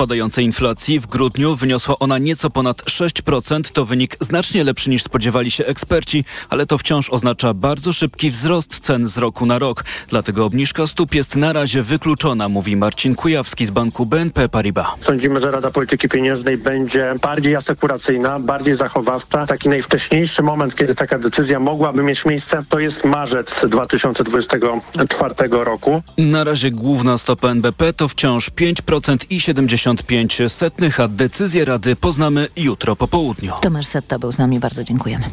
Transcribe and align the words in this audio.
spadającej 0.00 0.44
inflacji. 0.44 1.00
W 1.00 1.06
grudniu 1.06 1.56
wyniosła 1.56 1.98
ona 1.98 2.18
nieco 2.18 2.50
ponad 2.50 2.82
6%. 2.82 3.70
To 3.72 3.84
wynik 3.84 4.16
znacznie 4.20 4.64
lepszy 4.64 4.90
niż 4.90 5.02
spodziewali 5.02 5.50
się 5.50 5.66
eksperci, 5.66 6.24
ale 6.48 6.66
to 6.66 6.78
wciąż 6.78 7.10
oznacza 7.10 7.54
bardzo 7.54 7.92
szybki 7.92 8.30
wzrost 8.30 8.80
cen 8.80 9.08
z 9.08 9.18
roku 9.18 9.46
na 9.46 9.58
rok. 9.58 9.84
Dlatego 10.08 10.44
obniżka 10.44 10.86
stóp 10.86 11.14
jest 11.14 11.36
na 11.36 11.52
razie 11.52 11.82
wykluczona, 11.82 12.48
mówi 12.48 12.76
Marcin 12.76 13.14
Kujawski 13.14 13.66
z 13.66 13.70
banku 13.70 14.06
BNP 14.06 14.48
Paribas. 14.48 14.86
Sądzimy, 15.00 15.40
że 15.40 15.50
Rada 15.50 15.70
Polityki 15.70 16.08
Pieniężnej 16.08 16.58
będzie 16.58 17.14
bardziej 17.22 17.56
asekuracyjna, 17.56 18.40
bardziej 18.40 18.74
zachowawcza. 18.74 19.46
Taki 19.46 19.68
najwcześniejszy 19.68 20.42
moment, 20.42 20.76
kiedy 20.76 20.94
taka 20.94 21.18
decyzja 21.18 21.60
mogłaby 21.60 22.02
mieć 22.02 22.24
miejsce, 22.24 22.64
to 22.68 22.78
jest 22.78 23.04
marzec 23.04 23.64
2024 23.68 25.34
roku. 25.50 26.02
Na 26.18 26.44
razie 26.44 26.70
główna 26.70 27.18
stopa 27.18 27.48
NBP 27.48 27.92
to 27.92 28.08
wciąż 28.08 28.50
5% 28.50 29.16
i 29.30 29.40
70 29.40 29.89
1,55, 29.96 31.02
a 31.02 31.08
decyzję 31.08 31.64
Rady 31.64 31.96
poznamy 31.96 32.48
jutro 32.56 32.96
po 32.96 33.08
południu. 33.08 33.52
Tomasz 33.62 33.86
Setta 33.86 34.18
był 34.18 34.32
z 34.32 34.38
nami, 34.38 34.60
bardzo 34.60 34.84
dziękujemy. 34.84 35.24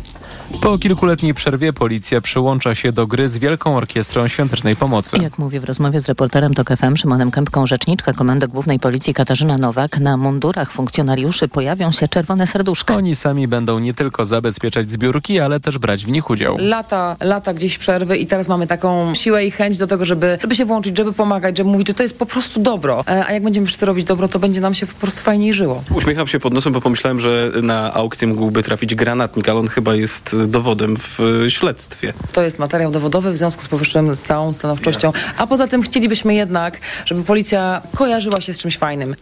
Po 0.62 0.78
kilkuletniej 0.78 1.34
przerwie 1.34 1.74
policja 1.74 2.22
przyłącza 2.22 2.76
się 2.76 2.92
do 2.92 3.08
gry 3.08 3.30
z 3.30 3.38
Wielką 3.38 3.78
Orkiestrą 3.78 4.28
Świątecznej 4.28 4.76
Pomocy. 4.76 5.18
Jak 5.22 5.40
mówię 5.40 5.60
w 5.60 5.64
rozmowie 5.64 6.00
z 6.00 6.08
reporterem 6.08 6.54
TOK 6.54 6.70
FM 6.78 6.96
Szymonem 6.96 7.32
Kępką, 7.32 7.68
rzeczniczka 7.68 8.14
Komendy 8.14 8.48
Głównej 8.48 8.80
Policji 8.80 9.14
Katarzyna 9.14 9.58
Nowak, 9.58 10.00
na 10.00 10.18
mundurach 10.18 10.72
funkcjonariuszy 10.72 11.48
pojawią 11.48 11.92
się 11.92 12.08
czerwone 12.08 12.48
serduszka. 12.48 12.96
Oni 12.96 13.16
sami 13.16 13.48
będą 13.48 13.80
nie 13.80 13.94
tylko 13.94 14.26
zabezpieczać 14.26 14.92
zbiórki, 14.92 15.40
ale 15.40 15.60
też 15.60 15.78
brać 15.78 16.06
w 16.06 16.12
nich 16.12 16.30
udział. 16.30 16.58
Lata, 16.60 17.16
lata 17.22 17.54
gdzieś 17.54 17.78
przerwy 17.78 18.18
i 18.18 18.28
teraz 18.28 18.48
mamy 18.48 18.68
taką 18.68 19.16
siłę 19.16 19.46
i 19.46 19.52
chęć 19.52 19.78
do 19.78 19.88
tego, 19.88 20.06
żeby, 20.06 20.38
żeby 20.42 20.56
się 20.56 20.66
włączyć, 20.66 20.98
żeby 20.98 21.14
pomagać, 21.14 21.58
żeby 21.58 21.70
mówić, 21.70 21.88
że 21.88 21.94
to 21.94 22.04
jest 22.04 22.18
po 22.18 22.26
prostu 22.26 22.60
dobro. 22.60 23.04
E, 23.08 23.26
a 23.26 23.34
jak 23.34 23.44
będziemy 23.44 23.68
wszyscy 23.68 23.86
robić 23.86 24.04
dobro, 24.04 24.28
to 24.28 24.40
będzie 24.40 24.47
nam 24.50 24.74
się 24.74 24.88
po 24.88 24.94
prostu 24.94 25.22
fajniej 25.22 25.54
żyło. 25.54 25.84
Uśmiecham 25.94 26.28
się 26.28 26.40
pod 26.40 26.54
nosem, 26.54 26.74
bo 26.74 26.82
pomyślałem, 26.82 27.20
że 27.20 27.52
na 27.62 27.94
aukcję 27.94 28.28
mógłby 28.28 28.64
trafić 28.64 28.96
granatnik, 28.96 29.50
ale 29.50 29.60
on 29.60 29.68
chyba 29.68 29.96
jest 29.96 30.36
dowodem 30.48 30.98
w 30.98 31.20
e, 31.46 31.50
śledztwie. 31.50 32.14
To 32.32 32.42
jest 32.42 32.60
materiał 32.60 32.92
dowodowy 32.92 33.32
w 33.32 33.38
związku 33.38 33.64
z 33.64 33.68
powyższym 33.68 34.16
z 34.16 34.24
całą 34.24 34.54
stanowczością. 34.54 35.12
A 35.38 35.48
poza 35.48 35.68
tym 35.68 35.82
chcielibyśmy 35.82 36.36
jednak, 36.36 36.80
żeby 37.06 37.24
policja 37.24 37.82
kojarzyła 37.96 38.42
się 38.42 38.54
z 38.54 38.58
czymś 38.58 38.78
fajnym. 38.78 39.16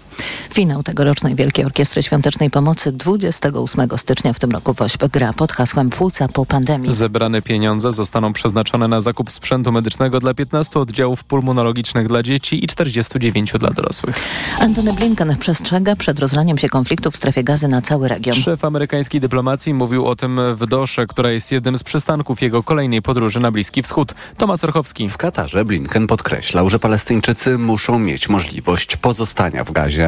Finał 0.54 0.84
tegorocznej 0.84 1.36
Wielkiej 1.36 1.66
Orkiestry 1.66 2.04
Świątecznej 2.04 2.50
Pomocy 2.50 2.92
28 2.92 3.88
stycznia 3.98 4.34
w 4.34 4.40
tym 4.40 4.52
roku 4.52 4.74
w 4.74 4.82
Ośp 4.82 5.04
gra 5.14 5.34
pod 5.34 5.52
hasłem 5.52 5.90
Płuca 5.90 6.28
po 6.28 6.46
pandemii. 6.46 6.92
Zebrane 6.92 7.42
pieniądze 7.42 7.92
zostaną 7.92 8.34
przeznaczone 8.34 8.88
na 8.88 9.02
zakup 9.02 9.32
sprzętu 9.32 9.72
medycznego 9.72 10.20
dla 10.20 10.34
15 10.34 10.80
oddziałów 10.80 11.24
pulmonologicznych 11.24 12.08
dla 12.08 12.24
dzieci 12.24 12.64
i 12.64 12.68
49 12.68 13.54
dla 13.60 13.70
dorosłych. 13.70 14.20
Antony 14.60 14.94
Blinken 14.94 15.38
przestrzega 15.38 15.96
przed 15.96 16.20
rozlaniem 16.20 16.58
się 16.58 16.70
konfliktu 16.70 17.12
w 17.12 17.18
strefie 17.18 17.44
gazy 17.44 17.68
na 17.68 17.82
cały 17.82 18.08
region. 18.08 18.38
Szef 18.38 18.66
amerykańskiej 18.66 19.22
dyplomacji 19.22 19.74
mówił 19.74 20.06
o 20.06 20.16
tym 20.16 20.40
w 20.56 20.66
Dosze, 20.68 21.08
która 21.08 21.32
jest 21.32 21.52
jednym 21.52 21.78
z 21.78 21.84
przystanków 21.84 22.42
jego 22.42 22.64
kolejnej 22.64 23.02
podróży 23.02 23.40
na 23.40 23.52
Bliski 23.52 23.82
Wschód. 23.82 24.14
Tomasz 24.38 24.64
Orchowski. 24.64 25.10
W 25.10 25.18
Katarze 25.18 25.66
Blinken 25.66 26.08
podkreślał, 26.08 26.70
że 26.70 26.80
Palestyńczycy 26.80 27.58
muszą 27.58 28.00
mieć 28.00 28.30
możliwość 28.30 28.98
pozostania 28.98 29.64
w 29.64 29.72
gazie. 29.72 30.05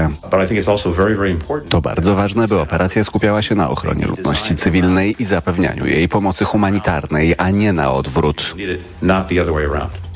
To 1.69 1.81
bardzo 1.81 2.15
ważne, 2.15 2.47
by 2.47 2.59
operacja 2.59 3.03
skupiała 3.03 3.41
się 3.41 3.55
na 3.55 3.69
ochronie 3.69 4.05
ludności 4.05 4.55
cywilnej 4.55 5.15
i 5.19 5.25
zapewnianiu 5.25 5.85
jej 5.85 6.09
pomocy 6.09 6.45
humanitarnej, 6.45 7.35
a 7.37 7.49
nie 7.49 7.73
na 7.73 7.91
odwrót. 7.91 8.55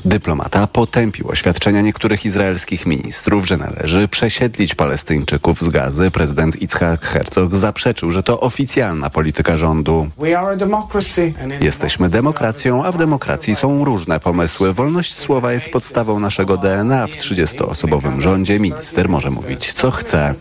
Dyplomata 0.04 0.66
potępił 0.66 1.28
oświadczenia 1.28 1.80
niektórych 1.80 2.24
izraelskich 2.24 2.86
ministrów, 2.86 3.46
że 3.46 3.56
należy 3.56 4.08
przesiedlić 4.08 4.74
Palestyńczyków 4.74 5.60
z 5.60 5.68
gazy. 5.68 6.10
Prezydent 6.10 6.62
Itzhak 6.62 7.04
Herzog 7.04 7.56
zaprzeczył, 7.56 8.10
że 8.10 8.22
to 8.22 8.40
oficjalna 8.40 9.10
polityka 9.10 9.56
rządu. 9.56 10.08
Jesteśmy 11.60 12.08
demokracją, 12.08 12.84
a 12.84 12.92
w 12.92 12.98
demokracji 12.98 13.54
są 13.54 13.84
różne 13.84 14.20
pomysły. 14.20 14.72
Wolność 14.72 15.18
słowa 15.18 15.52
jest 15.52 15.70
podstawą 15.70 16.20
naszego 16.20 16.56
DNA. 16.56 17.06
W 17.06 17.10
30-osobowym 17.10 18.20
rządzie 18.20 18.60
minister 18.60 19.08
może 19.08 19.30
mówić, 19.30 19.72
co 19.72 19.90
chce. 19.90 20.34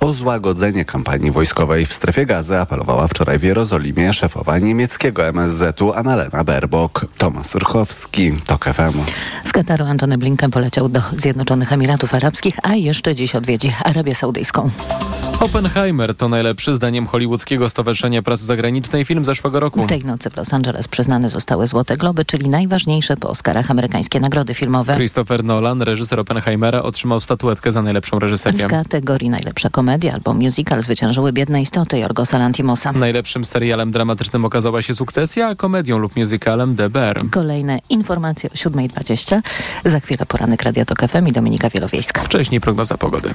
O 0.00 0.12
złagodzenie 0.12 0.84
kampanii 0.84 1.30
wojskowej 1.30 1.86
w 1.86 1.92
strefie 1.92 2.26
gazy 2.26 2.58
apelowała 2.58 3.08
wczoraj 3.08 3.38
w 3.38 3.42
Jerozolimie 3.42 4.12
szefowa 4.12 4.58
niemieckiego 4.58 5.26
MSZ-u 5.26 5.92
Annalena 5.92 6.44
Baerbock. 6.44 7.06
Tomasz 7.18 7.54
Urchowski. 7.54 7.97
TOK 8.46 8.64
FM. 8.64 8.92
Z 9.44 9.52
Kataru 9.52 9.84
Antony 9.84 10.18
Blinken 10.18 10.50
poleciał 10.50 10.88
do 10.88 11.00
Zjednoczonych 11.16 11.72
Emiratów 11.72 12.14
Arabskich, 12.14 12.56
a 12.62 12.74
jeszcze 12.74 13.14
dziś 13.14 13.34
odwiedzi 13.34 13.72
Arabię 13.84 14.14
Saudyjską. 14.14 14.70
Oppenheimer 15.40 16.14
to 16.14 16.28
najlepszy 16.28 16.74
zdaniem 16.74 17.06
Hollywoodzkiego 17.06 17.68
Stowarzyszenia 17.68 18.22
Prasy 18.22 18.44
Zagranicznej 18.44 19.04
film 19.04 19.24
zeszłego 19.24 19.60
roku. 19.60 19.86
Tej 19.86 20.04
nocy 20.04 20.30
w 20.30 20.36
Los 20.36 20.54
Angeles 20.54 20.88
przyznane 20.88 21.30
zostały 21.30 21.66
Złote 21.66 21.96
Globy, 21.96 22.24
czyli 22.24 22.48
najważniejsze 22.48 23.16
po 23.16 23.28
Oscarach 23.28 23.70
amerykańskie 23.70 24.20
nagrody 24.20 24.54
filmowe. 24.54 24.94
Christopher 24.94 25.44
Nolan, 25.44 25.82
reżyser 25.82 26.20
Oppenheimera, 26.20 26.82
otrzymał 26.82 27.20
statuetkę 27.20 27.72
za 27.72 27.82
najlepszą 27.82 28.18
reżyserię. 28.18 28.66
W 28.66 28.70
kategorii 28.70 29.30
najlepsza 29.30 29.70
komedia 29.70 30.12
albo 30.12 30.34
musical 30.34 30.82
zwyciężyły 30.82 31.32
Biedne 31.32 31.62
Istoty 31.62 31.98
Jorgosa 31.98 32.38
Lantimosa. 32.38 32.92
Najlepszym 32.92 33.44
serialem 33.44 33.90
dramatycznym 33.90 34.44
okazała 34.44 34.82
się 34.82 34.94
Sukcesja, 34.94 35.48
a 35.48 35.54
komedią 35.54 35.98
lub 35.98 36.16
musicalem 36.16 36.76
The 36.76 36.90
Bear. 36.90 37.20
Kolejne 37.30 37.78
informacje 37.90 38.50
o 38.50 38.54
7.20. 38.54 39.40
Za 39.84 40.00
chwilę 40.00 40.26
poranek 40.28 40.62
Radia 40.62 40.84
Tok 40.84 41.00
FM 41.08 41.26
i 41.26 41.32
Dominika 41.32 41.70
Wielowiejska. 41.70 42.22
Wcześniej 42.22 42.60
prognoza 42.60 42.98
pogody. 42.98 43.34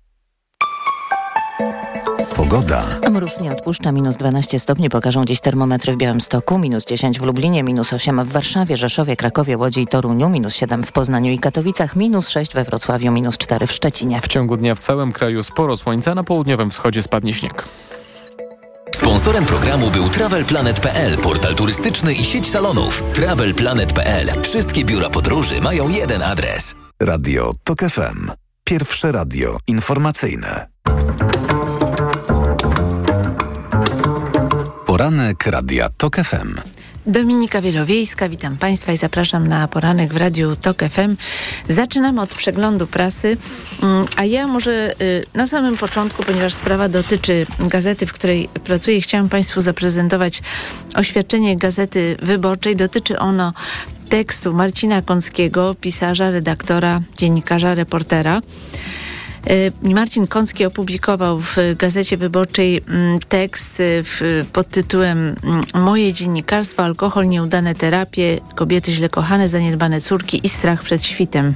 Pogoda. 2.51 2.85
Mróz 3.11 3.39
nie 3.39 3.51
odpuszcza, 3.51 3.91
minus 3.91 4.17
12 4.17 4.59
stopni 4.59 4.89
pokażą 4.89 5.25
dziś 5.25 5.39
termometry 5.39 5.93
w 5.93 5.97
Białymstoku, 5.97 6.59
minus 6.59 6.85
10 6.85 7.19
w 7.19 7.23
Lublinie, 7.23 7.63
minus 7.63 7.93
8 7.93 8.25
w 8.25 8.31
Warszawie, 8.31 8.77
Rzeszowie, 8.77 9.15
Krakowie, 9.15 9.57
Łodzi 9.57 9.81
i 9.81 9.87
Toruniu, 9.87 10.29
minus 10.29 10.55
7 10.55 10.83
w 10.83 10.91
Poznaniu 10.91 11.31
i 11.31 11.39
Katowicach, 11.39 11.95
minus 11.95 12.29
6 12.29 12.53
we 12.53 12.63
Wrocławiu, 12.63 13.11
minus 13.11 13.37
4 13.37 13.67
w 13.67 13.71
Szczecinie. 13.71 14.21
W 14.21 14.27
ciągu 14.27 14.57
dnia 14.57 14.75
w 14.75 14.79
całym 14.79 15.11
kraju 15.11 15.43
sporo 15.43 15.77
słońca, 15.77 16.15
na 16.15 16.23
południowym 16.23 16.69
wschodzie 16.69 17.03
spadnie 17.03 17.33
śnieg. 17.33 17.65
Sponsorem 18.95 19.45
programu 19.45 19.91
był 19.91 20.09
TravelPlanet.pl, 20.09 21.17
portal 21.17 21.55
turystyczny 21.55 22.13
i 22.13 22.25
sieć 22.25 22.49
salonów. 22.49 23.03
TravelPlanet.pl. 23.13 24.27
Wszystkie 24.41 24.85
biura 24.85 25.09
podróży 25.09 25.61
mają 25.61 25.89
jeden 25.89 26.21
adres. 26.21 26.75
Radio 27.01 27.53
TOK 27.63 27.79
FM. 27.79 28.31
Pierwsze 28.63 29.11
radio 29.11 29.57
informacyjne. 29.67 30.67
Poranek 35.01 35.45
Radia 35.45 35.89
TOK 35.89 36.15
FM. 36.15 36.55
Dominika 37.05 37.61
Wielowiejska, 37.61 38.29
witam 38.29 38.57
Państwa 38.57 38.91
i 38.91 38.97
zapraszam 38.97 39.47
na 39.47 39.67
poranek 39.67 40.13
w 40.13 40.17
Radiu 40.17 40.55
TOK 40.55 40.83
FM. 40.89 41.15
Zaczynamy 41.67 42.21
od 42.21 42.29
przeglądu 42.29 42.87
prasy, 42.87 43.37
mm, 43.83 44.05
a 44.15 44.25
ja 44.25 44.47
może 44.47 44.93
y, 45.01 45.25
na 45.33 45.47
samym 45.47 45.77
początku, 45.77 46.23
ponieważ 46.23 46.53
sprawa 46.53 46.89
dotyczy 46.89 47.45
gazety, 47.59 48.05
w 48.05 48.13
której 48.13 48.49
pracuję, 48.63 49.01
chciałam 49.01 49.29
Państwu 49.29 49.61
zaprezentować 49.61 50.41
oświadczenie 50.95 51.57
Gazety 51.57 52.17
Wyborczej. 52.21 52.75
Dotyczy 52.75 53.19
ono 53.19 53.53
tekstu 54.09 54.53
Marcina 54.53 55.01
Kąckiego, 55.01 55.75
pisarza, 55.81 56.31
redaktora, 56.31 57.01
dziennikarza, 57.17 57.75
reportera. 57.75 58.41
Marcin 59.83 60.27
Kącki 60.27 60.65
opublikował 60.65 61.39
w 61.39 61.57
Gazecie 61.77 62.17
Wyborczej 62.17 62.81
tekst 63.29 63.73
w, 63.79 64.45
pod 64.53 64.67
tytułem 64.67 65.35
Moje 65.73 66.13
dziennikarstwo, 66.13 66.83
alkohol, 66.83 67.27
nieudane 67.27 67.75
terapie, 67.75 68.39
kobiety 68.55 68.91
źle 68.91 69.09
kochane, 69.09 69.49
zaniedbane 69.49 70.01
córki 70.01 70.41
i 70.43 70.49
strach 70.49 70.83
przed 70.83 71.03
świtem. 71.03 71.53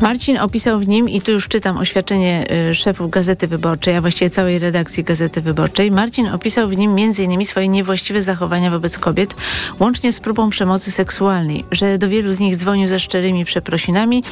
Marcin 0.00 0.38
opisał 0.38 0.80
w 0.80 0.88
nim, 0.88 1.08
i 1.08 1.20
tu 1.20 1.32
już 1.32 1.48
czytam 1.48 1.78
oświadczenie 1.78 2.46
y, 2.70 2.74
szefów 2.74 3.10
Gazety 3.10 3.48
Wyborczej, 3.48 3.96
a 3.96 4.00
właściwie 4.00 4.30
całej 4.30 4.58
redakcji 4.58 5.04
Gazety 5.04 5.40
Wyborczej, 5.40 5.90
Marcin 5.90 6.28
opisał 6.28 6.68
w 6.68 6.76
nim 6.76 6.90
m.in. 6.90 7.44
swoje 7.44 7.68
niewłaściwe 7.68 8.22
zachowania 8.22 8.70
wobec 8.70 8.98
kobiet, 8.98 9.34
łącznie 9.80 10.12
z 10.12 10.20
próbą 10.20 10.50
przemocy 10.50 10.92
seksualnej, 10.92 11.64
że 11.70 11.98
do 11.98 12.08
wielu 12.08 12.32
z 12.32 12.40
nich 12.40 12.56
dzwonił 12.56 12.88
ze 12.88 13.00
szczerymi 13.00 13.44
przeprosinami 13.44 14.24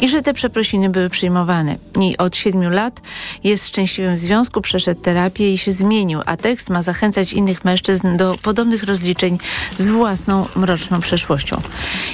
i 0.00 0.08
że 0.08 0.22
te 0.22 0.34
przeprosiny 0.34 0.88
były 0.88 1.10
przyjmowane. 1.10 1.76
I 2.00 2.16
od 2.16 2.36
siedmiu 2.36 2.70
lat 2.70 3.00
jest 3.44 3.64
w 3.64 3.68
szczęśliwym 3.68 4.18
związku, 4.18 4.60
przeszedł 4.60 5.00
terapię 5.00 5.52
i 5.52 5.58
się 5.58 5.72
zmienił, 5.72 6.20
a 6.26 6.36
tekst 6.36 6.70
ma 6.70 6.82
zachęcać 6.82 7.32
innych 7.32 7.64
mężczyzn 7.64 8.16
do 8.16 8.36
podobnych 8.42 8.82
rozliczeń 8.82 9.38
z 9.78 9.86
własną 9.86 10.46
mroczną 10.56 11.00
przeszłością. 11.00 11.60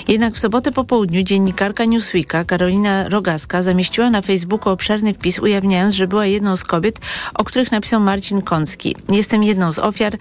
Jednak 0.08 0.34
w 0.34 0.38
sobotę 0.38 0.72
po 0.72 0.84
południu 0.84 1.22
dziennikarka 1.22 1.84
Newsweeka 1.84 2.44
Karolina 2.44 2.91
Rogaska 3.08 3.62
zamieściła 3.62 4.10
na 4.10 4.22
Facebooku 4.22 4.72
obszerny 4.72 5.14
wpis, 5.14 5.38
ujawniając, 5.38 5.94
że 5.94 6.06
była 6.06 6.26
jedną 6.26 6.56
z 6.56 6.64
kobiet, 6.64 7.00
o 7.34 7.44
których 7.44 7.72
napisał 7.72 8.00
Marcin 8.00 8.42
Kącki. 8.42 8.96
Jestem 9.10 9.44
jedną 9.44 9.72
z 9.72 9.78
ofiar. 9.78 10.12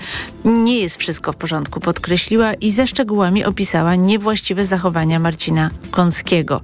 Nie 0.45 0.79
jest 0.79 0.97
wszystko 0.97 1.31
w 1.31 1.35
porządku, 1.35 1.79
podkreśliła 1.79 2.53
i 2.53 2.71
ze 2.71 2.88
szczegółami 2.88 3.45
opisała 3.45 3.95
niewłaściwe 3.95 4.65
zachowania 4.65 5.19
Marcina 5.19 5.69
Kąckiego. 5.91 6.62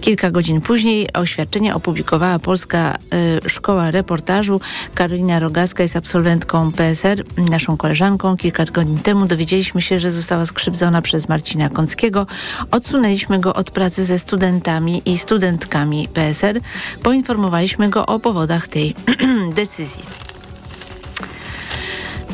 Kilka 0.00 0.30
godzin 0.30 0.60
później 0.60 1.12
oświadczenie 1.12 1.74
opublikowała 1.74 2.38
Polska 2.38 2.98
y, 3.44 3.48
Szkoła 3.48 3.90
Reportażu. 3.90 4.60
Karolina 4.94 5.38
Rogaska 5.38 5.82
jest 5.82 5.96
absolwentką 5.96 6.72
PSR, 6.72 7.24
naszą 7.50 7.76
koleżanką. 7.76 8.36
Kilka 8.36 8.64
tygodni 8.64 8.98
temu 8.98 9.26
dowiedzieliśmy 9.26 9.82
się, 9.82 9.98
że 9.98 10.10
została 10.10 10.46
skrzywdzona 10.46 11.02
przez 11.02 11.28
Marcina 11.28 11.68
Kąckiego. 11.68 12.26
Odsunęliśmy 12.70 13.38
go 13.38 13.54
od 13.54 13.70
pracy 13.70 14.04
ze 14.04 14.18
studentami 14.18 15.02
i 15.04 15.18
studentkami 15.32 16.08
PSR. 16.08 16.60
Poinformowaliśmy 17.02 17.88
go 17.88 18.06
o 18.06 18.20
powodach 18.20 18.68
tej 18.68 18.94
decyzji. 19.54 20.31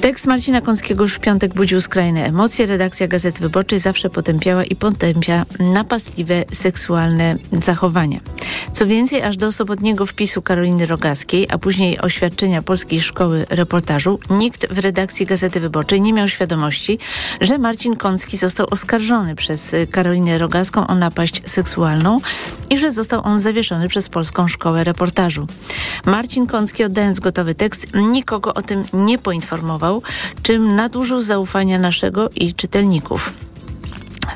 Tekst 0.01 0.27
Marcina 0.27 0.61
Kąckiego 0.61 1.05
już 1.05 1.15
w 1.15 1.21
piątek 1.21 1.55
budził 1.55 1.81
skrajne 1.81 2.25
emocje. 2.25 2.67
Redakcja 2.67 3.09
Gazety 3.09 3.41
Wyborczej 3.41 3.79
zawsze 3.79 4.11
potępiała 4.11 4.65
i 4.65 4.77
potępia 4.77 5.47
napastliwe 5.59 6.45
seksualne 6.53 7.37
zachowania. 7.53 8.21
Co 8.73 8.87
więcej, 8.87 9.23
aż 9.23 9.37
do 9.37 9.53
sobotniego 9.53 10.07
wpisu 10.07 10.43
Karoliny 10.43 10.87
Rogaskiej, 10.87 11.47
a 11.51 11.59
później 11.59 12.01
oświadczenia 12.01 12.63
Polskiej 12.63 13.01
Szkoły 13.01 13.47
Reportażu, 13.51 14.19
nikt 14.31 14.73
w 14.73 14.79
redakcji 14.79 15.27
Gazety 15.27 15.61
Wyborczej 15.61 16.01
nie 16.01 16.13
miał 16.13 16.29
świadomości, 16.29 16.99
że 17.41 17.59
Marcin 17.59 17.97
Kącki 17.97 18.37
został 18.37 18.67
oskarżony 18.71 19.35
przez 19.35 19.75
Karolinę 19.91 20.39
Rogaską 20.39 20.87
o 20.87 20.95
napaść 20.95 21.43
seksualną 21.51 22.21
i 22.71 22.79
że 22.79 22.93
został 22.93 23.21
on 23.25 23.41
zawieszony 23.41 23.89
przez 23.89 24.09
Polską 24.09 24.49
Szkołę 24.49 24.85
Reportażu. 24.85 25.47
Marcin 26.05 26.47
Kącki, 26.47 26.85
oddając 26.85 27.21
gotowy 27.21 27.55
tekst, 27.55 27.87
nikogo 27.95 28.55
o 28.55 28.63
tym 28.63 28.85
nie 28.93 29.19
poinformował 29.19 29.88
czym 30.43 30.75
nadużył 30.75 31.23
zaufania 31.23 31.79
naszego 31.79 32.29
i 32.35 32.55
czytelników. 32.55 33.33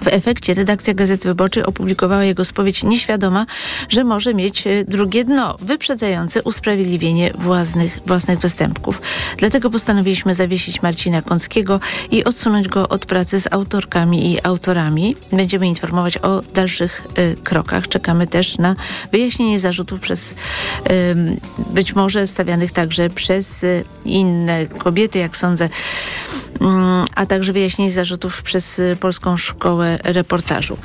W 0.00 0.06
efekcie 0.06 0.54
redakcja 0.54 0.94
Gazety 0.94 1.28
Wyborczej 1.28 1.64
opublikowała 1.64 2.24
jego 2.24 2.44
spowiedź 2.44 2.82
nieświadoma, 2.82 3.46
że 3.88 4.04
może 4.04 4.34
mieć 4.34 4.66
e, 4.66 4.84
drugie 4.84 5.24
dno, 5.24 5.56
wyprzedzające 5.60 6.42
usprawiedliwienie 6.42 7.32
własnych, 7.38 7.98
własnych 8.06 8.38
występków. 8.38 9.02
Dlatego 9.38 9.70
postanowiliśmy 9.70 10.34
zawiesić 10.34 10.82
Marcina 10.82 11.22
Kąckiego 11.22 11.80
i 12.10 12.24
odsunąć 12.24 12.68
go 12.68 12.88
od 12.88 13.06
pracy 13.06 13.40
z 13.40 13.52
autorkami 13.52 14.32
i 14.32 14.44
autorami. 14.46 15.16
Będziemy 15.32 15.66
informować 15.66 16.18
o 16.18 16.42
dalszych 16.54 17.06
y, 17.18 17.36
krokach. 17.44 17.88
Czekamy 17.88 18.26
też 18.26 18.58
na 18.58 18.76
wyjaśnienie 19.12 19.60
zarzutów 19.60 20.00
przez 20.00 20.32
y, 20.32 20.34
być 21.74 21.94
może 21.94 22.26
stawianych 22.26 22.72
także 22.72 23.10
przez 23.10 23.64
y, 23.64 23.84
inne 24.04 24.66
kobiety, 24.66 25.18
jak 25.18 25.36
sądzę, 25.36 25.68
mm, 26.60 27.06
a 27.14 27.26
także 27.26 27.52
wyjaśnienie 27.52 27.92
zarzutów 27.92 28.42
przez 28.42 28.80
Polską 29.00 29.36
Szkołę 29.36 29.81
reportażu. 30.05 30.76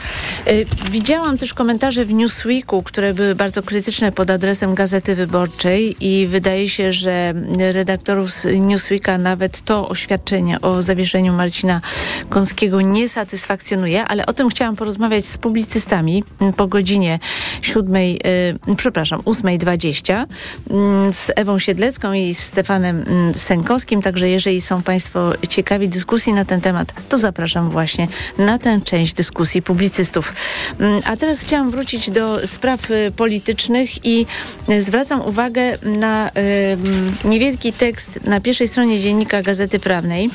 Y, 0.48 0.66
widziałam 0.92 1.38
też 1.38 1.54
komentarze 1.54 2.06
w 2.06 2.14
Newsweeku, 2.14 2.84
które 2.84 3.14
były 3.14 3.36
bardzo 3.36 3.64
krytyczne 3.64 4.12
pod 4.12 4.30
adresem 4.30 4.76
Gazety 4.76 5.16
Wyborczej 5.16 5.96
i 6.00 6.28
wydaje 6.28 6.70
się, 6.70 6.94
że 6.94 7.34
redaktorów 7.60 8.32
z 8.32 8.46
Newsweeka 8.60 9.18
nawet 9.18 9.62
to 9.62 9.90
oświadczenie 9.90 10.62
o 10.62 10.82
zawieszeniu 10.82 11.34
Marcina 11.34 11.82
Kąskiego 12.30 12.82
nie 12.82 13.10
satysfakcjonuje, 13.10 14.06
ale 14.06 14.26
o 14.26 14.34
tym 14.34 14.50
chciałam 14.50 14.76
porozmawiać 14.76 15.26
z 15.26 15.38
publicystami 15.38 16.24
po 16.58 16.68
godzinie 16.68 17.20
siódmej, 17.62 18.20
y, 18.70 18.76
przepraszam, 18.76 19.22
8.20 19.22 20.26
y, 21.10 21.14
z 21.14 21.32
Ewą 21.36 21.60
Siedlecką 21.60 22.14
i 22.14 22.36
Stefanem 22.36 23.06
Sękowskim. 23.34 24.02
Także 24.02 24.30
jeżeli 24.30 24.62
są 24.62 24.82
Państwo 24.82 25.34
ciekawi 25.50 25.90
dyskusji 25.90 26.34
na 26.34 26.46
ten 26.46 26.62
temat, 26.62 26.94
to 27.10 27.18
zapraszam 27.18 27.70
właśnie 27.70 28.08
na 28.38 28.58
tę 28.58 28.77
część 28.82 29.14
dyskusji 29.14 29.62
publicystów. 29.62 30.34
Mm, 30.80 31.02
a 31.06 31.18
teraz 31.18 31.40
chciałam 31.40 31.72
wrócić 31.72 32.10
do 32.10 32.48
spraw 32.48 32.92
y, 32.92 33.12
politycznych 33.16 34.06
i 34.06 34.26
y, 34.70 34.82
zwracam 34.82 35.22
uwagę 35.22 35.78
na 35.84 36.32
niewielki 37.24 37.74
tekst 37.74 38.20
na 38.24 38.42
pierwszej 38.42 38.68
stronie 38.68 39.00
dziennika 39.00 39.42
Gazety 39.42 39.80
Prawnej 39.80 40.30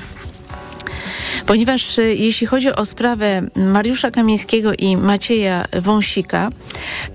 ponieważ 1.47 1.99
y, 1.99 2.15
jeśli 2.15 2.47
chodzi 2.47 2.73
o 2.73 2.85
sprawę 2.85 3.43
Mariusza 3.57 4.11
Kamińskiego 4.11 4.73
i 4.79 4.97
Macieja 4.97 5.65
Wąsika, 5.73 6.51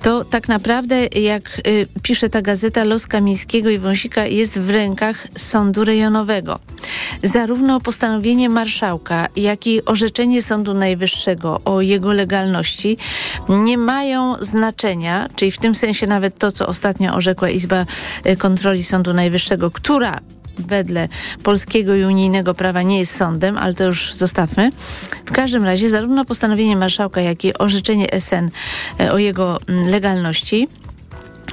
to 0.02 0.26
tak 0.26 0.48
naprawdę, 0.48 1.06
jak 1.06 1.62
y, 1.68 1.88
pisze 2.02 2.30
ta 2.30 2.42
gazeta, 2.42 2.84
los 2.84 3.08
Kamińskiego 3.08 3.70
i 3.70 3.78
Wąsika 3.78 4.26
jest 4.26 4.60
w 4.60 4.70
rękach 4.70 5.28
sądu 5.38 5.86
rejonowego. 5.86 6.60
Zarówno 7.24 7.80
postanowienie 7.80 8.50
marszałka, 8.50 9.28
jak 9.36 9.68
i 9.68 9.86
orzeczenie 9.86 10.42
Sądu 10.42 10.74
Najwyższego 10.74 11.62
o 11.66 11.82
jego 11.82 12.14
legalności 12.14 12.98
nie 13.50 13.78
mają 13.78 14.36
znaczenia, 14.40 15.30
czyli 15.36 15.52
w 15.52 15.58
tym 15.58 15.76
sensie 15.76 16.08
nawet 16.08 16.40
to, 16.40 16.52
co 16.52 16.68
ostatnio 16.68 17.14
orzekła 17.14 17.50
Izba 17.50 17.86
y, 18.26 18.38
Kontroli 18.38 18.84
Sądu 18.84 19.14
Najwyższego, 19.14 19.72
która 19.72 20.20
wedle 20.60 21.08
polskiego 21.44 21.96
i 21.96 22.04
unijnego 22.04 22.54
prawa 22.54 22.82
nie 22.82 23.00
jest 23.00 23.16
sądem, 23.16 23.58
ale 23.58 23.74
to 23.74 23.84
już 23.84 24.14
zostawmy. 24.14 24.72
W 25.26 25.32
każdym 25.32 25.66
razie 25.66 25.90
zarówno 25.90 26.26
postanowienie 26.26 26.76
marszałka, 26.76 27.22
jak 27.22 27.46
i 27.46 27.58
orzeczenie 27.58 28.08
SN 28.20 28.50
e, 29.00 29.12
o 29.12 29.18
jego 29.18 29.60
mm, 29.68 29.90
legalności 29.90 30.68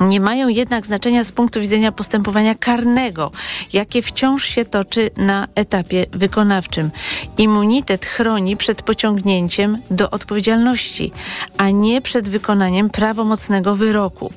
nie 0.00 0.20
mają 0.20 0.48
jednak 0.48 0.86
znaczenia 0.86 1.24
z 1.24 1.32
punktu 1.32 1.60
widzenia 1.60 1.92
postępowania 1.92 2.54
karnego, 2.54 3.30
jakie 3.72 4.02
wciąż 4.02 4.44
się 4.44 4.64
toczy 4.64 5.10
na 5.16 5.48
etapie 5.54 6.06
wykonawczym. 6.12 6.90
Immunitet 7.38 8.06
chroni 8.06 8.56
przed 8.56 8.82
pociągnięciem 8.82 9.82
do 9.90 10.10
odpowiedzialności, 10.10 11.12
a 11.58 11.70
nie 11.70 12.00
przed 12.00 12.28
wykonaniem 12.28 12.90
prawomocnego 12.90 13.76
wyroku. 13.76 14.32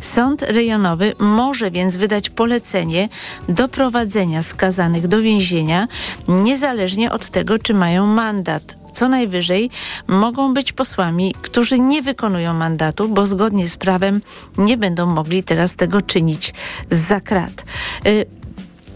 Sąd 0.00 0.42
rejonowy 0.42 1.14
może 1.18 1.70
więc 1.70 1.96
wydać 1.96 2.30
polecenie 2.30 3.08
doprowadzenia 3.48 4.42
skazanych 4.42 5.08
do 5.08 5.22
więzienia, 5.22 5.88
niezależnie 6.28 7.12
od 7.12 7.30
tego, 7.30 7.58
czy 7.58 7.74
mają 7.74 8.06
mandat 8.06 8.81
co 8.92 9.08
najwyżej 9.08 9.70
mogą 10.06 10.54
być 10.54 10.72
posłami, 10.72 11.34
którzy 11.42 11.78
nie 11.78 12.02
wykonują 12.02 12.54
mandatu, 12.54 13.08
bo 13.08 13.26
zgodnie 13.26 13.68
z 13.68 13.76
prawem 13.76 14.20
nie 14.58 14.76
będą 14.76 15.06
mogli 15.06 15.42
teraz 15.42 15.74
tego 15.74 16.02
czynić 16.02 16.54
za 16.90 17.20
krat. 17.20 17.64
Y, 18.06 18.26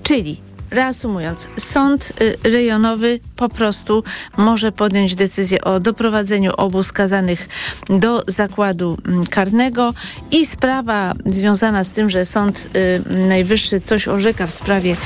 czyli 0.02 0.45
Reasumując, 0.70 1.48
sąd 1.58 2.12
y, 2.20 2.50
rejonowy 2.50 3.20
po 3.36 3.48
prostu 3.48 4.04
może 4.36 4.72
podjąć 4.72 5.14
decyzję 5.14 5.60
o 5.60 5.80
doprowadzeniu 5.80 6.52
obu 6.56 6.82
skazanych 6.82 7.48
do 7.88 8.22
zakładu 8.26 8.98
mm, 9.06 9.26
karnego 9.26 9.94
i 10.30 10.46
sprawa 10.46 11.12
związana 11.26 11.84
z 11.84 11.90
tym, 11.90 12.10
że 12.10 12.24
Sąd 12.24 12.68
y, 12.76 13.26
Najwyższy 13.28 13.80
coś 13.80 14.08
orzeka 14.08 14.46
w 14.46 14.52
sprawie 14.52 14.96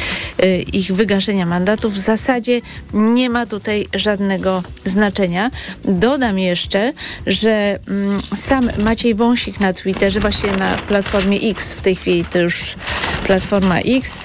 y, 0.43 0.57
ich 0.73 0.93
wygaszenia 0.93 1.47
mandatów, 1.47 1.95
w 1.95 1.99
zasadzie 1.99 2.61
nie 2.93 3.31
ma 3.31 3.47
tutaj 3.47 3.87
żadnego 3.95 4.63
znaczenia. 4.85 5.51
Dodam 5.85 6.39
jeszcze, 6.39 6.93
że 7.27 7.79
mm, 7.89 8.21
sam 8.37 8.69
Maciej 8.85 9.15
Wąsik 9.15 9.61
na 9.61 9.73
Twitterze, 9.73 10.21
właśnie 10.21 10.53
na 10.53 10.69
Platformie 10.69 11.39
X, 11.51 11.73
w 11.73 11.81
tej 11.81 11.97
chwili 11.97 12.25
to 12.25 12.39
już 12.39 12.75
Platforma 13.27 13.79
X, 13.79 14.19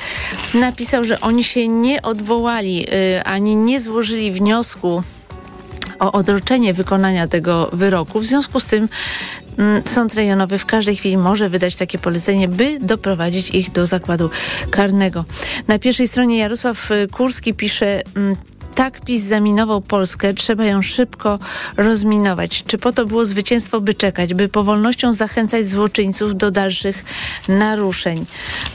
napisał, 0.54 1.04
że 1.04 1.20
oni 1.20 1.44
się 1.44 1.68
nie 1.68 2.02
odwołali 2.02 2.86
y, 2.94 3.24
ani 3.24 3.56
nie 3.56 3.82
złożyli 3.82 4.32
wniosku 4.32 5.04
o 6.00 6.12
odroczenie 6.12 6.74
wykonania 6.74 7.28
tego 7.28 7.70
wyroku. 7.74 8.20
W 8.20 8.26
związku 8.26 8.60
z 8.60 8.66
tym 8.66 8.90
mm, 9.58 9.82
Sąd 9.86 10.14
rejonowy 10.14 10.58
w 10.58 10.66
każdej 10.66 10.96
chwili 10.96 11.18
może 11.18 11.50
wydać 11.50 11.76
takie 11.76 11.98
polecenie, 12.00 12.48
by 12.48 12.80
doprowadzić 12.80 13.50
ich 13.50 13.72
do 13.72 13.86
zakładu 13.86 14.30
karnego. 14.70 15.26
Na 15.68 15.80
pierwszej 15.80 16.08
stronie 16.08 16.38
Jarosław 16.38 16.90
Kurski 17.12 17.54
pisze 17.54 18.02
mm, 18.16 18.36
tak 18.76 19.02
PiS 19.02 19.24
zaminował 19.24 19.82
Polskę, 19.82 20.34
trzeba 20.34 20.66
ją 20.66 20.82
szybko 20.82 21.40
rozminować. 21.78 22.64
Czy 22.68 22.78
po 22.78 22.92
to 22.92 23.06
było 23.06 23.26
zwycięstwo, 23.26 23.82
by 23.82 23.94
czekać, 23.94 24.34
by 24.34 24.50
powolnością 24.50 25.14
zachęcać 25.14 25.68
złoczyńców 25.68 26.36
do 26.36 26.52
dalszych 26.52 27.06
naruszeń? 27.48 28.26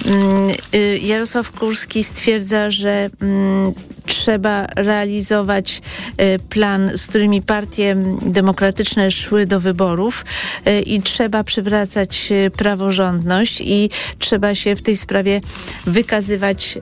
Mm, 0.07 0.50
y, 0.75 0.99
Jarosław 1.02 1.50
Kurski 1.50 2.04
stwierdza, 2.04 2.71
że 2.71 3.11
mm, 3.23 3.73
trzeba 4.07 4.66
realizować 4.76 5.83
y, 6.21 6.38
plan, 6.38 6.90
z 6.95 7.07
którymi 7.07 7.42
partie 7.42 7.97
demokratyczne 8.23 9.11
szły 9.11 9.47
do 9.47 9.61
wyborów 9.61 10.25
y, 10.66 10.80
i 10.80 11.02
trzeba 11.02 11.45
przywracać 11.45 12.33
praworządność 12.57 13.61
i 13.61 13.90
trzeba 14.19 14.54
się 14.54 14.76
w 14.76 14.83
tej 14.83 14.97
sprawie 14.97 15.40
wykazywać 15.87 16.78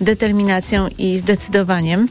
determinacją 0.00 0.88
i 0.98 1.18
zdecydowaniem. 1.18 2.08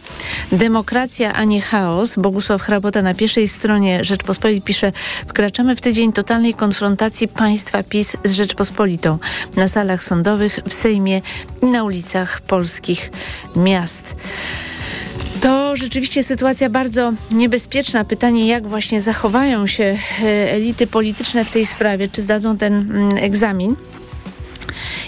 Demokracja, 0.52 1.34
a 1.34 1.44
nie 1.44 1.62
chaos. 1.62 2.16
Bogusław 2.16 2.62
Hrabota 2.62 3.02
na 3.02 3.14
pierwszej 3.14 3.48
stronie 3.48 4.04
Rzeczpospolitej 4.04 4.62
pisze 4.62 4.92
Wkraczamy 5.28 5.76
w 5.76 5.82
tydzień 5.82 6.14
totalnej 6.14 6.54
konfrontacji 6.54 7.28
państwa 7.28 7.84
PiS 7.84 8.18
z 8.24 8.32
Rzeczpospolitą 8.32 9.18
na 9.56 9.68
salach 9.68 10.04
sądowych, 10.04 10.60
w 10.70 10.74
Sejmie 10.74 11.22
i 11.62 11.66
na 11.66 11.84
ulicach 11.84 12.42
polskich 12.42 13.12
miast. 13.56 14.16
To 15.42 15.76
rzeczywiście 15.76 16.24
sytuacja 16.24 16.70
bardzo 16.70 17.14
niebezpieczna. 17.32 18.06
Pytanie, 18.06 18.48
jak 18.48 18.68
właśnie 18.68 19.02
zachowają 19.02 19.68
się 19.68 19.98
e, 20.24 20.52
elity 20.52 20.88
polityczne 20.88 21.46
w 21.46 21.50
tej 21.52 21.66
sprawie, 21.66 22.10
czy 22.10 22.22
zdadzą 22.22 22.58
ten 22.58 22.74
mm, 22.74 23.18
egzamin. 23.18 23.76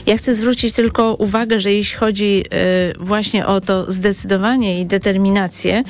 Ja 0.05 0.17
chcę 0.17 0.35
zwrócić 0.35 0.75
tylko 0.75 1.15
uwagę, 1.15 1.59
że 1.59 1.73
jeśli 1.73 1.97
chodzi 1.97 2.43
y, 2.53 2.93
właśnie 2.99 3.45
o 3.45 3.61
to 3.61 3.91
zdecydowanie 3.91 4.81
i 4.81 4.85
determinację, 4.85 5.83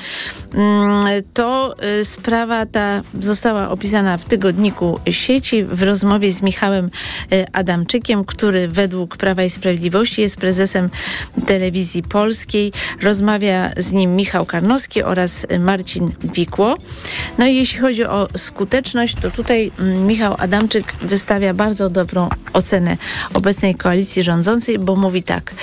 mm, 0.54 1.04
to 1.34 1.74
y, 2.00 2.04
sprawa 2.04 2.66
ta 2.66 3.02
została 3.20 3.70
opisana 3.70 4.18
w 4.18 4.24
tygodniku 4.24 5.00
sieci 5.10 5.64
w 5.64 5.82
rozmowie 5.82 6.32
z 6.32 6.42
Michałem 6.42 6.90
y, 7.32 7.44
Adamczykiem, 7.52 8.24
który 8.24 8.68
według 8.68 9.16
Prawa 9.16 9.42
i 9.42 9.50
Sprawiedliwości 9.50 10.22
jest 10.22 10.36
prezesem 10.36 10.90
telewizji 11.46 12.02
polskiej. 12.02 12.72
Rozmawia 13.02 13.70
z 13.76 13.92
nim 13.92 14.16
Michał 14.16 14.46
Karnowski 14.46 15.02
oraz 15.02 15.46
Marcin 15.58 16.12
Wikło. 16.24 16.76
No 17.38 17.46
i 17.46 17.56
jeśli 17.56 17.78
chodzi 17.78 18.04
o 18.04 18.28
skuteczność, 18.36 19.14
to 19.22 19.30
tutaj 19.30 19.72
mm, 19.78 20.06
Michał 20.06 20.34
Adamczyk 20.38 20.94
wystawia 21.02 21.54
bardzo 21.54 21.90
dobrą 21.90 22.28
ocenę 22.52 22.96
obecnej 23.52 23.74
koalicji 23.74 24.22
rządzącej, 24.22 24.78
bo 24.78 24.96
mówi 24.96 25.22
tak. 25.22 25.54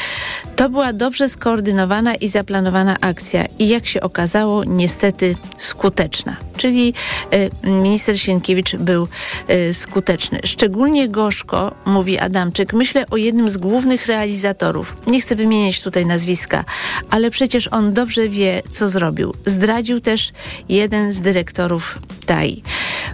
To 0.56 0.70
była 0.70 0.94
dobrze 0.94 1.30
skoordynowana 1.30 2.16
i 2.16 2.28
zaplanowana 2.28 2.98
akcja 3.02 3.46
i 3.60 3.68
jak 3.68 3.88
się 3.88 4.02
okazało, 4.02 4.64
niestety 4.64 5.36
skuteczna. 5.58 6.38
Czyli 6.58 6.94
y, 7.34 7.50
minister 7.70 8.20
Sienkiewicz 8.20 8.76
był 8.76 9.08
y, 9.50 9.74
skuteczny. 9.74 10.40
Szczególnie 10.46 11.10
gorzko, 11.10 11.76
mówi 11.86 12.20
Adamczyk, 12.20 12.74
myślę 12.74 13.06
o 13.12 13.18
jednym 13.18 13.50
z 13.50 13.58
głównych 13.58 14.08
realizatorów. 14.08 14.98
Nie 15.08 15.22
chcę 15.22 15.36
wymieniać 15.36 15.82
tutaj 15.82 16.06
nazwiska, 16.06 16.66
ale 17.10 17.30
przecież 17.30 17.68
on 17.68 17.94
dobrze 17.94 18.30
wie, 18.30 18.62
co 18.72 18.90
zrobił. 18.90 19.34
Zdradził 19.46 20.00
też 20.00 20.32
jeden 20.70 21.14
z 21.14 21.22
dyrektorów 21.22 22.00
TAI. 22.26 22.64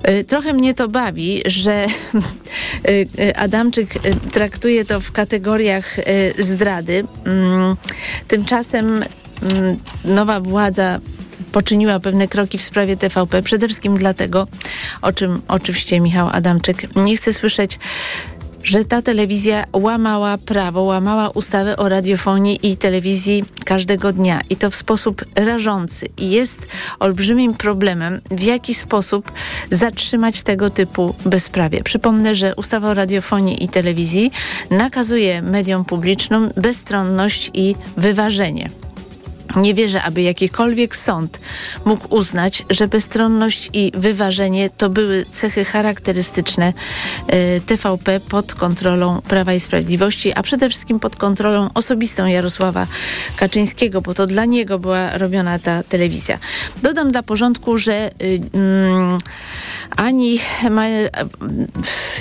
Y, 0.10 0.24
trochę 0.24 0.54
mnie 0.54 0.74
to 0.74 0.88
bawi, 0.88 1.42
że 1.46 1.86
Adamczyk 3.36 3.94
traktuje 4.32 4.65
to 4.88 5.02
w 5.02 5.12
kategoriach 5.12 5.98
zdrady. 6.40 7.04
Mm, 7.26 7.76
tymczasem 8.28 9.04
mm, 9.42 9.78
nowa 10.06 10.40
władza 10.40 11.00
poczyniła 11.52 12.00
pewne 12.00 12.28
kroki 12.28 12.58
w 12.58 12.62
sprawie 12.62 12.98
TVP, 12.98 13.44
przede 13.44 13.68
wszystkim 13.68 13.98
dlatego, 13.98 14.48
o 15.02 15.12
czym 15.12 15.42
oczywiście 15.48 16.00
Michał 16.00 16.30
Adamczyk 16.32 16.96
nie 16.96 17.18
chce 17.18 17.34
słyszeć, 17.34 17.80
że 18.66 18.86
ta 18.86 19.02
telewizja 19.02 19.64
łamała 19.74 20.38
prawo, 20.38 20.82
łamała 20.82 21.30
ustawę 21.30 21.78
o 21.78 21.90
radiofonii 21.90 22.60
i 22.64 22.78
telewizji 22.78 23.44
każdego 23.66 24.12
dnia 24.12 24.42
i 24.50 24.56
to 24.56 24.70
w 24.70 24.76
sposób 24.76 25.26
rażący. 25.36 26.08
I 26.18 26.30
jest 26.30 26.68
olbrzymim 27.00 27.54
problemem, 27.54 28.22
w 28.32 28.42
jaki 28.42 28.74
sposób 28.74 29.32
zatrzymać 29.72 30.42
tego 30.42 30.70
typu 30.70 31.16
bezprawie. 31.26 31.84
Przypomnę, 31.84 32.36
że 32.36 32.56
ustawa 32.56 32.90
o 32.90 32.94
radiofonii 32.94 33.64
i 33.64 33.68
telewizji 33.68 34.32
nakazuje 34.72 35.42
mediom 35.42 35.86
publicznym 35.86 36.52
bezstronność 36.56 37.52
i 37.54 37.76
wyważenie. 37.98 38.85
Nie 39.56 39.74
wierzę, 39.74 40.04
aby 40.04 40.22
jakikolwiek 40.22 40.96
sąd 40.96 41.40
mógł 41.86 42.16
uznać, 42.16 42.64
że 42.70 42.88
bezstronność 42.88 43.70
i 43.74 43.92
wyważenie 43.96 44.70
to 44.70 44.90
były 44.90 45.26
cechy 45.26 45.66
charakterystyczne 45.66 46.74
y, 47.34 47.62
TVP 47.66 48.20
pod 48.20 48.54
kontrolą 48.54 49.22
Prawa 49.22 49.54
i 49.54 49.60
Sprawiedliwości, 49.60 50.34
a 50.34 50.44
przede 50.44 50.70
wszystkim 50.70 51.00
pod 51.00 51.16
kontrolą 51.16 51.70
osobistą 51.74 52.26
Jarosława 52.26 52.88
Kaczyńskiego, 53.38 54.02
bo 54.02 54.14
to 54.14 54.28
dla 54.28 54.46
niego 54.46 54.80
była 54.80 55.18
robiona 55.18 55.60
ta 55.60 55.84
telewizja. 55.84 56.38
Dodam 56.84 57.12
dla 57.12 57.24
porządku, 57.24 57.78
że 57.78 58.12
y, 58.22 58.40
mm, 58.54 59.18
ani 59.98 60.40
ma, 60.72 60.88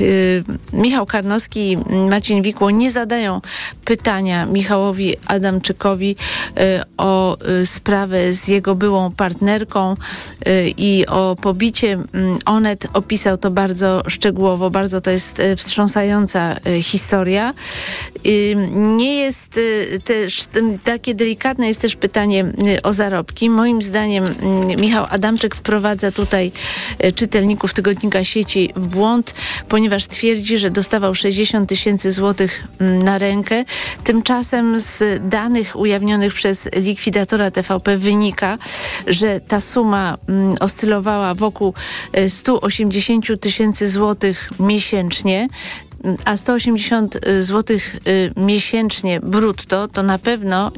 y, 0.00 0.44
Michał 0.72 1.06
Karnowski 1.06 1.70
i 1.72 1.76
Marcin 2.10 2.42
Wikło 2.42 2.70
nie 2.70 2.90
zadają 2.90 3.40
pytania 3.84 4.46
Michałowi 4.46 5.14
Adamczykowi 5.26 6.16
o 6.96 7.23
Y, 7.32 7.66
sprawę 7.66 8.32
z 8.32 8.48
jego 8.48 8.74
byłą 8.74 9.12
partnerką 9.12 9.94
y, 10.46 10.72
i 10.76 11.06
o 11.06 11.36
pobicie. 11.40 11.92
Mm, 11.92 12.38
Onet 12.44 12.86
opisał 12.92 13.38
to 13.38 13.50
bardzo 13.50 14.02
szczegółowo, 14.08 14.70
bardzo 14.70 15.00
to 15.00 15.10
jest 15.10 15.40
y, 15.40 15.56
wstrząsająca 15.56 16.56
historia. 16.82 17.54
Nie 18.74 19.16
jest 19.16 19.60
też, 20.04 20.44
takie 20.84 21.14
delikatne 21.14 21.68
jest 21.68 21.80
też 21.80 21.96
pytanie 21.96 22.44
o 22.82 22.92
zarobki. 22.92 23.50
Moim 23.50 23.82
zdaniem 23.82 24.24
mm, 24.24 24.80
Michał 24.80 25.06
Adamczyk 25.10 25.54
wprowadza 25.54 26.12
tutaj 26.12 26.52
czytelników 27.14 27.74
tygodnika 27.74 28.24
sieci 28.24 28.70
w 28.76 28.86
błąd, 28.86 29.34
ponieważ 29.68 30.06
twierdzi, 30.06 30.58
że 30.58 30.70
dostawał 30.70 31.14
60 31.14 31.68
tysięcy 31.68 32.12
złotych 32.12 32.64
mm, 32.80 33.02
na 33.02 33.18
rękę. 33.18 33.64
Tymczasem 34.04 34.80
z 34.80 35.02
danych 35.28 35.76
ujawnionych 35.76 36.34
przez 36.34 36.68
likwidatora 37.14 37.50
TVP 37.50 37.98
wynika, 37.98 38.58
że 39.06 39.40
ta 39.40 39.60
suma 39.60 40.18
mm, 40.28 40.54
oscylowała 40.60 41.34
wokół 41.34 41.74
180 42.28 43.30
e, 43.30 43.36
tysięcy 43.36 43.88
złotych 43.88 44.50
miesięcznie 44.60 45.48
a 46.24 46.36
180 46.36 47.18
zł 47.40 47.76
y, 48.08 48.32
miesięcznie 48.36 49.20
brutto 49.20 49.88
to 49.88 50.02
na 50.02 50.18
pewno 50.18 50.72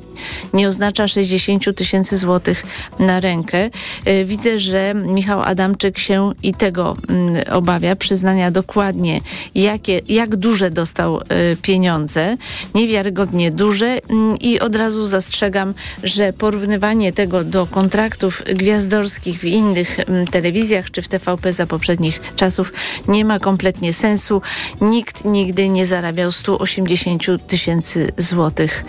nie 0.53 0.69
oznacza 0.69 1.09
60 1.09 1.77
tysięcy 1.77 2.19
złotych 2.19 2.67
na 2.99 3.21
rękę. 3.21 3.71
Y, 4.09 4.25
widzę, 4.25 4.59
że 4.59 4.95
Michał 4.95 5.43
Adamczyk 5.43 5.99
się 5.99 6.33
i 6.43 6.55
tego 6.55 6.97
mm, 7.09 7.45
obawia, 7.53 7.97
przyznania 7.97 8.51
dokładnie, 8.51 9.21
jakie, 9.55 10.01
jak 10.09 10.37
duże 10.37 10.71
dostał 10.71 11.21
y, 11.21 11.23
pieniądze, 11.63 12.37
niewiarygodnie 12.75 13.51
duże 13.51 13.99
mm, 14.09 14.39
i 14.39 14.61
od 14.61 14.77
razu 14.77 15.07
zastrzegam, 15.07 15.75
że 16.03 16.33
porównywanie 16.33 17.13
tego 17.13 17.45
do 17.45 17.67
kontraktów 17.67 18.43
gwiazdorskich 18.55 19.41
w 19.41 19.45
innych 19.45 20.01
mm, 20.01 20.27
telewizjach 20.27 20.91
czy 20.91 21.03
w 21.03 21.09
TVP 21.09 21.53
za 21.53 21.67
poprzednich 21.67 22.21
czasów 22.37 22.73
nie 23.09 23.25
ma 23.25 23.39
kompletnie 23.39 23.93
sensu. 23.93 24.43
Nikt 24.81 25.16
nikt 25.25 25.47
nigdy 25.47 25.69
nie 25.69 25.87
zarabiał 25.87 26.33
180 26.33 27.23
tysięcy 27.47 28.13
złotych 28.19 28.85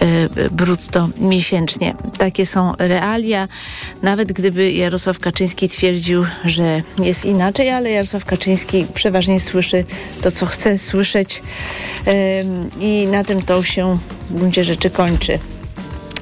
e, 0.00 0.50
brutto 0.50 1.08
miesięcznie. 1.18 1.94
Takie 2.18 2.46
są 2.46 2.72
realia. 2.78 3.48
Nawet 4.02 4.32
gdyby 4.32 4.72
Jarosław 4.72 5.18
Kaczyński 5.18 5.68
twierdził, 5.68 6.24
że 6.44 6.82
jest 7.02 7.24
inaczej, 7.24 7.70
ale 7.70 7.90
Jarosław 7.90 8.24
Kaczyński 8.24 8.86
przeważnie 8.94 9.40
słyszy 9.40 9.84
to, 10.22 10.30
co 10.30 10.46
chce 10.46 10.78
słyszeć 10.78 11.42
i 12.80 13.06
na 13.10 13.24
tym 13.24 13.42
to 13.42 13.62
się 13.62 13.98
w 14.30 14.38
gruncie 14.38 14.64
rzeczy 14.64 14.90
kończy. 14.90 15.38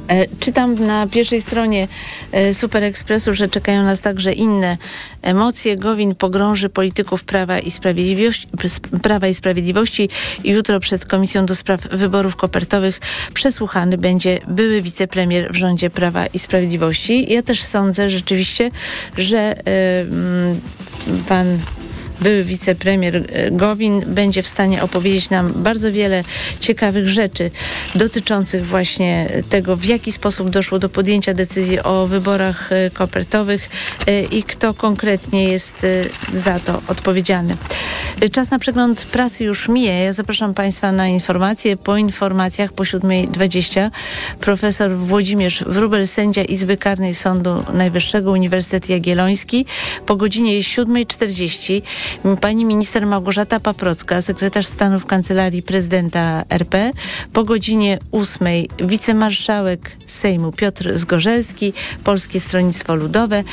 E, 0.08 0.26
czytam 0.40 0.74
na 0.86 1.06
pierwszej 1.06 1.42
stronie 1.42 1.88
e, 2.32 2.54
Super 2.54 2.82
Expressu, 2.82 3.34
że 3.34 3.48
czekają 3.48 3.82
nas 3.82 4.00
także 4.00 4.32
inne 4.32 4.76
emocje. 5.22 5.76
Gowin 5.76 6.14
pogrąży 6.14 6.68
polityków 6.68 7.24
Prawa 7.24 7.58
i 7.58 7.70
Sprawiedliwości, 7.70 8.48
Prawa 9.02 9.28
i 9.28 9.34
Sprawiedliwości. 9.34 10.08
Jutro 10.44 10.80
przed 10.80 11.06
Komisją 11.06 11.46
do 11.46 11.54
Spraw 11.54 11.80
Wyborów 11.80 12.36
Kopertowych 12.36 13.00
przesłuchany 13.34 13.98
będzie 13.98 14.38
były 14.48 14.82
wicepremier 14.82 15.52
w 15.52 15.56
rządzie 15.56 15.90
Prawa 15.90 16.26
i 16.26 16.38
Sprawiedliwości. 16.38 17.32
Ja 17.32 17.42
też 17.42 17.62
sądzę 17.62 18.08
rzeczywiście, 18.08 18.70
że 19.16 19.54
yy, 21.06 21.22
pan 21.28 21.58
były 22.20 22.44
wicepremier 22.44 23.16
e, 23.16 23.50
Gowin 23.50 24.04
będzie 24.06 24.42
w 24.42 24.48
stanie 24.48 24.82
opowiedzieć 24.82 25.30
nam 25.30 25.52
bardzo 25.52 25.92
wiele 25.92 26.24
ciekawych 26.60 27.08
rzeczy 27.08 27.50
dotyczących 27.94 28.66
właśnie 28.66 29.28
tego, 29.48 29.76
w 29.76 29.84
jaki 29.84 30.12
sposób 30.12 30.50
doszło 30.50 30.78
do 30.78 30.88
podjęcia 30.88 31.34
decyzji 31.34 31.80
o 31.80 32.06
wyborach 32.06 32.72
e, 32.72 32.90
kopertowych 32.90 33.70
e, 34.06 34.22
i 34.22 34.42
kto 34.42 34.74
konkretnie 34.74 35.44
jest 35.44 35.86
za 36.32 36.60
to 36.60 36.82
odpowiedzialny. 36.88 37.56
Czas 38.32 38.50
na 38.50 38.58
przegląd 38.58 39.04
prasy 39.04 39.44
już 39.44 39.68
mija. 39.68 39.92
Ja 39.92 40.12
zapraszam 40.12 40.54
Państwa 40.54 40.92
na 40.92 41.08
informacje. 41.08 41.76
Po 41.76 41.96
informacjach 41.96 42.72
po 42.72 42.82
7.20 42.82 43.90
profesor 44.40 44.96
Włodzimierz 44.96 45.64
Wróbel, 45.66 46.06
sędzia 46.06 46.44
Izby 46.44 46.76
Karnej 46.76 47.14
Sądu 47.14 47.64
Najwyższego 47.72 48.30
Uniwersytet 48.30 48.88
Jagielloński. 48.88 49.66
Po 50.06 50.16
godzinie 50.16 50.58
7.40 50.58 51.82
Pani 52.40 52.64
minister 52.64 53.06
Małgorzata 53.06 53.60
Paprocka, 53.60 54.22
sekretarz 54.22 54.66
stanu 54.66 55.00
w 55.00 55.06
Kancelarii 55.06 55.62
Prezydenta 55.62 56.44
RP. 56.48 56.92
Po 57.32 57.44
godzinie 57.44 57.98
8 58.12 58.48
wicemarszałek 58.78 59.96
Sejmu 60.06 60.52
Piotr 60.52 60.98
Zgorzelski, 60.98 61.72
Polskie 62.04 62.40
Stronnictwo 62.40 62.94
Ludowe, 62.94 63.44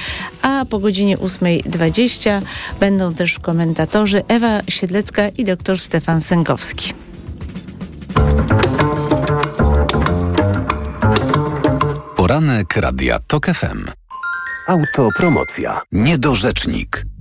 a 0.41 0.65
po 0.69 0.79
godzinie 0.79 1.17
8.20 1.17 2.41
będą 2.79 3.13
też 3.13 3.39
komentatorzy 3.39 4.23
Ewa 4.27 4.61
Siedlecka 4.67 5.27
i 5.27 5.43
dr 5.43 5.79
Stefan 5.79 6.21
Sęgowski. 6.21 6.93
Poranek 12.15 12.75
Radia 12.75 13.19
TOK 13.19 13.45
FM. 13.45 13.85
Autopromocja. 14.67 15.81
Niedorzecznik. 15.91 17.05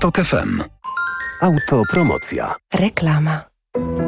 TOK 0.00 0.16
FM. 0.24 0.62
Autopromocja. 1.40 2.54
Reklama. 2.74 3.40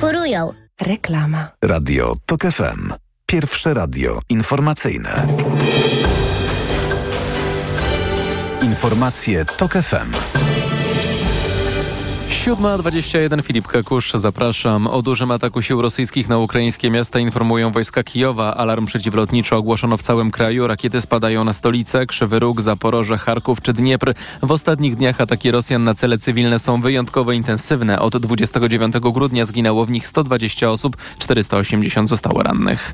kurują. 0.00 0.50
Reklama. 0.80 1.48
Radio 1.64 2.12
TOK 2.26 2.42
FM. 2.42 2.92
Pierwsze 3.26 3.74
radio 3.74 4.20
informacyjne. 4.28 5.26
Informacje 8.62 9.44
TOK 9.44 9.72
FM. 9.72 10.49
7.21 12.40 13.42
Filip 13.42 13.68
Kekusz, 13.68 14.12
zapraszam. 14.14 14.86
O 14.86 15.02
dużym 15.02 15.30
ataku 15.30 15.62
sił 15.62 15.82
rosyjskich 15.82 16.28
na 16.28 16.38
ukraińskie 16.38 16.90
miasta 16.90 17.18
informują 17.18 17.72
wojska 17.72 18.02
Kijowa. 18.02 18.54
Alarm 18.54 18.86
przeciwlotniczy 18.86 19.56
ogłoszono 19.56 19.96
w 19.96 20.02
całym 20.02 20.30
kraju. 20.30 20.66
Rakiety 20.66 21.00
spadają 21.00 21.44
na 21.44 21.52
stolicę, 21.52 22.06
Krzywy 22.06 22.38
Róg, 22.38 22.62
Zaporoże, 22.62 23.18
Charków 23.18 23.60
czy 23.60 23.72
Dniepr. 23.72 24.14
W 24.42 24.50
ostatnich 24.50 24.96
dniach 24.96 25.20
ataki 25.20 25.50
Rosjan 25.50 25.84
na 25.84 25.94
cele 25.94 26.18
cywilne 26.18 26.58
są 26.58 26.80
wyjątkowo 26.80 27.32
intensywne. 27.32 28.00
Od 28.00 28.16
29 28.16 28.94
grudnia 29.00 29.44
zginęło 29.44 29.86
w 29.86 29.90
nich 29.90 30.06
120 30.06 30.70
osób, 30.70 30.96
480 31.18 32.08
zostało 32.08 32.42
rannych. 32.42 32.92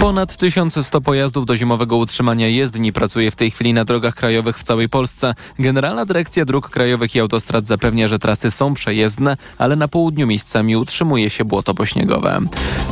Ponad 0.00 0.36
1100 0.36 1.00
pojazdów 1.00 1.46
do 1.46 1.56
zimowego 1.56 1.96
utrzymania 1.96 2.48
jezdni 2.48 2.92
pracuje 2.92 3.30
w 3.30 3.36
tej 3.36 3.50
chwili 3.50 3.72
na 3.72 3.84
drogach 3.84 4.14
krajowych 4.14 4.58
w 4.58 4.62
całej 4.62 4.88
Polsce. 4.88 5.34
Generalna 5.58 6.04
Dyrekcja 6.06 6.44
Dróg 6.44 6.70
Krajowych 6.70 7.14
i 7.14 7.20
Autostrad 7.20 7.66
zapewnia, 7.66 8.08
że 8.08 8.18
trasy 8.18 8.50
są 8.50 8.74
przejezdne, 8.86 9.36
ale 9.58 9.76
na 9.76 9.88
południu 9.88 10.26
miejscami 10.26 10.76
utrzymuje 10.76 11.30
się 11.30 11.44
błoto 11.44 11.74
pośniegowe. 11.74 12.40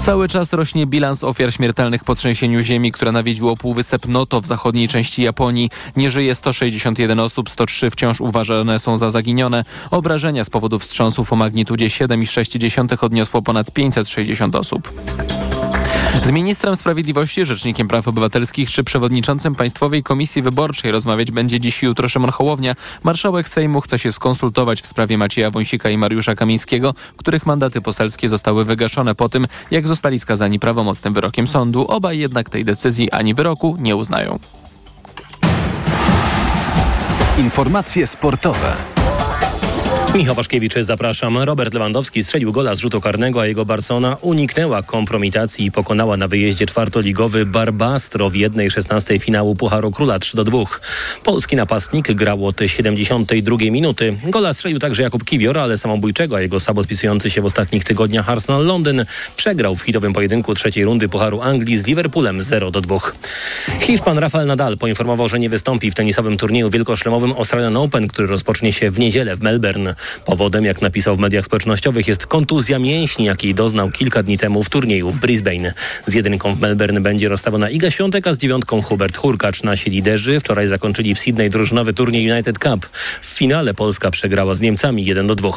Cały 0.01 0.29
czas 0.29 0.53
rośnie 0.53 0.87
bilans 0.87 1.25
ofiar 1.25 1.53
śmiertelnych 1.53 2.05
po 2.05 2.15
trzęsieniu 2.15 2.63
ziemi, 2.63 2.93
które 2.93 3.13
nawiedziło 3.13 3.57
półwysep 3.57 4.07
Noto 4.09 4.41
w 4.41 4.47
zachodniej 4.47 4.89
części 4.89 5.23
Japonii. 5.23 5.71
Nie 5.97 6.11
żyje 6.11 6.35
161 6.35 7.21
osób, 7.21 7.51
103 7.51 7.91
wciąż 7.91 8.21
uważane 8.21 8.79
są 8.79 8.97
za 8.97 9.11
zaginione. 9.11 9.65
Obrażenia 9.91 10.45
z 10.45 10.51
powodu 10.51 10.79
wstrząsów 10.79 11.33
o 11.33 11.37
magnitudzie 11.37 11.87
7,6 11.87 13.05
odniosło 13.05 13.43
ponad 13.43 13.71
560 13.71 14.57
osób. 14.57 14.93
Z 16.23 16.31
ministrem 16.31 16.77
sprawiedliwości, 16.77 17.45
rzecznikiem 17.45 17.89
praw 17.89 18.09
obywatelskich 18.09 18.71
czy 18.71 18.85
przewodniczącym 18.85 19.55
Państwowej 19.55 20.03
Komisji 20.03 20.43
Wyborczej 20.43 20.93
rozmawiać 20.93 21.31
będzie 21.31 21.61
dziś 21.61 21.83
jutro 21.83 22.09
Szymon 22.09 22.31
Hołownia. 22.31 22.75
Marszałek 23.03 23.49
Sejmu 23.49 23.81
chce 23.81 23.99
się 23.99 24.13
skonsultować 24.13 24.83
w 24.83 24.87
sprawie 24.87 25.19
Macieja 25.19 25.51
Wąsika 25.51 25.91
i 25.91 25.99
Mariusza 25.99 26.35
Kamińskiego, 26.35 26.95
których 27.17 27.47
mandaty 27.47 27.81
poselskie 27.81 28.29
zostały 28.29 28.65
wygaszone 28.65 29.15
po 29.15 29.29
tym, 29.29 29.47
jak 29.71 29.87
zostali 29.87 30.21
skazani 30.21 30.59
prawomocnym 30.59 31.15
wyrokiem 31.15 31.47
sądu. 31.47 31.87
Obaj 31.89 32.19
jednak 32.19 32.49
tej 32.51 32.65
decyzji 32.65 33.11
ani 33.11 33.35
wyroku 33.35 33.77
nie 33.81 33.97
uznają. 33.97 34.39
Informacje 37.39 38.07
sportowe. 38.07 38.94
Michał 40.15 40.35
Waszkiewicz, 40.35 40.75
zapraszam. 40.81 41.39
Robert 41.39 41.75
Lewandowski 41.75 42.25
strzelił 42.25 42.53
gola 42.53 42.75
z 42.75 42.79
rzutu 42.79 43.01
karnego, 43.01 43.41
a 43.41 43.47
jego 43.47 43.65
Barcona 43.65 44.17
uniknęła 44.21 44.83
kompromitacji 44.83 45.67
i 45.67 45.71
pokonała 45.71 46.17
na 46.17 46.29
wyjeździe 46.29 46.67
czwartoligowy 46.67 47.47
Barbastro 47.47 48.31
w 48.31 48.33
1-16 48.33 49.21
finału 49.21 49.55
Pucharu 49.55 49.91
Króla 49.91 50.19
3-2. 50.19 50.67
Polski 51.25 51.57
napastnik 51.57 52.13
grał 52.13 52.47
od 52.47 52.61
72 52.67 53.57
minuty. 53.71 54.17
Gola 54.27 54.55
strzelił 54.55 54.79
także 54.79 55.03
Jakub 55.03 55.25
Kiwior, 55.25 55.59
ale 55.59 55.79
samobójczego, 55.79 56.37
a 56.37 56.41
jego 56.41 56.61
słabo 56.61 56.85
spisujący 56.85 57.31
się 57.31 57.41
w 57.43 57.45
ostatnich 57.45 57.85
tygodniach 57.85 58.31
Arsenal 58.31 58.67
Londyn 58.67 59.05
przegrał 59.37 59.77
w 59.77 59.83
hitowym 59.83 60.13
pojedynku 60.13 60.55
trzeciej 60.55 60.85
rundy 60.85 61.09
Pucharu 61.09 61.41
Anglii 61.41 61.79
z 61.79 61.87
Liverpoolem 61.87 62.41
0-2. 62.41 63.01
Hiszpan 63.81 64.19
Rafael 64.19 64.47
Nadal 64.47 64.79
poinformował, 64.79 65.29
że 65.29 65.39
nie 65.39 65.49
wystąpi 65.49 65.91
w 65.91 65.95
tenisowym 65.95 66.37
turnieju 66.37 66.71
wielkoszlemowym 66.71 67.33
Australian 67.33 67.77
Open, 67.77 68.09
który 68.09 68.29
rozpocznie 68.29 68.73
się 68.73 68.91
w 68.91 68.99
niedzielę 68.99 69.37
w 69.37 69.43
Melbourne. 69.43 69.95
Powodem, 70.25 70.65
jak 70.65 70.83
napisał 70.83 71.17
w 71.17 71.19
mediach 71.19 71.45
społecznościowych, 71.45 72.09
jest 72.09 72.27
kontuzja 72.27 72.79
mięśni, 72.79 73.25
jakiej 73.25 73.55
doznał 73.55 73.91
kilka 73.91 74.23
dni 74.23 74.39
temu 74.39 74.63
w 74.63 74.69
turnieju 74.69 75.11
w 75.11 75.17
Brisbane. 75.17 75.75
Z 76.07 76.15
jedynką 76.15 76.55
w 76.55 76.61
Melbourne 76.61 77.01
będzie 77.01 77.29
rozstawiona 77.29 77.71
Iga 77.71 77.91
Świątek, 77.91 78.27
a 78.27 78.35
z 78.35 78.39
dziewiątką 78.39 78.83
Hubert 78.83 79.17
Hurkacz. 79.17 79.63
Nasi 79.63 79.91
liderzy 79.91 80.41
wczoraj 80.41 80.69
zakończyli 80.69 81.15
w 81.15 81.19
Sydney 81.19 81.51
drużynowy 81.51 81.95
turniej 81.95 82.31
United 82.31 82.59
Cup. 82.59 82.87
W 83.23 83.27
finale 83.27 83.75
Polska 83.75 84.11
przegrała 84.11 84.55
z 84.55 84.61
Niemcami 84.61 85.05
1 85.05 85.27
do 85.27 85.35
2. 85.35 85.51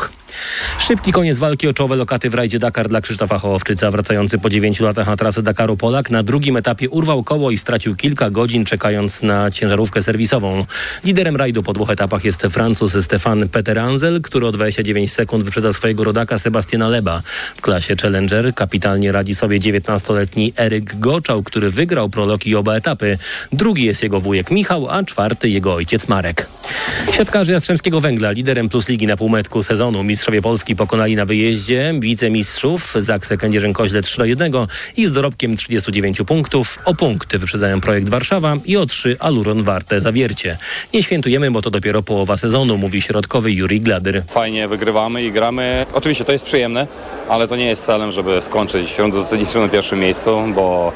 Szybki 0.79 1.11
koniec 1.11 1.37
walki 1.37 1.67
o 1.67 1.73
czołowe 1.73 1.95
lokaty 1.95 2.29
w 2.29 2.33
rajdzie 2.33 2.59
Dakar 2.59 2.89
dla 2.89 3.01
Krzysztofa 3.01 3.39
Hołowczyca. 3.39 3.91
Wracający 3.91 4.39
po 4.39 4.49
9 4.49 4.79
latach 4.79 5.07
na 5.07 5.17
trasę 5.17 5.43
Dakaru 5.43 5.77
Polak 5.77 6.09
na 6.09 6.23
drugim 6.23 6.57
etapie 6.57 6.89
urwał 6.89 7.23
koło 7.23 7.51
i 7.51 7.57
stracił 7.57 7.95
kilka 7.95 8.29
godzin 8.29 8.65
czekając 8.65 9.21
na 9.21 9.51
ciężarówkę 9.51 10.01
serwisową. 10.01 10.65
Liderem 11.03 11.35
rajdu 11.35 11.63
po 11.63 11.73
dwóch 11.73 11.89
etapach 11.89 12.25
jest 12.25 12.41
Francuz 12.49 13.05
Stefan 13.05 13.49
Peter 13.49 13.79
Anzel, 13.79 14.21
który 14.37 14.47
o 14.47 14.51
29 14.51 15.11
sekund 15.11 15.43
wyprzedza 15.43 15.73
swojego 15.73 16.03
rodaka 16.03 16.37
Sebastiana 16.37 16.89
Leba. 16.89 17.21
W 17.55 17.61
klasie 17.61 17.95
Challenger 18.01 18.53
kapitalnie 18.53 19.11
radzi 19.11 19.35
sobie 19.35 19.59
19-letni 19.59 20.53
Eryk 20.57 20.99
Goczał, 20.99 21.43
który 21.43 21.69
wygrał 21.69 22.09
prolog 22.09 22.47
i 22.47 22.55
oba 22.55 22.75
etapy. 22.75 23.17
Drugi 23.53 23.85
jest 23.85 24.03
jego 24.03 24.19
wujek 24.19 24.51
Michał, 24.51 24.89
a 24.89 25.03
czwarty 25.03 25.49
jego 25.49 25.73
ojciec 25.73 26.07
Marek. 26.07 26.47
Siatkarze 27.11 27.53
Jastrzębskiego 27.53 28.01
Węgla, 28.01 28.31
liderem 28.31 28.69
plus 28.69 28.87
ligi 28.87 29.07
na 29.07 29.17
półmetku 29.17 29.63
sezonu. 29.63 30.03
Mistrzowie 30.03 30.41
Polski 30.41 30.75
pokonali 30.75 31.15
na 31.15 31.25
wyjeździe 31.25 31.93
wicemistrzów 31.99 32.95
Zaksę 32.99 33.37
Kędzierzyn-Koźle 33.37 34.01
3 34.01 34.17
do 34.17 34.25
1 34.25 34.51
i 34.97 35.07
z 35.07 35.11
dorobkiem 35.11 35.57
39 35.57 36.17
punktów 36.27 36.79
o 36.85 36.95
punkty 36.95 37.39
wyprzedzają 37.39 37.81
projekt 37.81 38.09
Warszawa 38.09 38.57
i 38.65 38.77
o 38.77 38.85
3 38.85 39.15
Aluron 39.19 39.63
Warte 39.63 40.01
Zawiercie. 40.01 40.57
Nie 40.93 41.03
świętujemy, 41.03 41.51
bo 41.51 41.61
to 41.61 41.69
dopiero 41.69 42.03
połowa 42.03 42.37
sezonu, 42.37 42.77
mówi 42.77 43.01
środkowy 43.01 43.51
Juri 43.51 43.81
Gladyr. 43.81 44.23
Fajnie 44.27 44.67
wygrywamy 44.67 45.23
i 45.23 45.31
gramy. 45.31 45.85
Oczywiście 45.93 46.25
to 46.25 46.31
jest 46.31 46.45
przyjemne, 46.45 46.87
ale 47.29 47.47
to 47.47 47.55
nie 47.55 47.65
jest 47.65 47.85
celem, 47.85 48.11
żeby 48.11 48.41
skończyć 48.41 48.97
rundę 48.99 49.17
na 49.55 49.69
pierwszym 49.69 49.99
miejscu, 49.99 50.43
bo 50.55 50.91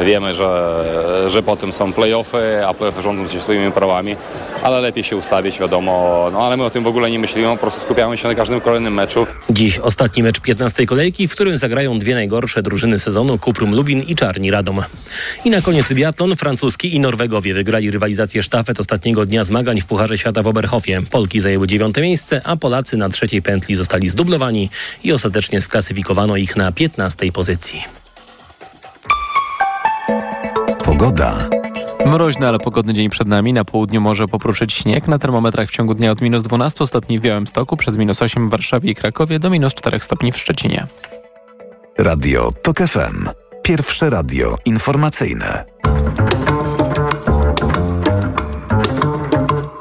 wiemy, 0.00 0.34
że, 0.34 0.84
że 1.28 1.42
potem 1.42 1.72
są 1.72 1.92
play-offy, 1.92 2.66
a 2.66 2.74
play-offy 2.74 3.02
rządzą 3.02 3.28
się 3.28 3.40
swoimi 3.40 3.72
prawami, 3.72 4.16
ale 4.62 4.80
lepiej 4.80 5.04
się 5.04 5.16
ustawić, 5.16 5.58
wiadomo. 5.58 6.26
No 6.32 6.46
ale 6.46 6.56
my 6.56 6.64
o 6.64 6.70
tym 6.70 6.84
w 6.84 6.86
ogóle 6.86 7.10
nie 7.10 7.18
myślimy, 7.18 7.48
po 7.48 7.56
prostu 7.56 7.80
skupiamy 7.80 8.16
się 8.16 8.28
na 8.28 8.34
każdym 8.34 8.60
kolejnym 8.60 8.94
meczu. 8.94 9.26
Dziś 9.50 9.78
ostatni 9.78 10.22
mecz 10.22 10.40
15 10.40 10.86
kolejki, 10.86 11.28
w 11.28 11.32
którym 11.32 11.58
zagrają 11.58 11.98
dwie 11.98 12.14
najgorsze 12.14 12.62
drużyny 12.62 12.98
sezonu 12.98 13.38
Kuprum 13.38 13.74
Lubin 13.74 14.02
i 14.02 14.14
Czarni 14.14 14.50
Radom. 14.50 14.80
I 15.44 15.50
na 15.50 15.62
koniec 15.62 15.92
biatlon 15.92 16.36
francuski 16.36 16.94
i 16.94 17.00
Norwegowie 17.00 17.54
wygrali 17.54 17.90
rywalizację 17.90 18.42
sztafet 18.42 18.80
ostatniego 18.80 19.26
dnia 19.26 19.44
zmagań 19.44 19.80
w 19.80 19.86
Pucharze 19.86 20.18
Świata 20.18 20.42
w 20.42 20.46
Oberhofie. 20.46 21.00
Polki 21.10 21.40
zajęły 21.40 21.66
dziewiąte 21.66 22.00
miejsce, 22.00 22.40
a 22.44 22.56
Polacy 22.66 22.96
na 22.96 23.08
trzeciej 23.08 23.42
pętli 23.42 23.76
zostali 23.76 24.08
zdublowani 24.08 24.70
i 25.04 25.12
ostatecznie 25.12 25.60
sklasyfikowano 25.60 26.36
ich 26.36 26.56
na 26.56 26.72
15 26.72 27.32
pozycji. 27.32 27.84
Pogoda. 30.84 31.48
Mroźny, 32.06 32.48
ale 32.48 32.58
pogodny 32.58 32.94
dzień 32.94 33.08
przed 33.08 33.28
nami. 33.28 33.52
Na 33.52 33.64
południu 33.64 34.00
może 34.00 34.28
popruszyć 34.28 34.72
śnieg. 34.72 35.08
Na 35.08 35.18
termometrach 35.18 35.68
w 35.68 35.72
ciągu 35.72 35.94
dnia 35.94 36.10
od 36.10 36.20
minus 36.20 36.42
12 36.42 36.86
stopni 36.86 37.18
w 37.18 37.22
Białymstoku, 37.22 37.76
przez 37.76 37.96
minus 37.96 38.22
8 38.22 38.48
w 38.48 38.50
Warszawie 38.50 38.90
i 38.90 38.94
Krakowie 38.94 39.38
do 39.38 39.50
minus 39.50 39.74
4 39.74 40.00
stopni 40.00 40.32
w 40.32 40.38
Szczecinie. 40.38 40.86
Radio 41.98 42.50
TOK 42.62 42.78
FM. 42.78 43.28
Pierwsze 43.62 44.10
radio 44.10 44.58
informacyjne. 44.64 45.64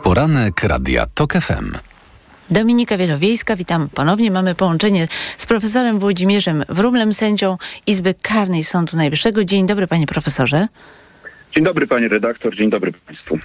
Poranek 0.04 0.64
Radia 0.64 1.06
TOK 1.06 1.34
FM. 1.34 1.85
Dominika 2.50 2.98
Wielowiejska, 2.98 3.56
witam 3.56 3.90
ponownie. 3.90 4.32
Mamy 4.32 4.56
połączenie 4.56 5.08
z 5.38 5.46
profesorem 5.46 6.00
Włodzimierzem 6.00 6.64
Wróblem, 6.70 7.14
sędzią 7.14 7.58
Izby 7.88 8.14
Karnej 8.22 8.64
Sądu 8.64 8.98
Najwyższego. 8.98 9.46
Dzień 9.46 9.66
dobry, 9.66 9.88
panie 9.88 10.08
profesorze. 10.08 10.68
Dzień 11.56 11.66
dobry 11.66 11.88
pani 11.88 12.08
redaktor, 12.08 12.56
dzień 12.56 12.70
dobry 12.70 12.92
państwu. 13.06 13.40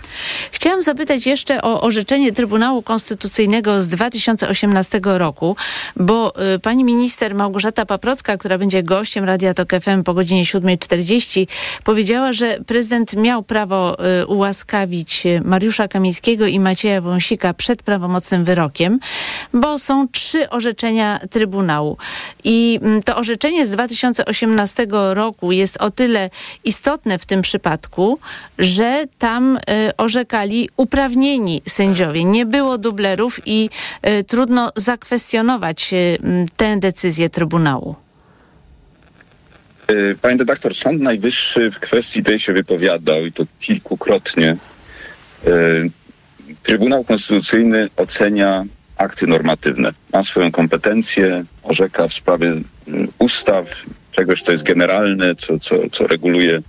Chciałam 0.53 0.83
zapytać 0.83 1.27
jeszcze 1.27 1.62
o 1.62 1.81
orzeczenie 1.81 2.33
Trybunału 2.33 2.83
Konstytucyjnego 2.83 3.83
z 3.83 3.88
2018 3.88 5.01
roku, 5.05 5.57
bo 5.96 6.33
y, 6.55 6.59
pani 6.59 6.85
minister 6.85 7.35
Małgorzata 7.35 7.87
Paprocka, 7.87 8.37
która 8.37 8.59
będzie 8.59 8.83
gościem 8.83 9.25
Radia 9.25 9.55
Tok 9.55 9.73
FM 9.81 10.03
po 10.05 10.14
godzinie 10.14 10.44
7.40, 10.44 11.46
powiedziała, 11.85 12.33
że 12.33 12.59
prezydent 12.66 13.16
miał 13.16 13.42
prawo 13.42 13.96
y, 14.23 14.27
ułaskawić 14.27 15.25
Mariusza 15.44 15.88
Kamińskiego 15.88 16.46
i 16.46 16.61
Macieja 16.61 17.01
Wąsika 17.01 17.55
przed 17.55 17.83
prawomocnym 17.83 18.44
wyrokiem, 18.44 19.01
bo 19.53 19.79
są 19.79 20.09
trzy 20.09 20.51
orzeczenia 20.51 21.20
Trybunału. 21.31 21.96
I 22.44 22.81
y, 22.99 23.03
to 23.05 23.16
orzeczenie 23.16 23.66
z 23.66 23.70
2018 23.70 24.87
roku 24.90 25.53
jest 25.53 25.77
o 25.77 25.90
tyle 25.90 26.31
istotne 26.64 27.18
w 27.18 27.27
tym 27.27 27.42
przypadku, 27.42 27.99
że 28.58 29.04
tam 29.18 29.56
y, 29.56 29.60
orzekali 29.96 30.68
uprawnieni 30.76 31.62
sędziowie. 31.68 32.24
Nie 32.24 32.46
było 32.46 32.78
dublerów 32.78 33.40
i 33.46 33.70
y, 34.08 34.24
trudno 34.24 34.70
zakwestionować 34.76 35.90
y, 35.92 36.18
tę 36.56 36.76
decyzję 36.76 37.30
Trybunału. 37.30 37.94
Panie 40.22 40.38
redaktor, 40.38 40.74
Sąd 40.74 41.00
Najwyższy 41.02 41.70
w 41.70 41.78
kwestii 41.78 42.22
tej 42.22 42.38
się 42.38 42.52
wypowiadał 42.52 43.26
i 43.26 43.32
to 43.32 43.44
kilkukrotnie. 43.60 44.56
Trybunał 46.62 47.04
Konstytucyjny 47.04 47.88
ocenia 47.96 48.64
akty 48.96 49.26
normatywne. 49.26 49.92
Ma 50.12 50.22
swoją 50.22 50.50
kompetencję, 50.50 51.44
orzeka 51.62 52.08
w 52.08 52.14
sprawie 52.14 52.52
ustaw, 53.18 53.66
czegoś, 54.12 54.42
co 54.42 54.52
jest 54.52 54.64
generalne, 54.64 55.34
co, 55.34 55.58
co, 55.58 55.76
co 55.92 56.06
reguluje 56.06 56.60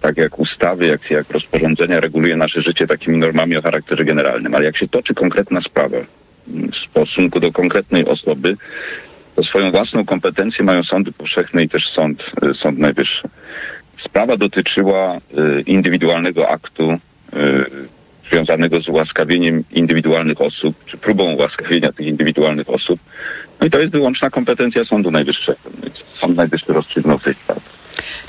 tak 0.00 0.16
jak 0.16 0.38
ustawy, 0.38 0.86
jak, 0.86 1.10
jak 1.10 1.30
rozporządzenia 1.30 2.00
reguluje 2.00 2.36
nasze 2.36 2.60
życie 2.60 2.86
takimi 2.86 3.18
normami 3.18 3.56
o 3.56 3.62
charakterze 3.62 4.04
generalnym, 4.04 4.54
ale 4.54 4.64
jak 4.64 4.76
się 4.76 4.88
toczy 4.88 5.14
konkretna 5.14 5.60
sprawa 5.60 5.96
w 6.46 6.76
stosunku 6.76 7.40
do 7.40 7.52
konkretnej 7.52 8.06
osoby, 8.06 8.56
to 9.36 9.42
swoją 9.42 9.70
własną 9.70 10.04
kompetencję 10.04 10.64
mają 10.64 10.82
sądy 10.82 11.12
powszechne 11.12 11.62
i 11.62 11.68
też 11.68 11.88
sąd, 11.88 12.32
sąd 12.52 12.78
najwyższy. 12.78 13.28
Sprawa 13.96 14.36
dotyczyła 14.36 15.18
indywidualnego 15.66 16.48
aktu 16.48 16.98
związanego 18.26 18.80
z 18.80 18.88
ułaskawieniem 18.88 19.64
indywidualnych 19.72 20.40
osób, 20.40 20.84
czy 20.84 20.98
próbą 20.98 21.32
ułaskawienia 21.32 21.92
tych 21.92 22.06
indywidualnych 22.06 22.70
osób. 22.70 23.00
No 23.60 23.66
i 23.66 23.70
to 23.70 23.80
jest 23.80 23.92
wyłączna 23.92 24.30
kompetencja 24.30 24.84
Sądu 24.84 25.10
Najwyższego. 25.10 25.58
Sąd 26.14 26.36
Najwyższy 26.36 26.72
rozstrzygnął 26.72 27.18
w 27.18 27.24
tej 27.24 27.34
sprawie. 27.34 27.60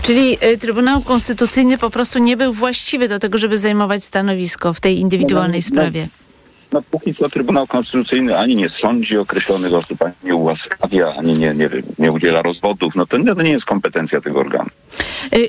Czyli 0.02 0.38
y, 0.46 0.58
Trybunał 0.58 1.02
Konstytucyjny 1.02 1.78
po 1.78 1.90
prostu 1.90 2.20
nie 2.20 2.38
był 2.38 2.54
właściwy 2.54 3.08
do 3.08 3.20
tego, 3.20 3.38
żeby 3.38 3.58
zajmować 3.58 4.04
stanowisko 4.04 4.74
w 4.74 4.80
tej 4.80 5.00
indywidualnej 5.00 5.62
no, 5.62 5.76
no, 5.76 5.82
sprawie. 5.82 6.08
No 6.72 6.82
póki 6.92 7.14
co 7.14 7.30
Trybunał 7.30 7.68
Konstytucyjny 7.68 8.38
ani 8.38 8.56
nie 8.56 8.70
sądzi 8.70 9.18
określonych 9.18 9.74
osób, 9.74 10.02
ani 10.02 10.14
nie 10.24 10.36
ułaskawia, 10.36 11.14
ani 11.18 11.34
nie, 11.34 11.56
nie, 11.56 11.70
nie 12.00 12.12
udziela 12.12 12.42
rozwodów. 12.42 12.96
No 12.96 13.06
to, 13.06 13.18
to 13.36 13.42
nie 13.42 13.52
jest 13.52 13.66
kompetencja 13.66 14.22
tego 14.22 14.40
organu. 14.40 14.70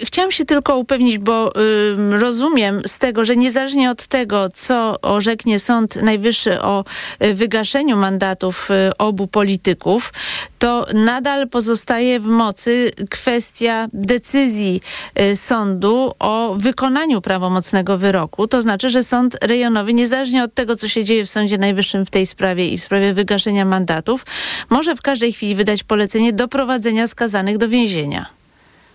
Chciałam 0.02 0.30
się 0.30 0.44
tylko 0.44 0.76
upewnić, 0.76 1.18
bo 1.18 1.52
y, 1.56 2.18
rozumiem 2.18 2.80
z 2.86 2.98
tego, 2.98 3.24
że 3.24 3.36
niezależnie 3.36 3.90
od 3.90 4.06
tego, 4.06 4.48
co 4.48 5.00
orzeknie 5.02 5.58
Sąd 5.58 6.02
Najwyższy 6.02 6.60
o 6.60 6.84
y, 7.24 7.34
wygaszeniu 7.34 7.96
mandatów 7.96 8.70
y, 8.70 8.96
obu 8.98 9.26
polityków, 9.26 10.12
to 10.58 10.86
nadal 10.94 11.48
pozostaje 11.48 12.20
w 12.20 12.26
mocy 12.26 12.90
kwestia 13.10 13.88
decyzji 13.92 14.80
y, 15.20 15.36
sądu 15.36 16.12
o 16.18 16.54
wykonaniu 16.58 17.20
prawomocnego 17.20 17.98
wyroku. 17.98 18.48
To 18.48 18.62
znaczy, 18.62 18.90
że 18.90 19.04
sąd 19.04 19.44
rejonowy, 19.44 19.94
niezależnie 19.94 20.44
od 20.44 20.54
tego, 20.54 20.76
co 20.76 20.88
się 20.88 21.04
dzieje 21.04 21.11
w 21.24 21.30
Sądzie 21.30 21.58
Najwyższym 21.58 22.06
w 22.06 22.10
tej 22.10 22.26
sprawie 22.26 22.68
i 22.68 22.78
w 22.78 22.82
sprawie 22.82 23.14
wygaszenia 23.14 23.64
mandatów, 23.64 24.26
może 24.70 24.96
w 24.96 25.02
każdej 25.02 25.32
chwili 25.32 25.54
wydać 25.54 25.82
polecenie 25.82 26.32
doprowadzenia 26.32 27.06
skazanych 27.06 27.58
do 27.58 27.68
więzienia. 27.68 28.26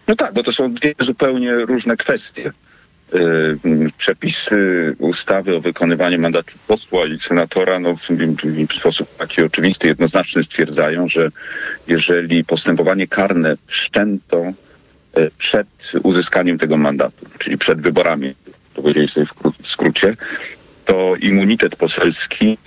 No 0.08 0.16
tak, 0.16 0.34
bo 0.34 0.44
to 0.44 0.52
są 0.52 0.74
dwie 0.74 0.94
zupełnie 1.00 1.56
różne 1.56 1.98
kwestie. 1.98 2.52
Przepisy 3.98 4.96
ustawy 5.00 5.56
o 5.56 5.62
wykonywaniu 5.62 6.20
mandatu 6.20 6.54
posła 6.68 7.06
i 7.06 7.20
senatora 7.20 7.80
no, 7.80 7.96
w, 7.96 8.08
w 8.70 8.74
sposób 8.74 9.18
taki 9.18 9.42
oczywisty, 9.42 9.88
jednoznaczny 9.88 10.44
stwierdzają, 10.44 11.08
że 11.08 11.30
jeżeli 11.88 12.44
postępowanie 12.44 13.08
karne 13.08 13.56
wszczęto 13.68 14.54
przed 15.38 15.68
uzyskaniem 16.04 16.58
tego 16.58 16.78
mandatu, 16.78 17.26
czyli 17.38 17.58
przed 17.58 17.82
wyborami, 17.82 18.36
to 18.74 18.82
powiedzieli 18.82 19.08
sobie 19.08 19.26
w 19.64 19.68
skrócie, 19.68 20.16
to 20.88 21.16
immunitet 21.16 21.76
poselski 21.76 22.58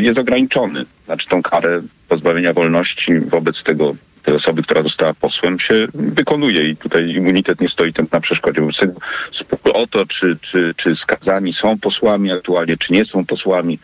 jest 0.00 0.18
ograniczony. 0.18 0.86
Znaczy 1.04 1.28
tą 1.28 1.42
karę 1.42 1.82
pozbawienia 2.08 2.52
wolności 2.52 3.20
wobec 3.20 3.62
tego 3.62 3.94
tej 4.22 4.34
osoby, 4.34 4.62
która 4.62 4.82
została 4.82 5.14
posłem, 5.14 5.58
się 5.58 5.86
wykonuje 5.94 6.68
i 6.68 6.76
tutaj 6.76 7.10
immunitet 7.10 7.60
nie 7.60 7.68
stoi 7.68 7.92
tym 7.92 8.06
na 8.12 8.20
przeszkodzie. 8.20 8.62
Spór 9.30 9.58
o 9.74 9.86
to, 9.86 10.06
czy, 10.06 10.36
czy, 10.40 10.74
czy 10.76 10.96
skazani 10.96 11.52
są 11.52 11.78
posłami 11.78 12.32
aktualnie, 12.32 12.76
czy 12.76 12.92
nie 12.92 13.04
są 13.04 13.26
posłami, 13.26 13.78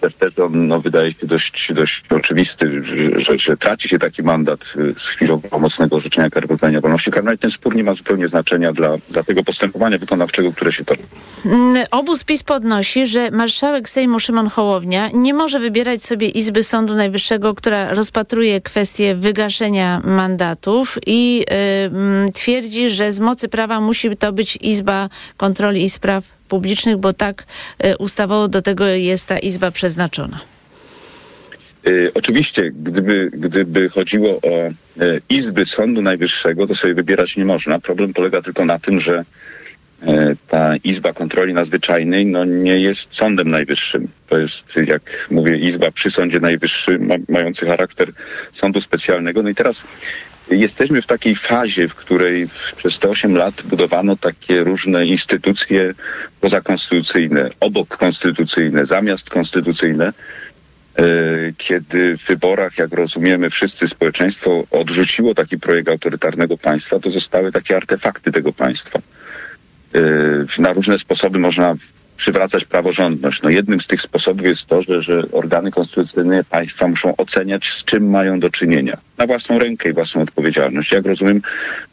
też, 0.00 0.14
też 0.14 0.38
on 0.38 0.68
no, 0.68 0.80
wydaje 0.80 1.12
się 1.12 1.26
dość, 1.26 1.72
dość 1.72 2.04
oczywisty, 2.10 2.82
że, 3.18 3.38
że, 3.38 3.56
traci 3.56 3.88
się 3.88 3.98
taki 3.98 4.22
mandat 4.22 4.72
y, 4.76 4.94
z 4.96 5.06
chwilą 5.06 5.40
pomocnego 5.40 5.96
orzeczenia 5.96 6.30
kary 6.30 6.48
pozbawienia 6.48 6.80
wolności 6.80 7.10
karnej. 7.10 7.38
Ten 7.38 7.50
spór 7.50 7.76
nie 7.76 7.84
ma 7.84 7.94
zupełnie 7.94 8.28
znaczenia 8.28 8.72
dla, 8.72 8.96
dla 9.10 9.22
tego 9.24 9.44
postępowania 9.44 9.98
wykonawczego, 9.98 10.52
które 10.52 10.72
się 10.72 10.84
toczy. 10.84 11.02
Mm, 11.44 11.84
Obóz 11.90 12.24
PiS 12.24 12.42
podnosi, 12.42 13.06
że 13.06 13.30
marszałek 13.30 13.88
Sejmu 13.88 14.20
Szymon 14.20 14.48
Hołownia 14.48 15.08
nie 15.14 15.34
może 15.34 15.58
wybierać 15.58 16.02
sobie 16.02 16.28
Izby 16.28 16.64
Sądu 16.64 16.94
Najwyższego, 16.94 17.54
która 17.54 17.94
rozpatruje 17.94 18.60
kwestię 18.60 19.14
wygaszenia 19.14 20.00
mandatów 20.04 20.98
i 21.06 21.44
y, 21.50 21.54
mm, 21.54 22.32
twierdzi, 22.32 22.88
że 22.88 23.12
z 23.12 23.20
mocy 23.20 23.48
prawa 23.48 23.80
musi 23.80 24.16
to 24.16 24.32
być 24.32 24.58
Izba 24.60 25.08
Kontroli 25.36 25.84
i 25.84 25.90
Spraw 25.90 26.39
Publicznych, 26.50 26.96
bo 26.96 27.12
tak 27.12 27.44
y, 27.84 27.96
ustawowo 27.98 28.48
do 28.48 28.62
tego 28.62 28.86
jest 28.86 29.28
ta 29.28 29.38
Izba 29.38 29.70
przeznaczona. 29.70 30.40
Y, 31.86 32.10
oczywiście, 32.14 32.70
gdyby, 32.70 33.30
gdyby 33.32 33.88
chodziło 33.88 34.30
o 34.30 34.68
y, 34.68 35.22
izby 35.28 35.66
Sądu 35.66 36.02
Najwyższego, 36.02 36.66
to 36.66 36.74
sobie 36.74 36.94
wybierać 36.94 37.36
nie 37.36 37.44
można. 37.44 37.80
Problem 37.80 38.12
polega 38.12 38.42
tylko 38.42 38.64
na 38.64 38.78
tym, 38.78 39.00
że 39.00 39.24
ta 40.48 40.76
Izba 40.76 41.12
Kontroli 41.12 41.54
Nadzwyczajnej 41.54 42.26
no, 42.26 42.44
nie 42.44 42.80
jest 42.80 43.14
Sądem 43.14 43.50
Najwyższym. 43.50 44.08
To 44.28 44.38
jest, 44.38 44.78
jak 44.86 45.26
mówię, 45.30 45.56
Izba 45.58 45.90
przy 45.90 46.10
Sądzie 46.10 46.40
Najwyższym, 46.40 47.06
ma, 47.06 47.14
mający 47.28 47.66
charakter 47.66 48.08
sądu 48.52 48.80
specjalnego. 48.80 49.42
No 49.42 49.48
i 49.48 49.54
teraz 49.54 49.84
jesteśmy 50.50 51.02
w 51.02 51.06
takiej 51.06 51.34
fazie, 51.34 51.88
w 51.88 51.94
której 51.94 52.46
przez 52.76 52.98
te 52.98 53.08
8 53.08 53.36
lat 53.36 53.62
budowano 53.64 54.16
takie 54.16 54.64
różne 54.64 55.06
instytucje 55.06 55.94
pozakonstytucyjne, 56.40 57.50
obok 57.60 57.96
konstytucyjne, 57.96 58.86
zamiast 58.86 59.30
konstytucyjne 59.30 60.12
e, 60.98 61.02
kiedy 61.56 62.16
w 62.18 62.24
wyborach, 62.24 62.78
jak 62.78 62.92
rozumiemy, 62.92 63.50
wszyscy 63.50 63.86
społeczeństwo 63.88 64.64
odrzuciło 64.70 65.34
taki 65.34 65.58
projekt 65.58 65.88
autorytarnego 65.88 66.56
państwa, 66.58 67.00
to 67.00 67.10
zostały 67.10 67.52
takie 67.52 67.76
artefakty 67.76 68.32
tego 68.32 68.52
państwa. 68.52 68.98
E, 70.58 70.62
Na 70.62 70.72
różne 70.72 70.98
sposoby 70.98 71.38
można 71.38 71.74
przywracać 72.20 72.64
praworządność. 72.64 73.42
No 73.42 73.50
jednym 73.50 73.80
z 73.80 73.86
tych 73.86 74.02
sposobów 74.02 74.46
jest 74.46 74.66
to, 74.66 74.82
że, 74.82 75.02
że 75.02 75.22
organy 75.32 75.70
konstytucyjne 75.70 76.44
państwa 76.44 76.88
muszą 76.88 77.16
oceniać, 77.16 77.68
z 77.68 77.84
czym 77.84 78.10
mają 78.10 78.40
do 78.40 78.50
czynienia. 78.50 78.96
Na 79.18 79.26
własną 79.26 79.58
rękę 79.58 79.90
i 79.90 79.92
własną 79.92 80.22
odpowiedzialność. 80.22 80.92
Jak 80.92 81.06
rozumiem, 81.06 81.42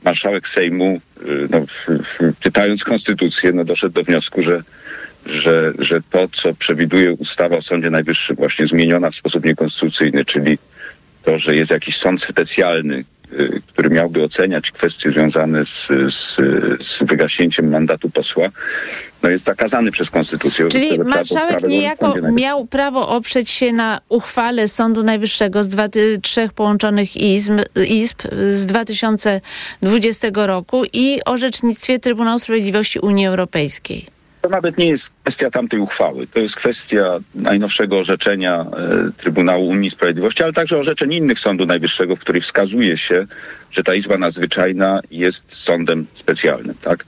marszałek 0.04 0.48
Sejmu, 0.48 1.02
y, 1.22 1.48
no, 1.50 1.66
czytając 2.40 2.84
konstytucję, 2.84 3.52
no, 3.54 3.66
doszedł 3.66 3.94
do 3.94 4.04
wniosku, 4.04 4.42
że 4.42 4.64
że, 5.26 5.74
że 5.80 6.02
to, 6.12 6.28
co 6.32 6.54
przewiduje 6.54 7.14
ustawa 7.14 7.58
o 7.58 7.62
Sądzie 7.62 7.90
Najwyższym, 7.90 8.36
właśnie 8.36 8.68
zmieniona 8.68 9.12
w 9.12 9.16
sposób 9.16 9.46
niekonstytucyjny, 9.46 10.26
czyli 10.26 10.58
to, 11.24 11.40
że 11.40 11.56
jest 11.56 11.72
jakiś 11.72 11.98
sąd 11.98 12.22
specjalny, 12.22 13.04
który 13.68 13.90
miałby 13.90 14.24
oceniać 14.24 14.72
kwestie 14.72 15.12
związane 15.12 15.66
z, 15.66 15.88
z, 16.08 16.36
z 16.84 17.04
wygaśnięciem 17.04 17.70
mandatu 17.70 18.10
posła, 18.10 18.50
no 19.24 19.30
jest 19.30 19.46
zakazany 19.46 19.92
przez 19.92 20.10
konstytucję. 20.10 20.70
Czyli 20.70 21.00
marszałek 21.00 21.68
niejako 21.68 22.14
miał 22.32 22.66
prawo 22.66 23.10
oprzeć 23.10 23.50
się 23.50 23.74
na 23.74 24.00
uchwale 24.10 24.68
Sądu 24.68 25.04
Najwyższego 25.04 25.64
z 25.64 25.68
dwa, 25.68 25.90
ty- 25.90 26.20
trzech 26.22 26.54
połączonych 26.54 27.18
izb, 27.18 27.52
izb 27.90 28.22
z 28.54 28.66
2020 28.66 30.28
roku 30.34 30.84
i 30.94 31.20
orzecznictwie 31.26 32.00
Trybunału 32.00 32.40
Sprawiedliwości 32.40 33.00
Unii 33.00 33.26
Europejskiej. 33.28 34.17
To 34.48 34.52
nawet 34.52 34.78
nie 34.78 34.88
jest 34.88 35.14
kwestia 35.24 35.52
tamtej 35.52 35.80
uchwały. 35.80 36.28
To 36.28 36.40
jest 36.40 36.56
kwestia 36.56 37.20
najnowszego 37.36 37.98
orzeczenia 37.98 38.62
e, 38.62 39.12
Trybunału 39.18 39.68
Unii 39.68 39.90
Sprawiedliwości, 39.90 40.44
ale 40.44 40.54
także 40.54 40.78
orzeczeń 40.78 41.14
innych 41.14 41.40
Sądu 41.40 41.66
Najwyższego, 41.66 42.16
w 42.16 42.20
których 42.20 42.44
wskazuje 42.44 42.98
się, 42.98 43.28
że 43.72 43.84
ta 43.84 43.96
Izba 43.96 44.18
Nadzwyczajna 44.18 45.02
jest 45.12 45.56
sądem 45.56 46.06
specjalnym. 46.14 46.76
Tak? 46.82 47.06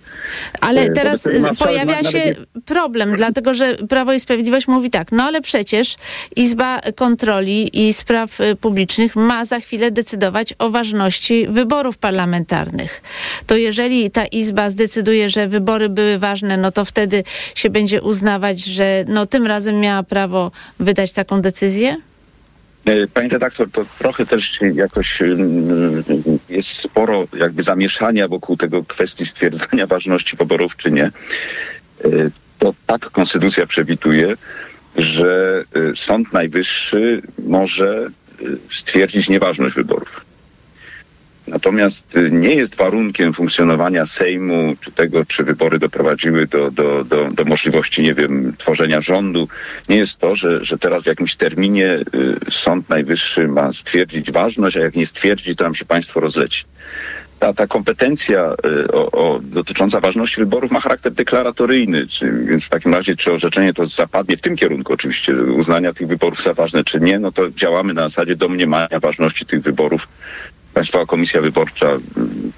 Ale 0.61 0.81
E, 0.81 0.89
teraz 0.89 1.23
wobec 1.23 1.59
pojawia 1.59 1.85
nawet 1.95 2.11
się 2.11 2.17
nie- 2.25 2.35
problem, 2.65 3.15
dlatego 3.15 3.53
że 3.53 3.75
Prawo 3.75 4.13
i 4.13 4.19
Sprawiedliwość 4.19 4.67
mówi 4.67 4.89
tak, 4.89 5.11
no 5.11 5.23
ale 5.23 5.41
przecież 5.41 5.95
Izba 6.35 6.79
Kontroli 6.95 7.87
i 7.87 7.93
Spraw 7.93 8.41
y, 8.41 8.55
Publicznych 8.55 9.15
ma 9.15 9.45
za 9.45 9.59
chwilę 9.59 9.91
decydować 9.91 10.53
o 10.59 10.69
ważności 10.69 11.47
wyborów 11.47 11.97
parlamentarnych. 11.97 13.01
To 13.47 13.55
jeżeli 13.57 14.11
ta 14.11 14.25
Izba 14.25 14.69
zdecyduje, 14.69 15.29
że 15.29 15.47
wybory 15.47 15.89
były 15.89 16.17
ważne, 16.19 16.57
no 16.57 16.71
to 16.71 16.85
wtedy 16.85 17.23
się 17.55 17.69
będzie 17.69 18.01
uznawać, 18.01 18.59
że 18.65 19.05
no 19.07 19.25
tym 19.25 19.47
razem 19.47 19.79
miała 19.79 20.03
prawo 20.03 20.51
wydać 20.79 21.11
taką 21.11 21.41
decyzję? 21.41 21.97
E, 22.85 23.07
Pani 23.07 23.29
redaktor, 23.29 23.71
to 23.71 23.85
trochę 23.99 24.25
też 24.25 24.59
jakoś 24.75 25.21
mm, 25.21 26.03
jest 26.49 26.69
sporo 26.69 27.27
jakby 27.33 27.63
zamieszania 27.63 28.27
wokół 28.27 28.57
tego 28.57 28.83
kwestii 28.83 29.25
stwierdzania 29.25 29.87
ważności 29.95 30.37
wyborów 30.37 30.77
czy 30.77 30.91
nie. 30.91 31.05
E, 31.05 31.11
To 32.59 32.73
tak 32.87 33.09
konstytucja 33.11 33.65
przewiduje, 33.65 34.33
że 34.95 35.63
e, 35.91 35.95
Sąd 35.95 36.33
Najwyższy 36.33 37.21
może 37.45 38.07
e, 38.07 38.43
stwierdzić 38.69 39.29
nieważność 39.29 39.75
wyborów. 39.75 40.25
Natomiast 41.49 42.17
y, 42.17 42.31
nie 42.31 42.55
jest 42.55 42.75
warunkiem 42.75 43.33
funkcjonowania 43.33 44.05
Sejmu, 44.05 44.75
czy 44.81 44.91
tego, 44.91 45.25
czy 45.25 45.43
wybory 45.43 45.79
doprowadziły 45.79 46.47
do, 46.47 46.71
do, 46.71 47.03
do, 47.03 47.29
do 47.31 47.45
możliwości, 47.45 48.01
nie 48.01 48.13
wiem, 48.13 48.53
tworzenia 48.57 49.01
rządu, 49.01 49.47
nie 49.89 49.97
jest 49.97 50.17
to, 50.17 50.35
że, 50.35 50.65
że 50.65 50.77
teraz 50.77 51.03
w 51.03 51.05
jakimś 51.05 51.35
terminie 51.35 51.99
y, 52.15 52.51
Sąd 52.51 52.89
Najwyższy 52.89 53.47
ma 53.47 53.73
stwierdzić 53.73 54.31
ważność, 54.31 54.77
a 54.77 54.79
jak 54.79 54.95
nie 54.95 55.05
stwierdzi, 55.05 55.55
to 55.55 55.63
nam 55.63 55.75
się 55.75 55.85
państwo 55.85 56.19
rozleci. 56.19 56.63
Ta, 57.39 57.53
ta 57.53 57.67
kompetencja 57.67 58.55
y, 58.65 58.91
o, 58.91 59.11
o, 59.11 59.39
dotycząca 59.43 59.99
ważności 59.99 60.41
wyborów 60.41 60.71
ma 60.71 60.79
charakter 60.79 61.11
deklaratoryjny, 61.11 62.07
czy, 62.07 62.45
więc 62.45 62.63
w 62.63 62.69
takim 62.69 62.93
razie 62.93 63.15
czy 63.15 63.33
orzeczenie 63.33 63.73
to 63.73 63.85
zapadnie 63.85 64.37
w 64.37 64.41
tym 64.41 64.55
kierunku 64.55 64.93
oczywiście, 64.93 65.35
uznania 65.35 65.93
tych 65.93 66.07
wyborów 66.07 66.43
za 66.43 66.53
ważne 66.53 66.83
czy 66.83 66.99
nie, 66.99 67.19
no 67.19 67.31
to 67.31 67.49
działamy 67.49 67.93
na 67.93 68.01
zasadzie 68.01 68.35
domniemania 68.35 68.99
ważności 68.99 69.45
tych 69.45 69.61
wyborów 69.61 70.07
Państwowa 70.79 71.05
Komisja 71.05 71.41
Wyborcza 71.41 71.87
mm, 71.87 72.51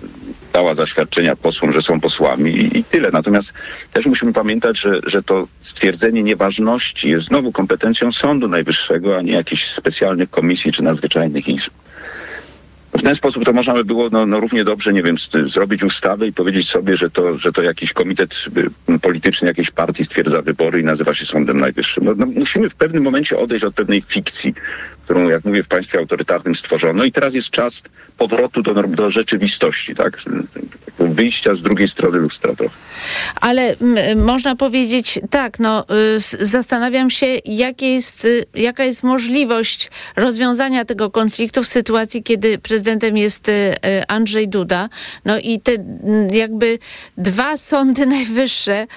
dała 0.54 0.76
zaświadczenia 0.76 1.36
posłom, 1.36 1.74
że 1.74 1.82
są 1.82 2.00
posłami 2.00 2.52
i, 2.52 2.78
i 2.78 2.84
tyle. 2.84 3.10
Natomiast 3.12 3.54
też 3.94 4.06
musimy 4.06 4.34
pamiętać, 4.34 4.80
że, 4.80 5.00
że 5.06 5.24
to 5.24 5.48
stwierdzenie 5.62 6.24
nieważności 6.24 7.10
jest 7.10 7.26
znowu 7.26 7.52
kompetencją 7.52 8.12
Sądu 8.12 8.48
Najwyższego, 8.48 9.18
a 9.18 9.22
nie 9.22 9.34
jakichś 9.34 9.72
specjalnych 9.72 10.30
komisji 10.30 10.72
czy 10.72 10.84
nadzwyczajnych 10.84 11.48
izb. 11.48 11.72
W 12.94 13.02
ten 13.02 13.16
sposób 13.16 13.46
to 13.46 13.54
można 13.54 13.74
by 13.74 13.86
było 13.86 14.10
no, 14.12 14.26
no 14.26 14.40
równie 14.40 14.64
dobrze, 14.64 14.94
nie 14.94 15.04
wiem, 15.04 15.16
zrobić 15.46 15.84
ustawę 15.84 16.28
i 16.28 16.34
powiedzieć 16.34 16.70
sobie, 16.70 16.98
że 16.98 17.10
to, 17.10 17.38
że 17.38 17.52
to 17.52 17.62
jakiś 17.62 17.94
komitet 17.94 18.46
y, 18.90 19.00
polityczny 19.00 19.48
jakiejś 19.48 19.72
partii 19.72 20.04
stwierdza 20.04 20.42
wybory 20.42 20.80
i 20.80 20.84
nazywa 20.84 21.14
się 21.14 21.26
Sądem 21.26 21.60
Najwyższym. 21.60 22.04
No, 22.04 22.14
no, 22.18 22.26
musimy 22.26 22.70
w 22.70 22.76
pewnym 22.76 23.04
momencie 23.04 23.38
odejść 23.38 23.64
od 23.66 23.76
pewnej 23.76 24.02
fikcji, 24.02 24.54
którą, 25.04 25.30
jak 25.30 25.46
mówię, 25.46 25.64
w 25.64 25.68
państwie 25.68 26.00
autorytarnym 26.00 26.56
stworzono 26.56 27.04
i 27.04 27.12
teraz 27.12 27.34
jest 27.34 27.50
czas 27.50 27.84
powrotu 28.18 28.62
do, 28.62 28.74
do 28.74 29.10
rzeczywistości, 29.10 29.96
tak? 29.96 30.18
Wyjścia 31.00 31.56
z 31.56 31.62
drugiej 31.62 31.88
strony 31.88 32.18
lustra 32.18 32.56
trochę. 32.56 32.76
Ale 33.42 33.76
można 34.16 34.56
powiedzieć 34.56 35.20
tak, 35.30 35.60
no 35.60 35.86
y, 36.16 36.46
zastanawiam 36.46 37.10
się, 37.10 37.26
jest, 37.82 38.26
y, 38.26 38.46
jaka 38.56 38.84
jest 38.84 39.04
możliwość 39.04 39.92
rozwiązania 40.16 40.86
tego 40.86 41.12
konfliktu 41.12 41.64
w 41.64 41.68
sytuacji, 41.68 42.24
kiedy 42.24 42.58
prezydentem 42.58 43.18
jest 43.18 43.50
y, 43.50 43.76
Andrzej 44.08 44.50
Duda. 44.50 44.90
No 45.26 45.40
i 45.40 45.60
te 45.60 45.72
jakby 46.32 46.80
dwa 47.18 47.58
sądy 47.58 48.06
najwyższe 48.18 48.88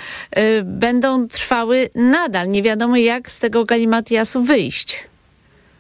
będą 0.65 1.29
trwały 1.29 1.89
nadal. 1.95 2.49
Nie 2.49 2.63
wiadomo, 2.63 2.97
jak 2.97 3.31
z 3.31 3.39
tego 3.39 3.65
galimatiasu 3.65 4.43
wyjść. 4.43 5.14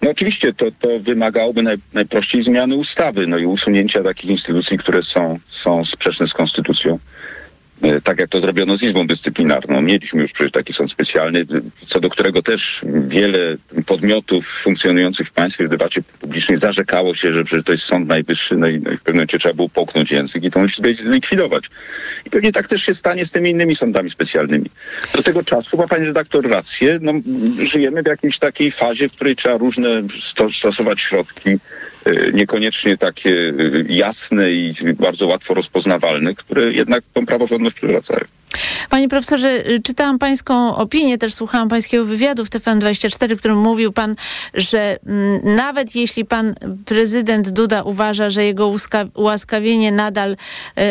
No 0.05 0.11
oczywiście 0.11 0.53
to, 0.53 0.67
to 0.71 0.88
wymagałoby 1.01 1.62
naj, 1.62 1.77
najprościej 1.93 2.43
zmiany 2.43 2.77
ustawy, 2.77 3.27
no 3.27 3.38
i 3.38 3.47
usunięcia 3.47 4.03
takich 4.03 4.31
instytucji, 4.31 4.79
które 4.79 5.03
są, 5.03 5.38
są 5.49 5.85
sprzeczne 5.85 6.27
z 6.27 6.35
konstytucją. 6.35 6.99
E, 7.83 8.01
Tak 8.01 8.21
jak 8.21 8.31
to 8.31 8.41
zrobiono 8.41 8.77
z 8.77 8.83
Izbą 8.83 9.07
Dyscyplinarną. 9.07 9.83
Mieliśmy 9.83 10.23
już 10.23 10.33
przecież 10.33 10.53
taki 10.53 10.73
sąd 10.73 10.91
specjalny, 10.91 11.45
co 11.87 12.01
do 12.01 12.11
którego 12.11 12.43
też 12.43 12.85
wiele 13.09 13.57
podmiotów 13.87 14.47
funkcjonujących 14.47 15.29
w 15.29 15.33
państwie 15.33 15.65
w 15.65 15.69
debacie 15.69 16.03
publicznej 16.21 16.59
zarzekało 16.59 17.15
się, 17.15 17.33
że 17.33 17.45
przecież 17.45 17.65
to 17.65 17.73
jest 17.73 17.85
Sąd 17.85 18.09
Najwyższy, 18.09 18.57
no 18.57 18.69
i, 18.69 18.81
no 18.81 18.91
i 18.91 18.97
w 18.97 19.01
pewnym 19.01 19.17
momencie 19.17 19.39
trzeba 19.39 19.55
było 19.55 19.69
połknąć 19.69 20.11
język 20.11 20.45
i 20.45 20.51
tą 20.51 20.65
Izbę 20.65 20.95
zlikwidować. 20.95 21.71
I 22.27 22.31
pewnie 22.31 22.53
tak 22.53 22.69
też 22.69 22.83
się 22.83 22.95
stanie 22.95 23.25
z 23.25 23.31
tymi 23.31 23.51
innymi 23.51 23.77
sądami 23.77 24.11
specjalnymi. 24.11 24.71
Do 25.15 25.23
tego 25.23 25.45
czasu 25.45 25.77
ma 25.77 25.89
pani 25.89 26.07
redaktor 26.07 26.49
rację, 26.49 26.99
no, 27.03 27.13
żyjemy 27.65 28.03
w 28.03 28.07
jakiejś 28.07 28.39
takiej 28.39 28.71
fazie, 28.71 29.09
w 29.09 29.13
której 29.13 29.37
trzeba 29.37 29.57
różne 29.57 29.89
sto, 30.21 30.53
stosować 30.53 31.01
środki, 31.01 31.51
niekoniecznie 32.33 32.97
takie 32.99 33.31
e, 33.31 33.53
jasne 33.88 34.53
i 34.53 34.75
bardzo 34.99 35.27
łatwo 35.27 35.55
rozpoznawalne, 35.55 36.35
które 36.35 36.73
jednak 36.73 37.05
tą 37.14 37.27
praworządność 37.27 37.77
przywracają. 37.77 38.25
Panie 38.90 39.09
profesorze, 39.09 39.69
y, 39.71 39.81
czytałam 39.83 40.19
pańską 40.19 40.77
opinię, 40.77 41.19
też 41.19 41.35
słuchałam 41.35 41.69
pańskiego 41.69 42.05
wywiadu 42.05 42.45
w 42.45 42.51
TVN24, 42.51 43.37
w 43.37 43.38
którym 43.38 43.59
mówił 43.59 43.93
pan, 43.93 44.17
że 44.55 44.99
mm, 45.07 45.57
nawet 45.57 45.95
jeśli 45.95 46.25
pan 46.25 46.55
prezydent 46.85 47.51
Duda 47.51 47.83
uważa, 47.83 48.31
że 48.31 48.45
jego 48.45 48.73
ułaskawienie 49.14 49.93
nadal 49.93 50.37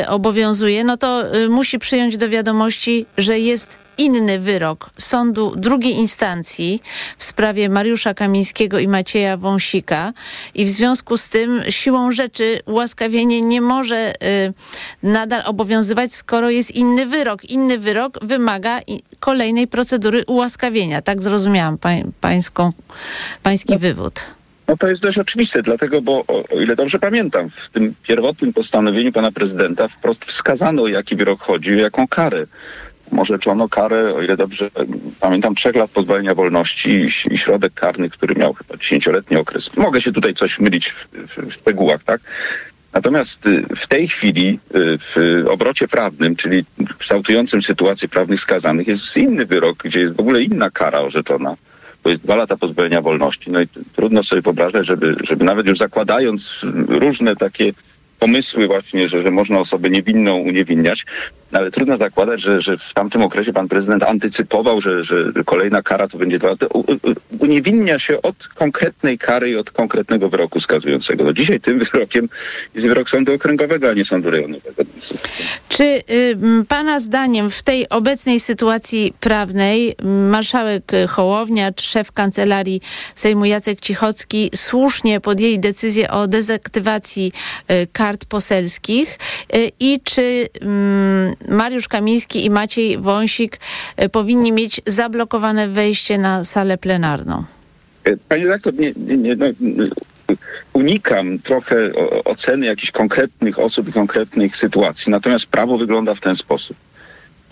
y, 0.02 0.08
obowiązuje, 0.08 0.84
no 0.84 0.97
to 0.97 1.36
y, 1.36 1.49
musi 1.49 1.80
przyjąć 1.80 2.17
do 2.17 2.30
wiadomości, 2.30 3.06
że 3.17 3.39
jest 3.39 3.84
inny 3.97 4.39
wyrok 4.39 4.89
sądu 4.97 5.54
drugiej 5.56 5.93
instancji 5.93 6.82
w 7.17 7.23
sprawie 7.23 7.69
Mariusza 7.69 8.13
Kamińskiego 8.13 8.80
i 8.80 8.88
Macieja 8.88 9.38
Wąsika 9.38 10.13
i 10.54 10.65
w 10.65 10.69
związku 10.69 11.17
z 11.17 11.28
tym 11.28 11.63
siłą 11.69 12.12
rzeczy 12.12 12.60
ułaskawienie 12.65 13.41
nie 13.41 13.62
może 13.62 14.13
y, 14.13 14.54
nadal 15.04 15.41
obowiązywać, 15.45 16.13
skoro 16.13 16.49
jest 16.49 16.71
inny 16.71 17.06
wyrok. 17.06 17.45
Inny 17.53 17.77
wyrok 17.77 18.25
wymaga 18.25 18.79
kolejnej 19.19 19.67
procedury 19.67 20.23
ułaskawienia. 20.27 21.01
Tak 21.01 21.21
zrozumiałam 21.21 21.77
pań, 21.77 22.11
pańską, 22.21 22.71
pański 23.43 23.77
wywód. 23.77 24.23
No 24.67 24.77
to 24.77 24.87
jest 24.87 25.01
dość 25.01 25.17
oczywiste, 25.17 25.61
dlatego, 25.61 26.01
bo 26.01 26.23
o, 26.27 26.43
o 26.55 26.59
ile 26.59 26.75
dobrze 26.75 26.99
pamiętam, 26.99 27.49
w 27.49 27.69
tym 27.69 27.93
pierwotnym 28.03 28.53
postanowieniu 28.53 29.11
pana 29.11 29.31
prezydenta 29.31 29.87
wprost 29.87 30.25
wskazano, 30.25 30.83
o 30.83 30.87
jaki 30.87 31.15
wyrok 31.15 31.41
chodzi, 31.41 31.73
o 31.73 31.77
jaką 31.77 32.07
karę. 32.07 32.45
Orzeczono 33.17 33.69
karę, 33.69 34.13
o 34.15 34.21
ile 34.21 34.37
dobrze 34.37 34.69
pamiętam, 35.19 35.55
trzech 35.55 35.75
lat 35.75 35.91
pozbawienia 35.91 36.35
wolności 36.35 36.89
i, 36.89 37.33
i 37.33 37.37
środek 37.37 37.73
karny, 37.73 38.09
który 38.09 38.35
miał 38.35 38.53
chyba 38.53 38.77
dziesięcioletni 38.77 39.37
okres. 39.37 39.77
Mogę 39.77 40.01
się 40.01 40.11
tutaj 40.11 40.33
coś 40.33 40.59
mylić 40.59 40.89
w, 40.89 41.07
w, 41.13 41.49
w 41.49 41.53
szczegółach, 41.53 42.03
tak? 42.03 42.21
Natomiast 42.93 43.45
y, 43.45 43.65
w 43.75 43.88
tej 43.88 44.08
chwili 44.08 44.60
y, 44.75 44.97
w 44.97 45.43
obrocie 45.49 45.88
prawnym, 45.88 46.36
czyli 46.36 46.65
kształtującym 46.97 47.62
sytuację 47.62 48.10
prawnych 48.10 48.39
skazanych, 48.39 48.88
jest 48.88 49.17
inny 49.17 49.45
wyrok, 49.45 49.84
gdzie 49.84 49.99
jest 49.99 50.13
w 50.13 50.19
ogóle 50.19 50.41
inna 50.41 50.69
kara 50.69 50.99
orzeczona. 50.99 51.56
To 52.03 52.10
jest 52.10 52.23
dwa 52.23 52.36
lata 52.36 52.58
pozbawienia 52.58 53.01
wolności. 53.01 53.51
No 53.51 53.62
i 53.62 53.67
trudno 53.95 54.23
sobie 54.23 54.41
wyobrażać, 54.41 54.86
żeby, 54.86 55.15
żeby 55.23 55.45
nawet 55.45 55.67
już 55.67 55.77
zakładając 55.77 56.62
różne 56.88 57.36
takie 57.36 57.73
pomysły 58.19 58.67
właśnie, 58.67 59.08
że, 59.08 59.23
że 59.23 59.32
można 59.32 59.60
osobę 59.60 59.89
niewinną 59.89 60.36
uniewinniać, 60.36 61.06
ale 61.53 61.71
trudno 61.71 61.97
zakładać, 61.97 62.41
że, 62.41 62.61
że 62.61 62.77
w 62.77 62.93
tamtym 62.93 63.21
okresie 63.21 63.53
pan 63.53 63.67
prezydent 63.67 64.03
antycypował, 64.03 64.81
że, 64.81 65.03
że 65.03 65.15
kolejna 65.45 65.81
kara 65.81 66.07
to 66.07 66.17
będzie 66.17 66.39
dwa 66.39 66.49
lata. 66.49 66.65
Uniewinnia 67.39 67.99
się 67.99 68.21
od 68.21 68.47
konkretnej 68.47 69.17
kary 69.17 69.49
i 69.49 69.55
od 69.55 69.71
konkretnego 69.71 70.29
wyroku 70.29 70.59
skazującego. 70.59 71.23
No 71.23 71.33
dzisiaj 71.33 71.59
tym 71.59 71.79
wyrokiem 71.79 72.29
jest 72.75 72.87
wyrok 72.87 73.09
sądu 73.09 73.33
okręgowego, 73.33 73.89
a 73.89 73.93
nie 73.93 74.05
sądu 74.05 74.29
rejonowego. 74.29 74.83
Czy 75.69 75.83
y, 75.83 76.37
Pana 76.67 76.99
zdaniem 76.99 77.49
w 77.49 77.63
tej 77.63 77.89
obecnej 77.89 78.39
sytuacji 78.39 79.13
prawnej 79.19 79.95
marszałek 80.29 80.91
Hołownia 81.07 81.71
czy 81.71 81.85
szef 81.85 82.11
kancelarii 82.11 82.81
Sejmu 83.15 83.45
Jacek 83.45 83.81
Cichocki 83.81 84.49
słusznie 84.55 85.19
podjęli 85.21 85.59
decyzję 85.59 86.11
o 86.11 86.27
dezaktywacji 86.27 87.31
y, 87.71 87.87
kart 87.93 88.25
poselskich 88.25 89.17
y, 89.55 89.71
i 89.79 89.99
czy 90.03 90.47
mm, 90.61 91.35
Mariusz 91.47 91.88
Kamiński 91.88 92.45
i 92.45 92.49
Maciej 92.49 92.97
Wąsik 92.97 93.60
y, 94.03 94.10
powinni 94.10 94.51
mieć 94.51 94.82
zablokowane 94.86 95.67
wejście 95.67 96.17
na 96.17 96.43
salę 96.43 96.77
plenarną? 96.77 97.43
Panie 98.29 98.43
redaktor, 98.43 98.73
nie, 98.73 98.93
nie, 98.97 99.17
nie, 99.17 99.36
no, 99.36 99.45
unikam 100.73 101.39
trochę 101.39 101.75
oceny 102.25 102.65
jakichś 102.65 102.91
konkretnych 102.91 103.60
osób 103.60 103.89
i 103.89 103.91
konkretnych 103.91 104.56
sytuacji, 104.56 105.12
natomiast 105.12 105.45
prawo 105.45 105.77
wygląda 105.77 106.15
w 106.15 106.19
ten 106.19 106.36
sposób. 106.36 106.77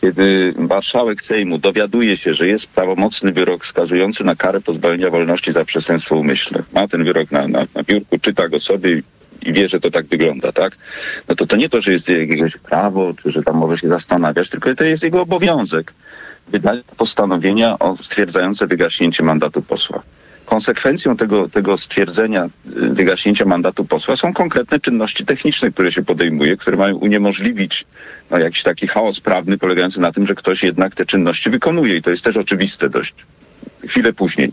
Kiedy 0.01 0.54
marszałek 0.58 1.23
Sejmu 1.23 1.58
dowiaduje 1.58 2.17
się, 2.17 2.34
że 2.34 2.47
jest 2.47 2.67
prawomocny 2.67 3.32
wyrok 3.32 3.65
skazujący 3.65 4.23
na 4.23 4.36
karę 4.36 4.62
pozbawienia 4.62 5.10
wolności 5.10 5.51
za 5.51 5.65
przestępstwo 5.65 6.15
umyślne, 6.15 6.63
ma 6.73 6.88
ten 6.88 7.04
wyrok 7.04 7.32
na, 7.32 7.47
na, 7.47 7.67
na 7.75 7.84
biurku, 7.84 8.19
czyta 8.19 8.49
go 8.49 8.60
sobie 8.60 9.01
i- 9.41 9.54
wie, 9.54 9.67
że 9.67 9.80
to 9.80 9.91
tak 9.91 10.06
wygląda, 10.06 10.51
tak? 10.51 10.77
No 11.27 11.36
to 11.36 11.45
to 11.47 11.56
nie 11.56 11.69
to, 11.69 11.82
że 11.82 11.91
jest 11.91 12.10
jakiegoś 12.10 12.58
prawo, 12.58 13.13
czy 13.23 13.32
że 13.32 13.43
tam 13.43 13.56
może 13.56 13.77
się 13.77 13.89
zastanawiać, 13.89 14.49
tylko 14.49 14.75
to 14.75 14.84
jest 14.84 15.04
jego 15.04 15.21
obowiązek 15.21 15.93
wydania 16.47 16.82
postanowienia 16.97 17.80
o 17.80 17.97
stwierdzające 18.01 18.67
wygaśnięcie 18.67 19.23
mandatu 19.23 19.62
posła. 19.62 20.04
Konsekwencją 20.45 21.17
tego, 21.17 21.49
tego 21.49 21.77
stwierdzenia 21.77 22.45
y, 22.45 22.49
wygaśnięcia 22.89 23.45
mandatu 23.45 23.86
posła 23.86 24.15
są 24.15 24.34
konkretne 24.34 24.80
czynności 24.80 25.25
techniczne, 25.25 25.71
które 25.71 25.91
się 25.91 26.04
podejmuje, 26.06 26.58
które 26.58 26.77
mają 26.77 26.95
uniemożliwić 26.95 27.86
no, 28.32 28.38
jakiś 28.38 28.63
taki 28.63 28.88
chaos 28.88 29.19
prawny 29.19 29.58
polegający 29.58 30.01
na 30.01 30.12
tym, 30.12 30.25
że 30.27 30.36
ktoś 30.36 30.63
jednak 30.63 30.95
te 30.95 31.06
czynności 31.06 31.49
wykonuje 31.49 31.95
i 31.95 32.01
to 32.01 32.10
jest 32.10 32.23
też 32.23 32.38
oczywiste 32.38 32.89
dość 32.89 33.13
chwilę 33.88 34.13
później. 34.13 34.51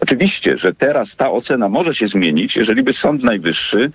Oczywiście, 0.00 0.56
że 0.56 0.74
teraz 0.74 1.16
ta 1.16 1.30
ocena 1.30 1.68
może 1.68 1.94
się 1.94 2.06
zmienić, 2.06 2.56
jeżeli 2.56 2.82
by 2.82 2.92
Sąd 2.92 3.22
Najwyższy 3.22 3.90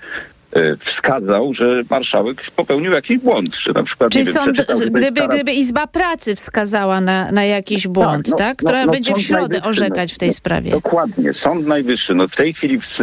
wskazał, 0.79 1.53
że 1.53 1.83
marszałek 1.89 2.51
popełnił 2.55 2.91
jakiś 2.91 3.17
błąd, 3.17 3.55
że 3.55 3.71
na 3.71 3.83
przykład 3.83 4.11
Czyli 4.11 4.25
wiem, 4.25 4.33
sąd, 4.33 4.57
gdyby, 4.91 5.21
kara- 5.21 5.33
gdyby 5.33 5.51
Izba 5.51 5.87
Pracy 5.87 6.35
wskazała 6.35 7.01
na, 7.01 7.31
na 7.31 7.43
jakiś 7.45 7.87
błąd, 7.87 8.27
no, 8.27 8.37
tak? 8.37 8.61
no, 8.61 8.67
Która 8.67 8.85
no, 8.85 8.91
będzie 8.91 9.13
w 9.13 9.21
środę 9.21 9.47
Najwyższy, 9.47 9.69
orzekać 9.69 10.13
w 10.13 10.17
tej 10.17 10.29
no, 10.29 10.35
sprawie. 10.35 10.71
Dokładnie. 10.71 11.33
Sąd 11.33 11.67
Najwyższy, 11.67 12.15
no 12.15 12.27
w 12.27 12.35
tej 12.35 12.53
chwili 12.53 12.79
w, 12.81 12.99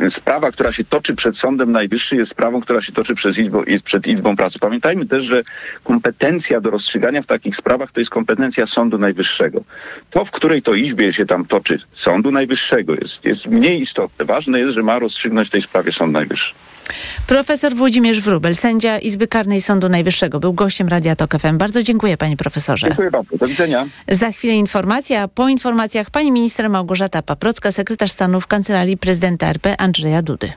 y, 0.00 0.10
sprawa, 0.10 0.50
która 0.50 0.72
się 0.72 0.84
toczy 0.84 1.14
przed 1.14 1.38
Sądem 1.38 1.72
Najwyższym 1.72 2.18
jest 2.18 2.30
sprawą, 2.30 2.60
która 2.60 2.80
się 2.80 2.92
toczy 2.92 3.14
przez 3.14 3.38
Izbą, 3.38 3.62
jest 3.66 3.84
przed 3.84 4.06
Izbą 4.06 4.36
Pracy. 4.36 4.58
Pamiętajmy 4.58 5.06
też, 5.06 5.24
że 5.24 5.42
kompetencja 5.84 6.60
do 6.60 6.70
rozstrzygania 6.70 7.22
w 7.22 7.26
takich 7.26 7.56
sprawach 7.56 7.92
to 7.92 8.00
jest 8.00 8.10
kompetencja 8.10 8.66
Sądu 8.66 8.98
Najwyższego. 8.98 9.60
To, 10.10 10.24
w 10.24 10.30
której 10.30 10.62
to 10.62 10.74
Izbie 10.74 11.12
się 11.12 11.26
tam 11.26 11.46
toczy 11.46 11.78
Sądu 11.92 12.30
Najwyższego 12.30 12.94
jest, 12.94 13.24
jest 13.24 13.46
mniej 13.46 13.80
istotne. 13.80 14.24
Ważne 14.24 14.58
jest, 14.58 14.74
że 14.74 14.82
ma 14.82 14.98
rozstrzygnąć 14.98 15.48
w 15.48 15.50
tej 15.50 15.62
sprawie 15.62 15.92
Sąd 15.92 16.12
Najwyższy. 16.12 16.41
Profesor 17.26 17.74
Włodzimierz 17.74 18.20
Wróbel, 18.20 18.56
sędzia 18.56 18.98
Izby 18.98 19.28
Karnej 19.28 19.60
Sądu 19.60 19.88
Najwyższego, 19.88 20.40
był 20.40 20.52
gościem 20.52 20.88
Radia 20.88 21.16
Tok 21.16 21.38
FM. 21.38 21.58
Bardzo 21.58 21.82
dziękuję 21.82 22.16
panie 22.16 22.36
profesorze. 22.36 22.86
Dziękuję 22.86 23.10
bardzo. 23.10 23.36
Do 23.36 23.46
widzenia. 23.46 23.86
Za 24.08 24.32
chwilę 24.32 24.54
informacja, 24.54 25.22
a 25.22 25.28
po 25.28 25.48
informacjach 25.48 26.10
pani 26.10 26.32
minister 26.32 26.70
Małgorzata 26.70 27.22
Paprocka, 27.22 27.72
sekretarz 27.72 28.10
stanu 28.10 28.40
w 28.40 28.46
Kancelarii 28.46 28.96
Prezydenta 28.96 29.46
RP 29.46 29.80
Andrzeja 29.80 30.22
Dudy. 30.22 30.52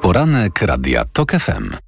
Poranek 0.00 0.62
Radia 0.62 1.04
TOK 1.12 1.32
FM. 1.32 1.87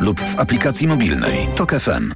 lub 0.00 0.20
w 0.20 0.40
aplikacji 0.40 0.86
mobilnej. 0.86 1.48
TOK 1.56 1.72
FM. 1.72 2.12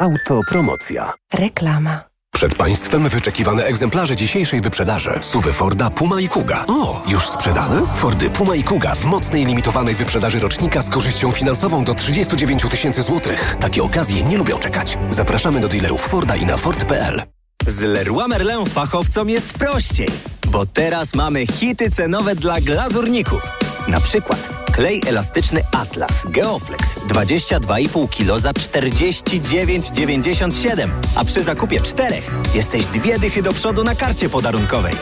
Autopromocja. 0.00 1.12
Reklama. 1.34 2.00
Przed 2.34 2.54
Państwem 2.54 3.08
wyczekiwane 3.08 3.64
egzemplarze 3.64 4.16
dzisiejszej 4.16 4.60
wyprzedaży. 4.60 5.10
Suwy 5.22 5.52
Forda 5.52 5.90
Puma 5.90 6.20
i 6.20 6.28
Kuga. 6.28 6.64
O, 6.68 7.02
już 7.08 7.28
sprzedane? 7.28 7.94
Fordy 7.94 8.30
Puma 8.30 8.54
i 8.54 8.64
Kuga 8.64 8.94
w 8.94 9.04
mocnej 9.04 9.44
limitowanej 9.44 9.94
wyprzedaży 9.94 10.38
rocznika 10.38 10.82
z 10.82 10.90
korzyścią 10.90 11.32
finansową 11.32 11.84
do 11.84 11.94
39 11.94 12.62
tysięcy 12.70 13.02
złotych. 13.02 13.56
Takie 13.60 13.82
okazje 13.82 14.22
nie 14.22 14.38
lubią 14.38 14.58
czekać. 14.58 14.98
Zapraszamy 15.10 15.60
do 15.60 15.68
dealerów 15.68 16.00
Forda 16.00 16.36
i 16.36 16.46
na 16.46 16.56
Ford.pl. 16.56 17.22
Z 17.66 17.80
Leroy 17.80 18.28
Merlin 18.28 18.66
fachowcom 18.66 19.30
jest 19.30 19.52
prościej, 19.52 20.08
bo 20.46 20.66
teraz 20.66 21.14
mamy 21.14 21.46
hity 21.46 21.90
cenowe 21.90 22.34
dla 22.34 22.60
glazurników. 22.60 23.65
Na 23.88 24.00
przykład 24.00 24.48
klej 24.72 25.02
elastyczny 25.06 25.62
Atlas 25.72 26.24
Geoflex 26.28 26.94
22,5 27.08 28.08
kg 28.08 28.38
za 28.38 28.50
49,97, 28.50 30.88
a 31.14 31.24
przy 31.24 31.42
zakupie 31.42 31.80
czterech 31.80 32.30
jesteś 32.54 32.84
dwie 32.84 33.18
dychy 33.18 33.42
do 33.42 33.52
przodu 33.52 33.84
na 33.84 33.94
karcie 33.94 34.28
podarunkowej. 34.28 34.94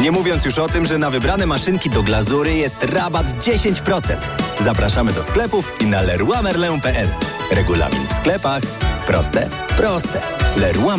Nie 0.00 0.10
mówiąc 0.10 0.44
już 0.44 0.58
o 0.58 0.68
tym, 0.68 0.86
że 0.86 0.98
na 0.98 1.10
wybrane 1.10 1.46
maszynki 1.46 1.90
do 1.90 2.02
glazury 2.02 2.54
jest 2.54 2.76
rabat 2.82 3.26
10%. 3.26 4.16
Zapraszamy 4.60 5.12
do 5.12 5.22
sklepów 5.22 5.72
i 5.80 5.86
na 5.86 6.02
leroymerlin.pl. 6.02 7.08
Regulamin 7.50 8.06
w 8.08 8.14
sklepach. 8.14 8.62
Proste, 9.06 9.48
proste. 9.76 10.20
Leroy. 10.56 10.98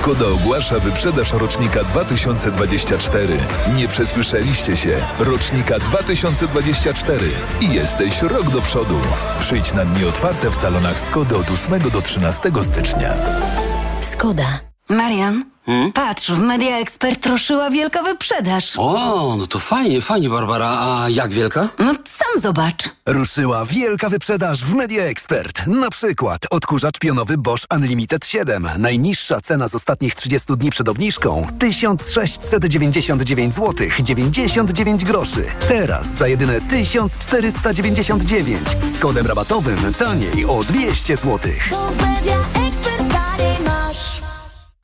Skoda 0.00 0.26
ogłasza 0.28 0.78
wyprzedaż 0.78 1.32
rocznika 1.32 1.84
2024. 1.84 3.38
Nie 3.76 3.88
przesłyszeliście 3.88 4.76
się. 4.76 4.96
Rocznika 5.18 5.78
2024. 5.78 7.26
I 7.60 7.74
jesteś 7.74 8.22
rok 8.22 8.50
do 8.50 8.60
przodu. 8.60 9.00
Przyjdź 9.40 9.72
na 9.72 9.84
dni 9.84 10.04
otwarte 10.04 10.50
w 10.50 10.54
salonach 10.54 11.00
Skody 11.00 11.36
od 11.36 11.50
8 11.50 11.90
do 11.90 12.02
13 12.02 12.52
stycznia. 12.62 13.14
Skoda. 14.12 14.60
Marian, 14.88 15.44
patrz, 15.94 16.30
w 16.30 16.40
Media 16.40 16.78
Expert 16.78 17.26
ruszyła 17.26 17.70
wielka 17.70 18.02
wyprzedaż. 18.02 18.74
O, 18.76 19.36
no 19.38 19.46
to 19.46 19.58
fajnie, 19.58 20.00
fajnie, 20.00 20.28
Barbara. 20.28 20.78
A 20.80 21.08
jak 21.08 21.32
wielka? 21.32 21.68
No 21.78 21.94
sam 22.04 22.42
zobacz. 22.42 22.84
Ruszyła 23.06 23.64
wielka 23.64 24.08
wyprzedaż 24.08 24.64
w 24.64 24.74
Media 24.74 25.04
Expert. 25.04 25.66
Na 25.66 25.90
przykład 25.90 26.40
odkurzacz 26.50 26.98
pionowy 26.98 27.38
Bosch 27.38 27.64
Unlimited 27.76 28.26
7. 28.26 28.68
Najniższa 28.78 29.40
cena 29.40 29.68
z 29.68 29.74
ostatnich 29.74 30.14
30 30.14 30.56
dni 30.56 30.70
przed 30.70 30.88
obniżką 30.88 31.46
1699 31.58 33.54
zł 33.54 33.88
99 34.02 35.04
groszy. 35.04 35.44
Teraz 35.68 36.06
za 36.06 36.28
jedyne 36.28 36.60
1499 36.60 38.60
z 38.96 38.98
kodem 38.98 39.26
rabatowym 39.26 39.94
taniej 39.94 40.44
o 40.44 40.64
200 40.64 41.16
zł. 41.16 41.38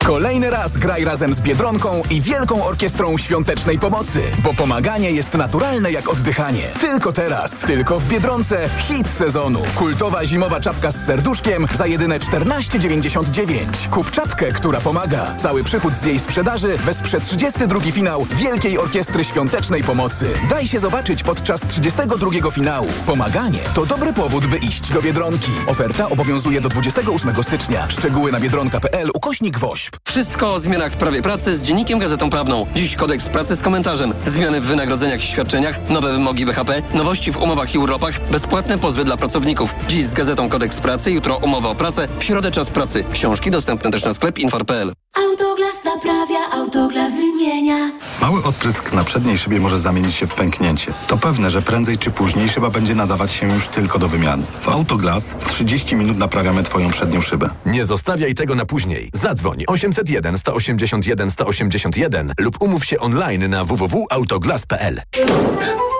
Kolejny 0.07 0.49
raz 0.49 0.77
graj 0.77 1.05
razem 1.05 1.33
z 1.33 1.41
Biedronką 1.41 2.01
i 2.11 2.21
Wielką 2.21 2.65
Orkiestrą 2.65 3.17
Świątecznej 3.17 3.79
Pomocy, 3.79 4.21
bo 4.43 4.53
pomaganie 4.53 5.11
jest 5.11 5.33
naturalne 5.33 5.91
jak 5.91 6.09
oddychanie. 6.09 6.67
Tylko 6.79 7.13
teraz, 7.13 7.59
tylko 7.59 7.99
w 7.99 8.05
Biedronce 8.05 8.69
hit 8.77 9.09
sezonu. 9.09 9.63
Kultowa 9.75 10.25
zimowa 10.25 10.59
czapka 10.59 10.91
z 10.91 11.05
serduszkiem 11.05 11.67
za 11.73 11.87
jedyne 11.87 12.19
14,99. 12.19 13.89
Kup 13.89 14.11
czapkę, 14.11 14.51
która 14.51 14.81
pomaga. 14.81 15.35
Cały 15.37 15.63
przychód 15.63 15.95
z 15.95 16.03
jej 16.03 16.19
sprzedaży 16.19 16.77
wesprze 16.77 17.21
32 17.21 17.81
finał 17.81 18.25
Wielkiej 18.35 18.77
Orkiestry 18.77 19.23
Świątecznej 19.23 19.83
Pomocy. 19.83 20.29
Daj 20.49 20.67
się 20.67 20.79
zobaczyć 20.79 21.23
podczas 21.23 21.61
32 21.61 22.51
finału. 22.51 22.87
Pomaganie 23.05 23.61
to 23.75 23.85
dobry 23.85 24.13
powód, 24.13 24.45
by 24.45 24.57
iść 24.57 24.93
do 24.93 25.01
Biedronki. 25.01 25.51
Oferta 25.67 26.09
obowiązuje 26.09 26.61
do 26.61 26.69
28 26.69 27.43
stycznia. 27.43 27.89
Szczegóły 27.89 28.31
na 28.31 28.39
biedronka.pl 28.39 29.09
ukośnik 29.13 29.59
WOŚP. 29.59 29.96
Wszystko 30.07 30.53
o 30.53 30.59
zmianach 30.59 30.91
w 30.91 30.97
prawie 30.97 31.21
pracy 31.21 31.57
z 31.57 31.61
Dziennikiem 31.61 31.99
Gazetą 31.99 32.29
Prawną. 32.29 32.65
Dziś 32.75 32.95
kodeks 32.95 33.29
pracy 33.29 33.55
z 33.55 33.61
komentarzem. 33.61 34.13
Zmiany 34.25 34.61
w 34.61 34.65
wynagrodzeniach 34.65 35.23
i 35.23 35.27
świadczeniach, 35.27 35.89
nowe 35.89 36.11
wymogi 36.11 36.45
BHP, 36.45 36.81
nowości 36.93 37.31
w 37.31 37.37
umowach 37.37 37.75
i 37.75 37.77
urlopach, 37.77 38.29
bezpłatne 38.31 38.77
pozwy 38.77 39.03
dla 39.05 39.17
pracowników. 39.17 39.75
Dziś 39.89 40.05
z 40.05 40.13
Gazetą 40.13 40.49
Kodeks 40.49 40.77
Pracy, 40.81 41.11
jutro 41.11 41.35
umowa 41.37 41.69
o 41.69 41.75
pracę, 41.75 42.07
w 42.19 42.23
środę 42.23 42.51
czas 42.51 42.69
pracy. 42.69 43.03
Książki 43.13 43.51
dostępne 43.51 43.91
też 43.91 44.03
na 44.03 44.13
sklep 44.13 44.39
infor.pl. 44.39 44.93
Autoglas 45.31 45.75
naprawia, 45.85 46.39
autoglas 46.51 47.11
wymienia. 47.13 47.91
Mały 48.21 48.43
odprysk 48.43 48.93
na 48.93 49.03
przedniej 49.03 49.37
szybie 49.37 49.59
może 49.59 49.79
zamienić 49.79 50.15
się 50.15 50.27
w 50.27 50.33
pęknięcie. 50.33 50.91
To 51.07 51.17
pewne, 51.17 51.49
że 51.49 51.61
prędzej 51.61 51.97
czy 51.97 52.11
później 52.11 52.49
szyba 52.49 52.69
będzie 52.69 52.95
nadawać 52.95 53.31
się 53.33 53.53
już 53.53 53.67
tylko 53.67 53.99
do 53.99 54.07
wymiany. 54.07 54.43
W 54.61 54.67
Autoglas 54.67 55.23
w 55.23 55.49
30 55.49 55.95
minut 55.95 56.17
naprawiamy 56.17 56.63
Twoją 56.63 56.89
przednią 56.89 57.21
szybę. 57.21 57.49
Nie 57.65 57.85
zostawiaj 57.85 58.33
tego 58.33 58.55
na 58.55 58.65
później. 58.65 59.09
Zadzwoń 59.13 59.63
801 59.87 60.37
181 60.37 61.31
181 61.31 62.33
lub 62.39 62.61
umów 62.61 62.85
się 62.85 62.99
online 62.99 63.49
na 63.49 63.63
www.autoglas.pl. 63.63 65.01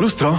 Lustro? 0.01 0.37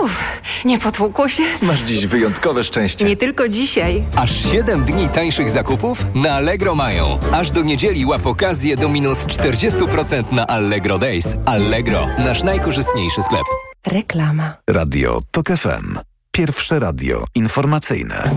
Nie 0.64 0.78
potłukło 0.78 1.28
się? 1.28 1.42
Masz 1.62 1.80
dziś 1.80 2.06
wyjątkowe 2.06 2.64
szczęście. 2.64 3.04
Nie 3.04 3.16
tylko 3.16 3.48
dzisiaj. 3.48 4.02
Aż 4.16 4.50
7 4.52 4.84
dni 4.84 5.08
tańszych 5.08 5.50
zakupów 5.50 6.04
na 6.14 6.32
Allegro 6.32 6.74
mają. 6.74 7.18
Aż 7.32 7.52
do 7.52 7.62
niedzieli 7.62 8.06
łap 8.06 8.26
okazję 8.26 8.76
do 8.76 8.88
minus 8.88 9.18
40% 9.18 10.32
na 10.32 10.46
Allegro 10.46 10.98
Days. 10.98 11.36
Allegro, 11.46 12.06
nasz 12.18 12.42
najkorzystniejszy 12.42 13.22
sklep. 13.22 13.44
Reklama. 13.86 14.56
Radio 14.70 15.20
TOK 15.30 15.46
FM. 15.48 15.98
Pierwsze 16.32 16.78
radio 16.78 17.24
informacyjne. 17.34 18.30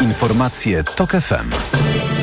Informacje 0.00 0.84
TOK 0.84 1.10
FM. 1.10 2.17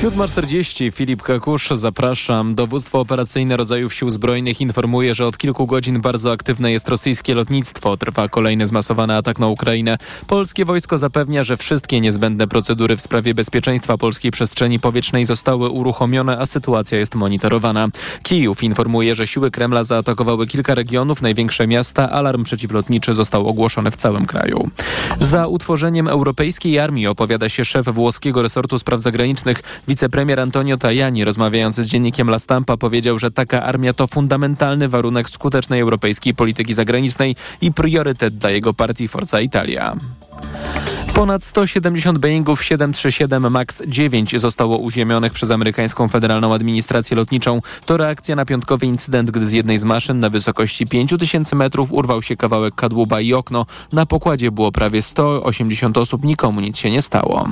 7.40 0.00 0.92
Filip 0.92 1.22
Kakusz, 1.22 1.70
zapraszam. 1.70 2.54
Dowództwo 2.54 3.00
operacyjne 3.00 3.56
rodzajów 3.56 3.94
sił 3.94 4.10
zbrojnych 4.10 4.60
informuje, 4.60 5.14
że 5.14 5.26
od 5.26 5.38
kilku 5.38 5.66
godzin 5.66 6.00
bardzo 6.00 6.32
aktywne 6.32 6.72
jest 6.72 6.88
rosyjskie 6.88 7.34
lotnictwo. 7.34 7.96
Trwa 7.96 8.28
kolejny 8.28 8.66
zmasowany 8.66 9.16
atak 9.16 9.38
na 9.38 9.46
Ukrainę. 9.46 9.98
Polskie 10.26 10.64
wojsko 10.64 10.98
zapewnia, 10.98 11.44
że 11.44 11.56
wszystkie 11.56 12.00
niezbędne 12.00 12.48
procedury 12.48 12.96
w 12.96 13.00
sprawie 13.00 13.34
bezpieczeństwa 13.34 13.98
polskiej 13.98 14.30
przestrzeni 14.30 14.80
powietrznej 14.80 15.26
zostały 15.26 15.68
uruchomione, 15.68 16.38
a 16.38 16.46
sytuacja 16.46 16.98
jest 16.98 17.14
monitorowana. 17.14 17.88
Kijów 18.22 18.62
informuje, 18.62 19.14
że 19.14 19.26
siły 19.26 19.50
Kremla 19.50 19.84
zaatakowały 19.84 20.46
kilka 20.46 20.74
regionów, 20.74 21.22
największe 21.22 21.66
miasta. 21.66 22.10
Alarm 22.10 22.44
przeciwlotniczy 22.44 23.14
został 23.14 23.48
ogłoszony 23.48 23.90
w 23.90 23.96
całym 23.96 24.26
kraju. 24.26 24.70
Za 25.20 25.46
utworzeniem 25.46 26.08
Europejskiej 26.08 26.78
Armii 26.78 27.06
opowiada 27.06 27.48
się 27.48 27.64
szef 27.64 27.86
włoskiego 27.86 28.42
resortu 28.42 28.78
spraw 28.78 29.00
zagranicznych. 29.00 29.62
Wicepremier 29.90 30.40
Antonio 30.40 30.76
Tajani, 30.76 31.24
rozmawiając 31.24 31.74
z 31.74 31.86
dziennikiem 31.86 32.28
La 32.28 32.38
Stampa, 32.38 32.76
powiedział, 32.76 33.18
że 33.18 33.30
taka 33.30 33.62
armia 33.62 33.92
to 33.94 34.06
fundamentalny 34.06 34.88
warunek 34.88 35.30
skutecznej 35.30 35.80
europejskiej 35.80 36.34
polityki 36.34 36.74
zagranicznej 36.74 37.36
i 37.60 37.72
priorytet 37.72 38.38
dla 38.38 38.50
jego 38.50 38.74
partii 38.74 39.08
Forza 39.08 39.40
Italia. 39.40 39.96
Ponad 41.20 41.44
170 41.44 42.18
Boeingów 42.18 42.64
737 42.64 43.52
MAX 43.52 43.82
9 43.86 44.40
zostało 44.40 44.78
uziemionych 44.78 45.32
przez 45.32 45.50
amerykańską 45.50 46.08
Federalną 46.08 46.54
Administrację 46.54 47.16
Lotniczą. 47.16 47.60
To 47.86 47.96
reakcja 47.96 48.36
na 48.36 48.44
piątkowy 48.44 48.86
incydent, 48.86 49.30
gdy 49.30 49.46
z 49.46 49.52
jednej 49.52 49.78
z 49.78 49.84
maszyn 49.84 50.20
na 50.20 50.30
wysokości 50.30 50.86
5000 50.86 51.56
metrów 51.56 51.92
urwał 51.92 52.22
się 52.22 52.36
kawałek 52.36 52.74
kadłuba 52.74 53.20
i 53.20 53.34
okno. 53.34 53.66
Na 53.92 54.06
pokładzie 54.06 54.50
było 54.50 54.72
prawie 54.72 55.02
180 55.02 55.98
osób, 55.98 56.24
nikomu 56.24 56.60
nic 56.60 56.78
się 56.78 56.90
nie 56.90 57.02
stało. 57.02 57.48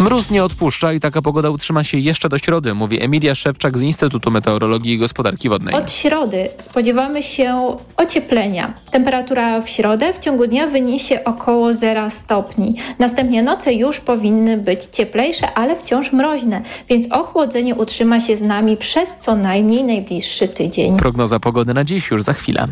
Mróz 0.00 0.30
nie 0.30 0.44
odpuszcza 0.44 0.92
i 0.92 1.00
taka 1.00 1.22
pogoda 1.22 1.50
utrzyma 1.50 1.84
się 1.84 1.98
jeszcze 1.98 2.28
do 2.28 2.38
środy, 2.38 2.74
mówi 2.74 3.02
Emilia 3.02 3.34
Szewczak 3.34 3.78
z 3.78 3.82
Instytutu 3.82 4.30
Meteorologii 4.30 4.92
i 4.92 4.98
Gospodarki 4.98 5.48
Wodnej. 5.48 5.74
Od 5.74 5.92
środy 5.92 6.48
spodziewamy 6.58 7.22
się 7.22 7.76
ocieplenia. 7.96 8.74
Temperatura 8.90 9.62
w 9.62 9.68
środę 9.68 10.12
w 10.12 10.18
ciągu 10.18 10.46
dnia 10.46 10.66
wyniesie 10.66 11.24
około 11.24 11.74
0 11.74 12.10
stopni. 12.10 12.74
Następnie 13.02 13.42
noce 13.42 13.74
już 13.74 14.00
powinny 14.00 14.56
być 14.56 14.84
cieplejsze, 14.84 15.54
ale 15.54 15.76
wciąż 15.76 16.12
mroźne, 16.12 16.62
więc 16.88 17.12
ochłodzenie 17.12 17.74
utrzyma 17.74 18.20
się 18.20 18.36
z 18.36 18.42
nami 18.42 18.76
przez 18.76 19.16
co 19.16 19.36
najmniej 19.36 19.84
najbliższy 19.84 20.48
tydzień. 20.48 20.96
Prognoza 20.96 21.40
pogody 21.40 21.74
na 21.74 21.84
dziś 21.84 22.10
już 22.10 22.22
za 22.22 22.32
chwilę. 22.32 22.66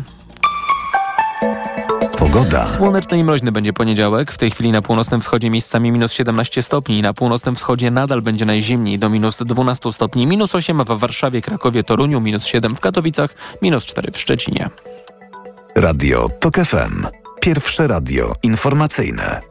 Pogoda. 2.17 2.67
Słoneczny 2.67 3.17
i 3.17 3.23
mroźny 3.23 3.51
będzie 3.51 3.73
poniedziałek. 3.73 4.31
W 4.31 4.37
tej 4.37 4.51
chwili 4.51 4.71
na 4.71 4.81
północnym 4.81 5.21
wschodzie 5.21 5.49
miejscami 5.49 5.91
minus 5.91 6.13
17 6.13 6.61
stopni. 6.61 7.01
Na 7.01 7.13
północnym 7.13 7.55
wschodzie 7.55 7.91
nadal 7.91 8.21
będzie 8.21 8.45
najzimniej 8.45 8.99
do 8.99 9.09
minus 9.09 9.37
12 9.37 9.91
stopni. 9.91 10.27
Minus 10.27 10.55
8 10.55 10.77
w 10.77 10.99
Warszawie, 10.99 11.41
Krakowie, 11.41 11.83
Toruniu, 11.83 12.21
minus 12.21 12.45
7 12.45 12.75
w 12.75 12.79
Katowicach, 12.79 13.35
minus 13.61 13.85
4 13.85 14.11
w 14.11 14.17
Szczecinie. 14.17 14.69
Radio 15.75 16.27
TOK 16.39 16.55
FM. 16.55 17.07
Pierwsze 17.41 17.87
radio 17.87 18.33
informacyjne. 18.43 19.50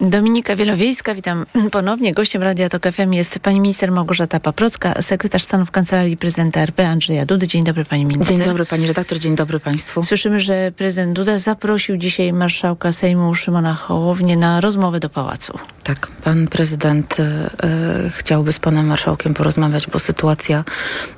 Dominika 0.00 0.56
Wielowiejska, 0.56 1.14
witam 1.14 1.46
ponownie. 1.70 2.14
Gościem 2.14 2.42
Radia 2.42 2.68
Tok 2.68 2.86
FM 2.92 3.12
jest 3.12 3.38
pani 3.38 3.60
minister 3.60 3.92
Małgorzata 3.92 4.40
Paprocka, 4.40 5.02
sekretarz 5.02 5.42
stanu 5.42 5.66
w 5.66 5.70
Kancelarii 5.70 6.16
Prezydenta 6.16 6.60
RP 6.60 6.88
Andrzeja 6.88 7.26
Dudy. 7.26 7.46
Dzień 7.46 7.64
dobry 7.64 7.84
pani 7.84 8.04
minister. 8.04 8.36
Dzień 8.36 8.46
dobry 8.46 8.66
pani 8.66 8.86
redaktor, 8.86 9.18
dzień 9.18 9.36
dobry 9.36 9.60
państwu. 9.60 10.02
Słyszymy, 10.02 10.40
że 10.40 10.72
prezydent 10.76 11.12
Duda 11.12 11.38
zaprosił 11.38 11.96
dzisiaj 11.96 12.32
marszałka 12.32 12.92
Sejmu 12.92 13.34
Szymona 13.34 13.74
Hołownię 13.74 14.36
na 14.36 14.60
rozmowę 14.60 15.00
do 15.00 15.08
pałacu. 15.08 15.58
Tak, 15.84 16.06
pan 16.06 16.48
prezydent 16.48 17.16
e, 17.20 18.10
chciałby 18.10 18.52
z 18.52 18.58
panem 18.58 18.86
marszałkiem 18.86 19.34
porozmawiać, 19.34 19.86
bo 19.86 19.98
sytuacja 19.98 20.64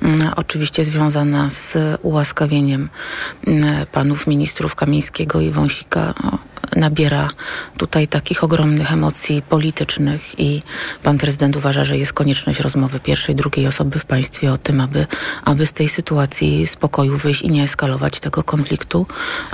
m, 0.01 0.19
oczywiście 0.35 0.85
związana 0.85 1.49
z 1.49 1.77
ułaskawieniem 2.01 2.89
m, 3.47 3.63
panów 3.91 4.27
ministrów 4.27 4.75
Kamińskiego 4.75 5.41
i 5.41 5.51
Wąsika 5.51 6.13
o, 6.23 6.49
nabiera 6.75 7.29
tutaj 7.77 8.07
takich 8.07 8.43
ogromnych 8.43 8.68
emocji 8.77 9.41
politycznych 9.41 10.39
i 10.39 10.61
pan 11.03 11.17
prezydent 11.17 11.55
uważa, 11.55 11.83
że 11.83 11.97
jest 11.97 12.13
konieczność 12.13 12.59
rozmowy 12.59 12.99
pierwszej, 12.99 13.35
drugiej 13.35 13.67
osoby 13.67 13.99
w 13.99 14.05
państwie 14.05 14.51
o 14.51 14.57
tym, 14.57 14.81
aby, 14.81 15.05
aby 15.45 15.65
z 15.65 15.73
tej 15.73 15.89
sytuacji 15.89 16.67
spokoju 16.67 17.17
wyjść 17.17 17.41
i 17.41 17.49
nie 17.49 17.63
eskalować 17.63 18.19
tego 18.19 18.43
konfliktu, 18.43 19.05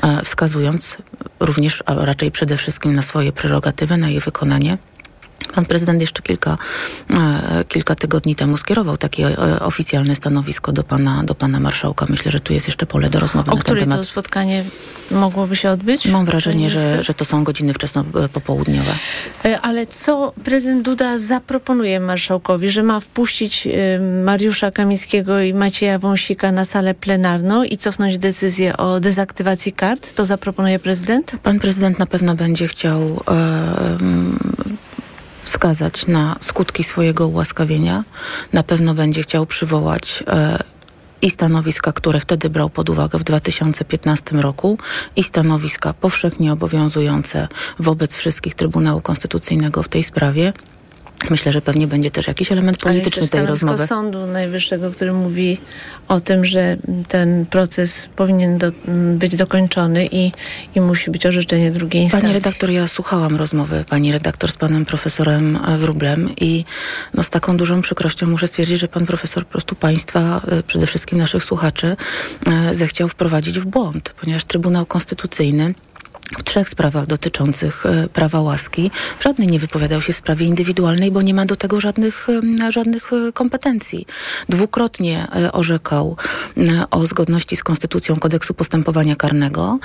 e, 0.04 0.22
wskazując 0.26 0.98
również, 1.40 1.84
a 1.86 1.94
raczej 1.94 2.32
przede 2.32 2.58
wszystkim 2.58 2.94
na 2.94 3.02
swoje 3.02 3.32
prerogatywy, 3.32 3.98
na 3.98 4.10
je 4.10 4.20
wykonanie. 4.20 4.78
Pan 5.56 5.66
prezydent 5.66 6.02
jeszcze 6.02 6.22
kilka, 6.22 6.58
e, 7.14 7.64
kilka 7.68 7.96
tygodni 7.96 8.36
temu 8.36 8.58
skierował 8.58 8.98
takie 8.98 9.28
e, 9.28 9.60
oficjalne 9.60 10.16
stanowisko 10.16 10.72
do 10.72 10.84
pana, 10.84 11.24
do 11.24 11.36
pana 11.36 11.60
marszałka. 11.60 12.06
Myślę, 12.10 12.32
że 12.32 12.40
tu 12.40 12.54
jest 12.54 12.68
jeszcze 12.68 12.86
pole 12.86 13.10
do 13.10 13.20
rozmowy 13.20 13.52
O 13.52 13.56
na 13.56 13.64
ten 13.64 13.78
temat. 13.78 13.98
to 13.98 14.04
spotkanie 14.04 14.64
mogłoby 15.12 15.56
się 15.56 15.70
odbyć? 15.70 16.08
Mam 16.08 16.26
wrażenie, 16.26 16.70
że, 16.70 17.04
że 17.04 17.14
to 17.14 17.26
są 17.26 17.44
godziny 17.44 17.74
wczesno-popołudniowe. 17.74 18.92
E, 19.46 19.62
Ale 19.62 19.88
co 19.88 20.34
prezydent 20.44 20.82
Duda 20.82 21.18
zaproponuje 21.18 22.00
marszałkowi, 22.00 22.70
że 22.70 22.84
ma 22.84 23.00
wpuścić 23.00 23.68
Mariusza 24.24 24.72
Kamińskiego 24.72 25.42
i 25.42 25.54
Macieja 25.54 26.00
Wąsika 26.00 26.52
na 26.52 26.66
salę 26.66 26.94
plenarną 26.94 27.64
i 27.64 27.78
cofnąć 27.78 28.18
decyzję 28.18 28.78
o 28.78 29.00
dezaktywacji 29.00 29.74
kart? 29.74 30.16
To 30.16 30.26
zaproponuje 30.26 30.80
prezydent? 30.80 31.32
Pan 31.44 31.60
prezydent 31.60 32.00
na 32.00 32.06
pewno 32.06 32.36
będzie 32.36 32.68
chciał 32.68 33.24
mm, 33.28 34.40
wskazać 35.46 36.08
na 36.08 36.36
skutki 36.40 36.84
swojego 36.84 37.28
ułaskawienia. 37.28 38.04
Na 38.54 38.64
pewno 38.64 38.94
będzie 38.94 39.22
chciał 39.22 39.46
przywołać 39.46 40.24
e, 40.28 40.64
i 41.22 41.30
stanowiska, 41.30 41.94
które 41.94 42.20
wtedy 42.20 42.50
brał 42.50 42.70
pod 42.70 42.90
uwagę 42.90 43.20
w 43.20 43.24
2015 43.24 44.36
roku 44.36 44.78
i 45.16 45.24
stanowiska 45.24 45.94
powszechnie 45.94 46.54
obowiązujące 46.54 47.48
wobec 47.80 48.16
wszystkich 48.16 48.56
Trybunału 48.56 49.02
Konstytucyjnego 49.02 49.84
w 49.84 49.90
tej 49.90 50.04
sprawie. 50.04 50.54
Myślę, 51.30 51.52
że 51.52 51.62
pewnie 51.62 51.88
będzie 51.88 52.12
też 52.12 52.28
jakiś 52.28 52.52
element 52.52 52.78
polityczny 52.78 53.28
tej 53.28 53.46
rozmowy. 53.46 53.88
Sądu 53.88 54.26
Najwyższego, 54.26 54.92
który 54.92 55.14
mówi 55.14 55.58
o 56.08 56.20
tym, 56.20 56.46
że 56.46 56.78
ten 57.08 57.46
proces 57.46 58.10
powinien 58.16 58.58
do, 58.58 58.72
być 59.18 59.36
dokończony 59.36 60.08
i, 60.12 60.32
i 60.76 60.82
musi 60.82 61.12
być 61.12 61.26
orzeczenie 61.26 61.72
drugiej 61.72 62.04
instancji. 62.04 62.28
Pani 62.28 62.34
redaktor, 62.34 62.70
ja 62.70 62.88
słuchałam 62.88 63.36
rozmowy 63.36 63.86
pani 63.90 64.12
redaktor 64.12 64.52
z 64.52 64.56
panem 64.58 64.86
profesorem 64.86 65.60
e, 65.68 65.78
Wróblem 65.78 66.30
i 66.42 66.66
no, 67.14 67.24
z 67.24 67.30
taką 67.30 67.58
dużą 67.58 67.82
przykrością 67.82 68.28
muszę 68.28 68.48
stwierdzić, 68.48 68.80
że 68.80 68.88
pan 68.88 69.06
profesor 69.06 69.46
po 69.46 69.52
prostu 69.52 69.76
państwa, 69.76 70.42
e, 70.48 70.64
przede 70.64 70.88
wszystkim 70.88 71.18
naszych 71.18 71.44
słuchaczy, 71.44 71.96
e, 72.48 72.76
zechciał 72.76 73.10
wprowadzić 73.10 73.60
w 73.60 73.66
błąd, 73.66 74.14
ponieważ 74.22 74.44
Trybunał 74.44 74.86
Konstytucyjny 74.86 75.74
w 76.38 76.44
trzech 76.44 76.70
sprawach 76.70 77.08
dotyczących 77.08 77.86
e, 77.86 78.08
prawa 78.10 78.42
łaski 78.42 78.92
w 79.20 79.24
żadnej 79.24 79.48
nie 79.48 79.60
wypowiadał 79.60 80.02
się 80.02 80.14
w 80.14 80.16
sprawie 80.16 80.46
indywidualnej, 80.46 81.12
bo 81.12 81.22
nie 81.22 81.34
ma 81.34 81.46
do 81.46 81.56
tego 81.56 81.80
żadnych, 81.80 82.28
żadnych 82.70 83.14
e, 83.14 83.32
kompetencji. 83.32 84.06
Dwukrotnie 84.50 85.28
e, 85.36 85.52
orzekał 85.52 86.18
o 86.92 87.06
zgodności 87.06 87.56
z 87.56 87.64
Konstytucją 87.64 88.16
Kodeksu 88.16 88.54
Postępowania 88.54 89.16
Karnego 89.16 89.80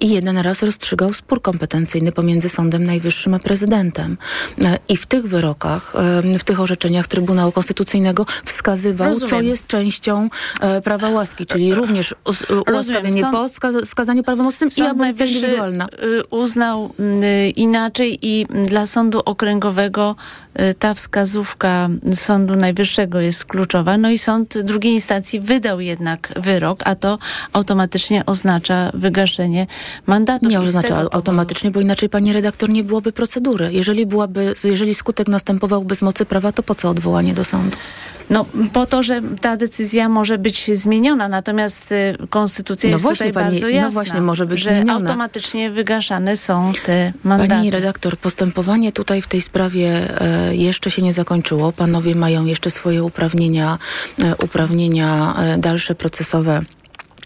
i 0.00 0.10
jeden 0.10 0.38
raz 0.38 0.62
rozstrzygał 0.62 1.12
spór 1.12 1.42
kompetencyjny 1.42 2.12
pomiędzy 2.12 2.48
Sądem 2.48 2.84
Najwyższym 2.84 3.34
a 3.34 3.38
prezydentem. 3.38 4.18
I 4.88 4.96
w 4.96 5.06
tych 5.06 5.26
wyrokach, 5.26 5.92
w 6.38 6.44
tych 6.44 6.60
orzeczeniach 6.60 7.06
Trybunału 7.06 7.52
Konstytucyjnego 7.52 8.26
wskazywał, 8.44 9.14
co 9.14 9.20
Rozumiem. 9.20 9.44
jest 9.44 9.66
częścią 9.66 10.28
prawa 10.84 11.08
łaski, 11.10 11.46
czyli 11.46 11.74
również 11.74 12.14
ułaskawienie 12.68 13.22
Sąd- 13.22 13.32
po 13.32 13.44
skaza- 13.48 13.84
skazaniu 13.84 14.22
prawomocnym 14.22 14.68
i 14.68 14.72
Sąd 14.72 14.88
abolicja 14.90 15.04
Najwyższy 15.24 15.34
indywidualna. 15.38 15.85
Y, 16.02 16.24
uznał 16.30 16.90
y, 17.00 17.50
inaczej 17.50 18.18
i 18.22 18.46
dla 18.64 18.86
Sądu 18.86 19.20
Okręgowego 19.24 20.16
ta 20.78 20.94
wskazówka 20.94 21.88
Sądu 22.14 22.56
Najwyższego 22.56 23.20
jest 23.20 23.44
kluczowa. 23.44 23.98
No 23.98 24.10
i 24.10 24.18
sąd 24.18 24.58
drugiej 24.58 24.92
instancji 24.92 25.40
wydał 25.40 25.80
jednak 25.80 26.32
wyrok, 26.36 26.80
a 26.84 26.94
to 26.94 27.18
automatycznie 27.52 28.26
oznacza 28.26 28.90
wygaszenie 28.94 29.66
mandatu. 30.06 30.46
Nie 30.48 30.60
oznacza 30.60 30.96
automatycznie, 31.12 31.70
bo 31.70 31.80
inaczej 31.80 32.08
pani 32.08 32.32
redaktor 32.32 32.68
nie 32.70 32.84
byłoby 32.84 33.12
procedury. 33.12 33.68
Jeżeli 33.72 34.06
byłaby, 34.06 34.54
jeżeli 34.64 34.94
skutek 34.94 35.28
następowałby 35.28 35.96
z 35.96 36.02
mocy 36.02 36.24
prawa, 36.24 36.52
to 36.52 36.62
po 36.62 36.74
co 36.74 36.90
odwołanie 36.90 37.34
do 37.34 37.44
sądu? 37.44 37.76
No 38.30 38.46
po 38.72 38.86
to, 38.86 39.02
że 39.02 39.22
ta 39.40 39.56
decyzja 39.56 40.08
może 40.08 40.38
być 40.38 40.70
zmieniona, 40.74 41.28
natomiast 41.28 41.92
y, 41.92 42.16
konstytucja 42.30 42.90
No 42.90 42.94
jest 42.94 43.02
właśnie, 43.02 43.26
tutaj 43.26 43.32
pani- 43.44 43.50
bardzo 43.60 43.66
no 43.66 43.72
jasna, 43.72 43.90
właśnie, 43.90 44.20
może 44.20 44.46
być 44.46 44.60
że 44.60 44.70
zmieniona. 44.70 44.92
automatycznie 44.94 45.70
wygaszane 45.70 46.36
są 46.36 46.72
te 46.84 47.12
mandaty. 47.24 47.50
Pani 47.50 47.70
redaktor, 47.70 48.16
postępowanie 48.16 48.92
tutaj 48.92 49.22
w 49.22 49.26
tej 49.26 49.40
sprawie 49.40 50.20
e, 50.20 50.45
jeszcze 50.54 50.90
się 50.90 51.02
nie 51.02 51.12
zakończyło. 51.12 51.72
Panowie 51.72 52.14
mają 52.14 52.44
jeszcze 52.44 52.70
swoje 52.70 53.04
uprawnienia, 53.04 53.78
e, 54.24 54.36
uprawnienia 54.36 55.34
e, 55.38 55.58
dalsze 55.58 55.94
procesowe. 55.94 56.60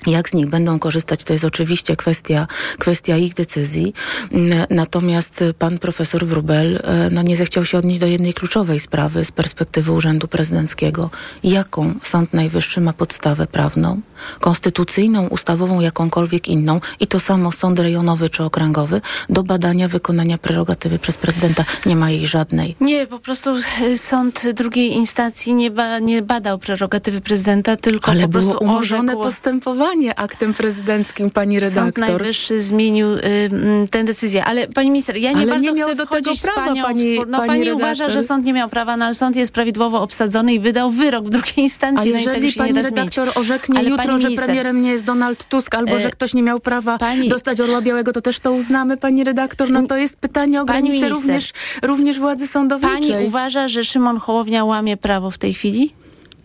Jak 0.06 0.28
z 0.28 0.34
nich 0.34 0.46
będą 0.46 0.78
korzystać, 0.78 1.24
to 1.24 1.32
jest 1.32 1.44
oczywiście 1.44 1.96
kwestia, 1.96 2.46
kwestia 2.78 3.16
ich 3.16 3.34
decyzji. 3.34 3.92
N- 4.32 4.66
Natomiast 4.70 5.42
e, 5.42 5.54
pan 5.54 5.78
profesor 5.78 6.26
Wrubel 6.26 6.76
e, 6.84 7.10
no, 7.10 7.22
nie 7.22 7.36
zechciał 7.36 7.64
się 7.64 7.78
odnieść 7.78 8.00
do 8.00 8.06
jednej 8.06 8.34
kluczowej 8.34 8.80
sprawy 8.80 9.24
z 9.24 9.32
perspektywy 9.32 9.92
Urzędu 9.92 10.28
Prezydenckiego. 10.28 11.10
Jaką 11.44 11.94
Sąd 12.02 12.32
Najwyższy 12.34 12.80
ma 12.80 12.92
podstawę 12.92 13.46
prawną, 13.46 14.00
konstytucyjną, 14.40 15.26
ustawową, 15.28 15.80
jakąkolwiek 15.80 16.48
inną 16.48 16.80
i 17.00 17.06
to 17.06 17.20
samo 17.20 17.52
sąd 17.52 17.78
rejonowy 17.78 18.28
czy 18.28 18.44
okręgowy 18.44 19.00
do 19.28 19.42
badania 19.42 19.88
wykonania 19.88 20.38
prerogatywy 20.38 20.98
przez 20.98 21.16
prezydenta. 21.16 21.64
Nie 21.86 21.96
ma 21.96 22.10
jej 22.10 22.26
żadnej. 22.26 22.76
Nie, 22.80 23.06
po 23.06 23.18
prostu 23.18 23.50
y, 23.82 23.98
sąd 23.98 24.46
drugiej 24.54 24.92
instancji 24.92 25.54
nie, 25.54 25.70
ba, 25.70 25.98
nie 25.98 26.22
badał 26.22 26.58
prerogatywy 26.58 27.20
prezydenta, 27.20 27.76
tylko 27.76 28.10
Ale 28.10 28.22
po 28.22 28.28
było 28.28 28.42
prostu 28.44 28.64
umorzone 28.64 29.12
orzekł. 29.12 29.22
postępowanie 29.24 29.89
aktem 30.16 30.54
prezydenckim, 30.54 31.30
pani 31.30 31.60
Sąd 31.60 31.74
redaktor. 31.74 32.08
Najwyższy 32.08 32.62
zmienił 32.62 33.12
y, 33.14 33.20
m, 33.52 33.86
tę 33.90 34.04
decyzję. 34.04 34.44
Ale 34.44 34.66
pani 34.68 34.90
minister, 34.90 35.16
ja 35.16 35.30
nie 35.32 35.36
Ale 35.36 35.46
bardzo 35.46 35.70
nie 35.72 35.82
chcę 35.82 35.96
prawa, 35.96 36.34
z 36.36 36.42
panią 36.54 36.82
pani-. 36.82 37.16
No 37.16 37.38
pani 37.38 37.48
pani 37.48 37.60
redaktor. 37.64 37.74
uważa, 37.76 38.08
że 38.10 38.22
sąd 38.22 38.44
nie 38.44 38.52
miał 38.52 38.68
prawa, 38.68 38.96
no 38.96 39.04
ale 39.04 39.14
sąd 39.14 39.36
jest 39.36 39.52
prawidłowo 39.52 40.02
obsadzony 40.02 40.54
i 40.54 40.60
wydał 40.60 40.90
wyrok 40.90 41.24
w 41.26 41.30
drugiej 41.30 41.54
A 41.56 41.60
instancji. 41.60 42.12
no 42.12 42.18
i 42.18 42.24
tego 42.24 42.30
jeżeli 42.34 42.52
się 42.52 42.58
pani 42.58 42.72
da 42.72 42.80
zmienić. 42.82 42.96
redaktor 43.16 43.40
orzeknie 43.40 43.78
Ale 43.78 43.88
jutro, 43.88 44.18
że 44.18 44.24
minister, 44.24 44.46
premierem 44.46 44.82
nie 44.82 44.90
jest 44.90 45.04
Donald 45.04 45.44
Tusk, 45.44 45.74
albo 45.74 45.92
E, 45.96 46.00
że 46.00 46.10
ktoś 46.10 46.34
nie 46.34 46.42
miał 46.42 46.60
prawa 46.60 46.98
pani- 46.98 47.28
dostać 47.28 47.60
Orła 47.60 47.82
Białego, 47.82 48.12
to 48.12 48.20
też 48.20 48.38
to 48.40 48.52
uznamy, 48.52 48.96
pani 48.96 49.24
redaktor? 49.24 49.70
No 49.70 49.86
to 49.86 49.96
jest 49.96 50.16
pytanie 50.16 50.62
o 50.62 50.64
minister, 50.82 51.10
również, 51.12 51.52
również 51.82 52.18
władzy 52.18 52.46
sądowniczej. 52.46 53.12
Pani 53.12 53.26
uważa, 53.26 53.68
że 53.68 53.84
Szymon 53.84 54.18
Hołownia 54.18 54.64
łamie 54.64 54.96
prawo 54.96 55.30
w 55.30 55.38
tej 55.38 55.54
chwili? 55.54 55.92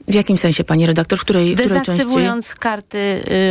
W 0.07 0.13
jakim 0.13 0.37
sensie, 0.37 0.63
pani 0.63 0.85
redaktor? 0.85 1.19
W 1.19 1.21
której, 1.21 1.55
w 1.55 1.59
której 1.59 1.69
części? 1.69 1.91
Dezaktywując 1.91 2.55
karty 2.55 2.97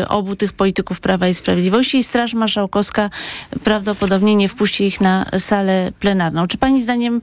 y, 0.02 0.08
obu 0.08 0.36
tych 0.36 0.52
polityków 0.52 1.00
Prawa 1.00 1.28
i 1.28 1.34
Sprawiedliwości 1.34 1.98
i 1.98 2.04
Straż 2.04 2.34
Marszałkowska 2.34 3.10
prawdopodobnie 3.64 4.36
nie 4.36 4.48
wpuści 4.48 4.84
ich 4.84 5.00
na 5.00 5.26
salę 5.38 5.92
plenarną. 6.00 6.46
Czy 6.46 6.58
pani 6.58 6.82
zdaniem 6.82 7.20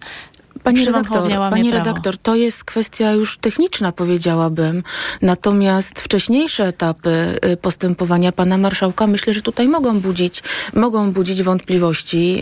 Pani 0.63 0.85
redaktor, 0.85 1.29
pani 1.49 1.71
redaktor, 1.71 2.17
to 2.17 2.35
jest 2.35 2.63
kwestia 2.63 3.11
już 3.11 3.37
techniczna, 3.37 3.91
powiedziałabym. 3.91 4.83
Natomiast 5.21 5.99
wcześniejsze 5.99 6.65
etapy 6.67 7.39
y, 7.45 7.57
postępowania 7.57 8.31
pana 8.31 8.57
marszałka 8.57 9.07
myślę, 9.07 9.33
że 9.33 9.41
tutaj 9.41 9.67
mogą 9.67 9.99
budzić, 9.99 10.43
mogą 10.73 11.11
budzić 11.11 11.43
wątpliwości. 11.43 12.41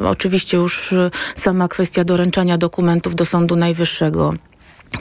Y, 0.00 0.08
Oczywiście 0.08 0.56
już 0.56 0.92
y, 0.92 1.10
sama 1.34 1.68
kwestia 1.68 2.04
doręczania 2.04 2.58
dokumentów 2.58 3.14
do 3.14 3.24
Sądu 3.24 3.56
Najwyższego 3.56 4.34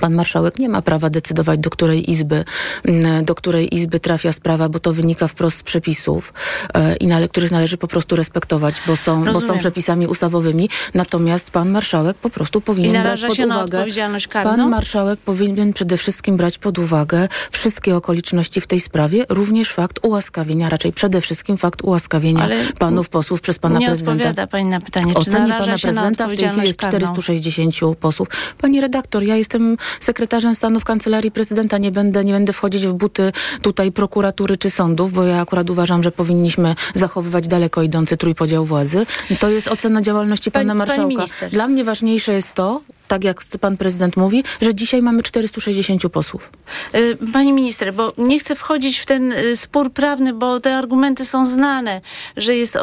Pan 0.02 0.14
marszałek 0.16 0.60
nie 0.60 0.70
ma 0.70 0.82
prawa 0.82 1.10
decydować, 1.10 1.60
do 1.60 1.70
której 1.70 2.12
izby, 2.12 2.44
mm, 2.86 3.26
do 3.26 3.36
której 3.36 3.76
izby 3.76 4.00
trafia 4.00 4.32
sprawa, 4.32 4.70
bo 4.70 4.80
to 4.80 4.94
wynika 4.94 5.28
wprost 5.28 5.58
z 5.58 5.64
przepisów, 5.64 6.34
e, 6.74 6.96
i 6.96 7.08
nale, 7.08 7.28
których 7.28 7.52
należy 7.52 7.78
po 7.78 7.88
prostu 7.88 8.16
respektować, 8.16 8.76
bo 8.88 8.96
są, 8.96 9.26
bo 9.26 9.42
są 9.42 9.58
przepisami 9.58 10.08
ustawowymi. 10.08 10.70
Natomiast 10.94 11.52
pan 11.52 11.70
marszałek 11.70 12.18
po 12.18 12.30
prostu 12.30 12.62
powinien 12.62 12.96
I 12.96 13.00
brać 13.00 13.22
pod 13.22 13.40
na 13.40 13.58
uwagę. 13.58 13.86
karną? 14.30 14.56
Pan 14.56 14.70
marszałek 14.70 15.20
powinien 15.20 15.74
przede 15.74 15.98
wszystkim 15.98 16.38
brać 16.38 16.58
pod 16.58 16.80
uwagę 16.80 17.28
wszystkie 17.52 17.96
okoliczności 17.96 18.62
w 18.62 18.68
tej 18.68 18.80
sprawie, 18.80 19.26
również 19.30 19.72
fakt 19.74 20.00
ułaskawienia, 20.06 20.70
raczej 20.70 20.94
przede 20.94 21.22
wszystkim 21.22 21.58
fakt 21.58 21.82
ułaskawienia 21.84 22.44
Ale 22.44 22.56
panów 22.80 23.10
posłów 23.10 23.42
przez 23.42 23.60
pana 23.60 23.80
nie 23.80 23.86
prezydenta. 23.88 24.12
odpowiada 24.12 24.48
pani 24.48 24.66
na 24.66 24.80
pytanie, 24.82 25.12
W 25.12 25.14
czy 25.14 25.20
ocenie 25.20 25.54
pana 25.54 25.66
na 25.66 25.78
prezydenta 25.78 26.28
w 26.28 26.36
tej 26.36 26.50
chwili 26.50 26.68
jest 26.68 26.80
karną? 26.80 27.00
460 27.00 27.98
posłów. 28.00 28.28
Pani 28.62 28.82
redaktor, 28.82 29.24
ja 29.24 29.36
jestem 29.36 29.77
sekretarzem 30.00 30.56
stanu 30.56 30.80
w 30.80 30.84
kancelarii 30.84 31.32
prezydenta. 31.32 31.78
Nie 31.78 31.92
będę, 31.92 32.24
nie 32.24 32.34
będę 32.34 32.54
wchodzić 32.54 32.88
w 32.88 32.94
buty 32.94 33.32
tutaj 33.62 33.92
prokuratury 33.92 34.58
czy 34.58 34.70
sądów, 34.70 35.14
bo 35.14 35.24
ja 35.24 35.42
akurat 35.42 35.70
uważam, 35.70 36.04
że 36.04 36.12
powinniśmy 36.12 36.76
zachowywać 36.96 37.48
daleko 37.48 37.82
idący 37.82 38.18
trójpodział 38.18 38.66
władzy. 38.66 39.06
To 39.40 39.50
jest 39.50 39.68
ocena 39.68 40.02
działalności 40.02 40.52
pana 40.52 40.60
Pani- 40.62 40.68
pani 40.68 40.78
marszałka. 40.78 41.08
minister. 41.10 41.52
Dla 41.52 41.68
mnie 41.68 41.84
ważniejsze 41.84 42.34
jest 42.34 42.54
to, 42.54 42.82
tak 43.08 43.24
jak 43.24 43.42
pan 43.62 43.78
prezydent 43.78 44.18
mówi, 44.18 44.44
że 44.62 44.76
dzisiaj 44.76 45.02
mamy 45.02 45.24
460 45.24 46.10
posłów. 46.10 46.52
Y, 46.96 47.18
Pani 47.34 47.54
minister, 47.54 47.94
bo 47.94 48.14
nie 48.18 48.40
chcę 48.40 48.56
wchodzić 48.56 49.00
w 49.00 49.06
ten 49.06 49.32
y, 49.32 49.56
spór 49.56 49.92
prawny, 49.92 50.34
bo 50.34 50.60
te 50.60 50.76
argumenty 50.76 51.26
są 51.26 51.46
znane, 51.46 52.02
że 52.38 52.56
jest 52.56 52.76
y, 52.76 52.80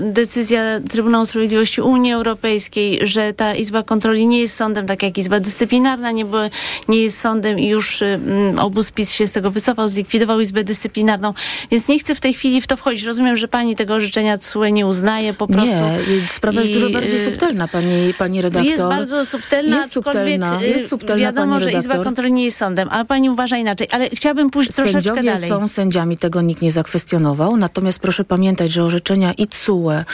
decyzja 0.00 0.60
Trybunału 0.88 1.26
Sprawiedliwości 1.26 1.80
Unii 1.80 2.12
Europejskiej, 2.12 3.00
że 3.02 3.32
ta 3.32 3.54
Izba 3.54 3.82
Kontroli 3.82 4.26
nie 4.26 4.40
jest 4.40 4.56
sądem, 4.56 4.86
tak 4.86 5.02
jak 5.02 5.18
Izba 5.18 5.40
Dyscyplinarna 5.40 6.10
nie, 6.10 6.24
była, 6.24 6.48
nie 6.88 7.02
jest 7.02 7.20
sądem 7.20 7.58
i 7.58 7.68
już 7.68 8.02
mm, 8.02 8.58
obóz 8.58 8.90
PiS 8.90 9.12
się 9.12 9.26
z 9.26 9.32
tego 9.32 9.50
wycofał, 9.50 9.88
zlikwidował 9.88 10.40
Izbę 10.40 10.64
Dyscyplinarną, 10.64 11.34
więc 11.70 11.88
nie 11.88 11.98
chcę 11.98 12.14
w 12.14 12.20
tej 12.20 12.34
chwili 12.34 12.60
w 12.60 12.66
to 12.66 12.76
wchodzić. 12.76 13.02
Rozumiem, 13.02 13.36
że 13.36 13.48
pani 13.48 13.76
tego 13.76 13.94
orzeczenia 13.94 14.38
TSUE 14.38 14.64
nie 14.64 14.86
uznaje 14.86 15.34
po 15.34 15.46
prostu. 15.46 15.76
Nie, 15.76 16.28
sprawa 16.28 16.60
jest 16.60 16.72
I, 16.72 16.74
dużo 16.74 16.90
bardziej 16.90 17.20
subtelna, 17.20 17.68
pani, 17.68 18.14
pani 18.18 18.42
redaktor. 18.42 18.70
Jest 18.70 18.82
bardzo 18.82 19.26
subtelna, 19.26 19.65
Jest 19.70 19.92
subtelna, 19.92 20.60
y, 20.62 20.66
jest 20.66 20.88
subtelna, 20.88 21.22
wiadomo, 21.22 21.60
że 21.60 21.72
Izba. 21.72 22.04
Kontroli 22.04 22.32
nie 22.32 22.44
jest 22.44 22.56
sądem, 22.56 22.88
ale 22.90 23.04
pani 23.04 23.30
uważa 23.30 23.56
inaczej. 23.56 23.88
Ale 23.92 24.10
chciałabym 24.10 24.50
pójść 24.50 24.72
troszeczkę 24.72 25.02
Sędziowie 25.02 25.22
dalej. 25.22 25.48
są 25.48 25.68
sędziami, 25.68 26.16
tego 26.16 26.42
nikt 26.42 26.62
nie 26.62 26.72
zakwestionował. 26.72 27.56
Natomiast 27.56 27.98
proszę 27.98 28.24
pamiętać, 28.24 28.72
że 28.72 28.84
orzeczenia 28.84 29.32
i 29.32 29.46
TSUE 29.46 29.90
e, 29.90 30.04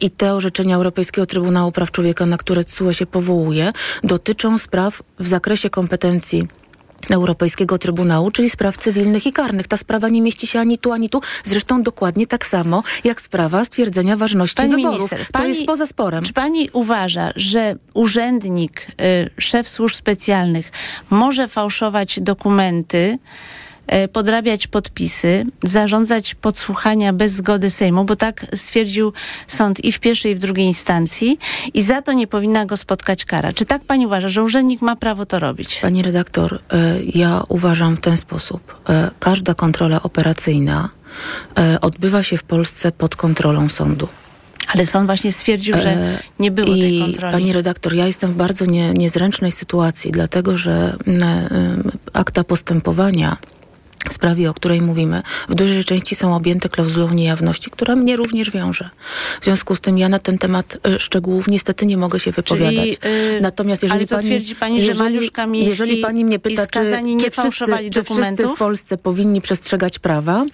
i 0.00 0.10
te 0.10 0.34
orzeczenia 0.34 0.76
Europejskiego 0.76 1.26
Trybunału 1.26 1.72
Praw 1.72 1.90
Człowieka, 1.90 2.26
na 2.26 2.36
które 2.36 2.64
TSUE 2.64 2.92
się 2.92 3.06
powołuje, 3.06 3.72
dotyczą 4.04 4.58
spraw 4.58 5.02
w 5.18 5.26
zakresie 5.26 5.70
kompetencji 5.70 6.48
Europejskiego 7.10 7.78
Trybunału, 7.78 8.30
czyli 8.30 8.50
spraw 8.50 8.76
cywilnych 8.78 9.26
i 9.26 9.32
karnych. 9.32 9.68
Ta 9.68 9.76
sprawa 9.76 10.08
nie 10.08 10.22
mieści 10.22 10.46
się 10.46 10.60
ani 10.60 10.78
tu, 10.78 10.92
ani 10.92 11.10
tu. 11.10 11.20
Zresztą 11.44 11.82
dokładnie 11.82 12.26
tak 12.26 12.46
samo 12.46 12.82
jak 13.04 13.20
sprawa 13.20 13.64
stwierdzenia 13.64 14.16
ważności 14.16 14.56
Pani 14.56 14.70
wyborów. 14.70 14.94
minister, 14.96 15.20
to 15.26 15.32
pani- 15.32 15.48
jest 15.48 15.66
poza 15.66 15.86
sporem. 15.86 16.24
Czy 16.24 16.32
pani 16.32 16.70
uważa, 16.72 17.30
że 17.36 17.76
urzędnik, 17.94 18.86
y, 19.36 19.40
szef 19.40 19.68
służb 19.68 19.96
specjalnych 19.96 20.70
może 21.10 21.48
fałszować 21.48 22.20
dokumenty, 22.20 23.18
podrabiać 24.12 24.66
podpisy, 24.66 25.44
zarządzać 25.62 26.34
podsłuchania 26.34 27.12
bez 27.12 27.32
zgody 27.32 27.70
Sejmu, 27.70 28.04
bo 28.04 28.16
tak 28.16 28.46
stwierdził 28.54 29.12
sąd 29.46 29.84
i 29.84 29.92
w 29.92 30.00
pierwszej, 30.00 30.32
i 30.32 30.34
w 30.34 30.38
drugiej 30.38 30.66
instancji 30.66 31.38
i 31.74 31.82
za 31.82 32.02
to 32.02 32.12
nie 32.12 32.26
powinna 32.26 32.66
go 32.66 32.76
spotkać 32.76 33.24
kara. 33.24 33.52
Czy 33.52 33.64
tak 33.64 33.84
pani 33.84 34.06
uważa, 34.06 34.28
że 34.28 34.42
urzędnik 34.42 34.82
ma 34.82 34.96
prawo 34.96 35.26
to 35.26 35.38
robić? 35.38 35.78
Pani 35.82 36.02
redaktor, 36.02 36.60
e, 36.72 37.00
ja 37.14 37.42
uważam 37.48 37.96
w 37.96 38.00
ten 38.00 38.16
sposób. 38.16 38.80
E, 38.88 39.10
Każda 39.18 39.54
kontrola 39.54 40.02
operacyjna 40.02 40.88
e, 41.58 41.80
odbywa 41.80 42.22
się 42.22 42.36
w 42.36 42.42
Polsce 42.42 42.92
pod 42.92 43.16
kontrolą 43.16 43.68
sądu. 43.68 44.08
Ale 44.68 44.86
sąd 44.86 45.06
właśnie 45.06 45.32
stwierdził, 45.32 45.76
że 45.78 45.88
E, 45.88 46.18
nie 46.38 46.50
było 46.50 46.74
I 46.74 46.80
tej 46.80 47.00
kontroli. 47.00 47.32
Pani 47.32 47.52
redaktor, 47.52 47.94
ja 47.94 48.06
jestem 48.06 48.32
w 48.32 48.36
bardzo 48.36 48.64
nie, 48.64 48.92
niezręcznej 48.92 49.52
sytuacji, 49.52 50.12
dlatego 50.12 50.56
że 50.56 50.96
akta 52.12 52.44
postępowania 52.44 53.36
sprawie, 54.12 54.50
o 54.50 54.54
której 54.54 54.80
mówimy, 54.80 55.22
w 55.48 55.54
dużej 55.54 55.84
części 55.84 56.14
są 56.14 56.34
objęte 56.34 56.68
klauzulą 56.68 57.10
niejawności, 57.10 57.70
która 57.70 57.96
mnie 57.96 58.16
również 58.16 58.50
wiąże. 58.50 58.90
W 59.40 59.44
związku 59.44 59.74
z 59.76 59.80
tym 59.80 59.98
ja 59.98 60.08
na 60.08 60.18
ten 60.18 60.38
temat 60.38 60.76
e, 60.86 60.98
szczegółów 60.98 61.48
niestety 61.48 61.86
nie 61.86 61.96
mogę 61.96 62.20
się 62.20 62.30
wypowiadać. 62.30 62.74
Czyli, 62.74 62.90
yy, 62.90 63.40
Natomiast 63.40 63.82
jeżeli 63.82 64.00
ale 64.00 64.06
co 64.06 64.16
pani, 64.16 64.28
twierdzi 64.28 64.54
pani, 64.56 64.80
że 64.82 64.86
jeżeli, 64.86 65.14
Mariusz 65.14 65.30
Kamiński 65.30 65.70
jeżeli 65.70 66.02
pani 66.02 66.24
mnie 66.24 66.38
pyta, 66.38 66.66
czy, 66.66 66.80
czy, 67.20 67.30
wszyscy, 67.30 67.90
czy 67.90 68.04
wszyscy 68.04 68.48
w 68.48 68.54
Polsce 68.54 68.96
powinni 68.96 69.40
przestrzegać 69.40 69.98
prawa, 69.98 70.44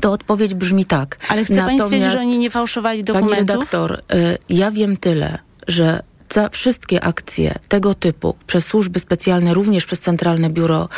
to 0.00 0.12
odpowiedź 0.12 0.54
brzmi 0.54 0.84
tak. 0.84 1.18
Ale 1.28 1.44
chce 1.44 1.56
pani 1.56 1.80
stwierdzić, 1.80 2.10
że 2.10 2.20
oni 2.20 2.38
nie 2.38 2.50
fałszowali 2.50 3.04
dokumentów? 3.04 3.36
Pani 3.36 3.48
redaktor, 3.48 4.02
y, 4.14 4.38
ja 4.48 4.70
wiem 4.70 4.96
tyle, 4.96 5.38
że 5.68 6.02
za 6.32 6.48
wszystkie 6.48 7.04
akcje 7.04 7.58
tego 7.68 7.94
typu 7.94 8.34
przez 8.46 8.66
służby 8.66 9.00
specjalne, 9.00 9.54
również 9.54 9.86
przez 9.86 10.00
Centralne 10.00 10.50
Biuro 10.50 10.88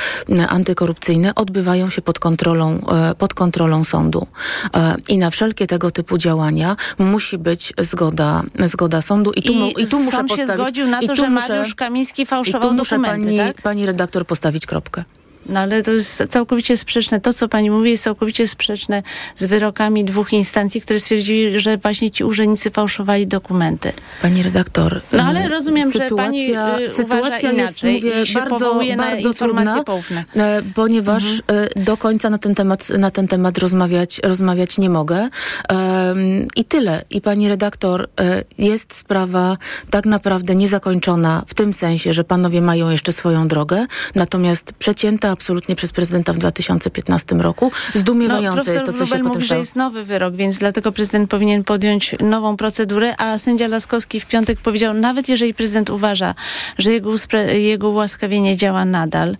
Antykorupcyjne 0.48 1.34
odbywają 1.34 1.90
się 1.90 2.02
pod 2.02 2.18
kontrolą, 2.18 2.78
y, 3.12 3.14
pod 3.14 3.34
kontrolą 3.34 3.84
sądu. 3.84 4.26
Y, 4.66 4.68
I 5.08 5.18
na 5.18 5.30
wszelkie 5.30 5.66
tego 5.66 5.90
typu 5.90 6.18
działania 6.18 6.76
musi 6.98 7.38
być 7.38 7.72
zgoda, 7.78 8.42
zgoda 8.64 9.02
sądu. 9.02 9.32
I 9.32 9.42
tu, 9.42 9.52
I 9.52 9.56
mu- 9.58 9.68
i 9.68 9.86
tu 9.86 9.98
muszę 10.00 10.16
sąd 10.16 10.30
się 10.30 10.36
postawić, 10.36 10.62
zgodził 10.64 10.86
na 10.86 11.00
i 11.00 11.06
to, 11.06 11.16
że 11.16 11.30
muszę- 11.30 11.48
Mariusz 11.52 11.74
Kamiński 11.74 12.22
i 12.22 12.26
fałszował 12.26 12.68
tu 12.68 12.74
muszę 12.74 12.96
dokumenty, 12.96 13.24
pani, 13.26 13.38
tak? 13.38 13.62
pani 13.62 13.86
redaktor 13.86 14.26
postawić 14.26 14.66
kropkę. 14.66 15.04
No 15.46 15.60
ale 15.60 15.82
to 15.82 15.92
jest 15.92 16.22
całkowicie 16.28 16.76
sprzeczne. 16.76 17.20
To, 17.20 17.32
co 17.32 17.48
pani 17.48 17.70
mówi, 17.70 17.90
jest 17.90 18.04
całkowicie 18.04 18.48
sprzeczne 18.48 19.02
z 19.36 19.44
wyrokami 19.44 20.04
dwóch 20.04 20.32
instancji, 20.32 20.80
które 20.80 21.00
stwierdzili, 21.00 21.60
że 21.60 21.76
właśnie 21.76 22.10
ci 22.10 22.24
urzędnicy 22.24 22.70
fałszowali 22.70 23.26
dokumenty. 23.26 23.92
Pani 24.22 24.42
redaktor. 24.42 25.00
No 25.12 25.22
ale 25.22 25.48
rozumiem, 25.48 25.92
że 25.92 25.98
pani, 26.16 26.46
sytuacja, 26.46 26.78
y, 26.78 26.88
sytuacja 26.88 27.50
uważa 27.50 27.62
jest, 27.62 27.82
mówię, 27.82 28.22
i 28.22 28.26
się 28.26 28.34
bardzo, 28.40 28.80
bardzo 28.96 29.34
trudna, 29.34 29.84
poufne. 29.84 30.24
e, 30.36 30.62
ponieważ 30.74 31.24
e, 31.24 31.80
do 31.80 31.96
końca 31.96 32.30
na 32.30 32.38
ten 32.38 32.54
temat, 32.54 32.88
na 32.88 33.10
ten 33.10 33.28
temat 33.28 33.58
rozmawiać, 33.58 34.20
rozmawiać 34.24 34.78
nie 34.78 34.90
mogę. 34.90 35.28
Em, 35.68 36.46
I 36.56 36.64
tyle. 36.64 37.04
I 37.10 37.20
pani 37.20 37.48
redaktor, 37.48 38.08
e, 38.20 38.42
jest 38.58 38.94
sprawa 38.94 39.56
tak 39.90 40.06
naprawdę 40.06 40.54
niezakończona 40.54 41.42
w 41.46 41.54
tym 41.54 41.74
sensie, 41.74 42.12
że 42.12 42.24
panowie 42.24 42.60
mają 42.60 42.90
jeszcze 42.90 43.12
swoją 43.12 43.48
drogę, 43.48 43.86
natomiast 44.14 44.72
przecięta 44.72 45.33
absolutnie 45.34 45.76
przez 45.76 45.92
prezydenta 45.92 46.32
w 46.32 46.38
2015 46.38 47.36
roku. 47.36 47.72
Zdumiewające 47.94 48.48
No, 48.48 48.54
profesor 48.54 48.74
jest 48.74 48.86
to, 48.86 48.92
co 48.92 48.98
się 48.98 49.04
Wróbel 49.04 49.22
potem 49.22 49.34
mówi, 49.34 49.48
że 49.48 49.58
jest 49.58 49.76
nowy 49.76 50.04
wyrok, 50.04 50.34
więc 50.34 50.58
dlatego 50.58 50.92
prezydent 50.92 51.30
powinien 51.30 51.64
podjąć 51.64 52.14
nową 52.20 52.56
procedurę, 52.56 53.14
a 53.18 53.38
sędzia 53.38 53.68
Laskowski 53.68 54.20
w 54.20 54.26
piątek 54.26 54.60
powiedział, 54.60 54.94
nawet 54.94 55.28
jeżeli 55.28 55.54
prezydent 55.54 55.90
uważa, 55.90 56.34
że 56.78 56.92
jego, 56.92 57.14
jego 57.52 57.90
ułaskawienie 57.90 58.56
działa 58.56 58.84
nadal 58.84 59.36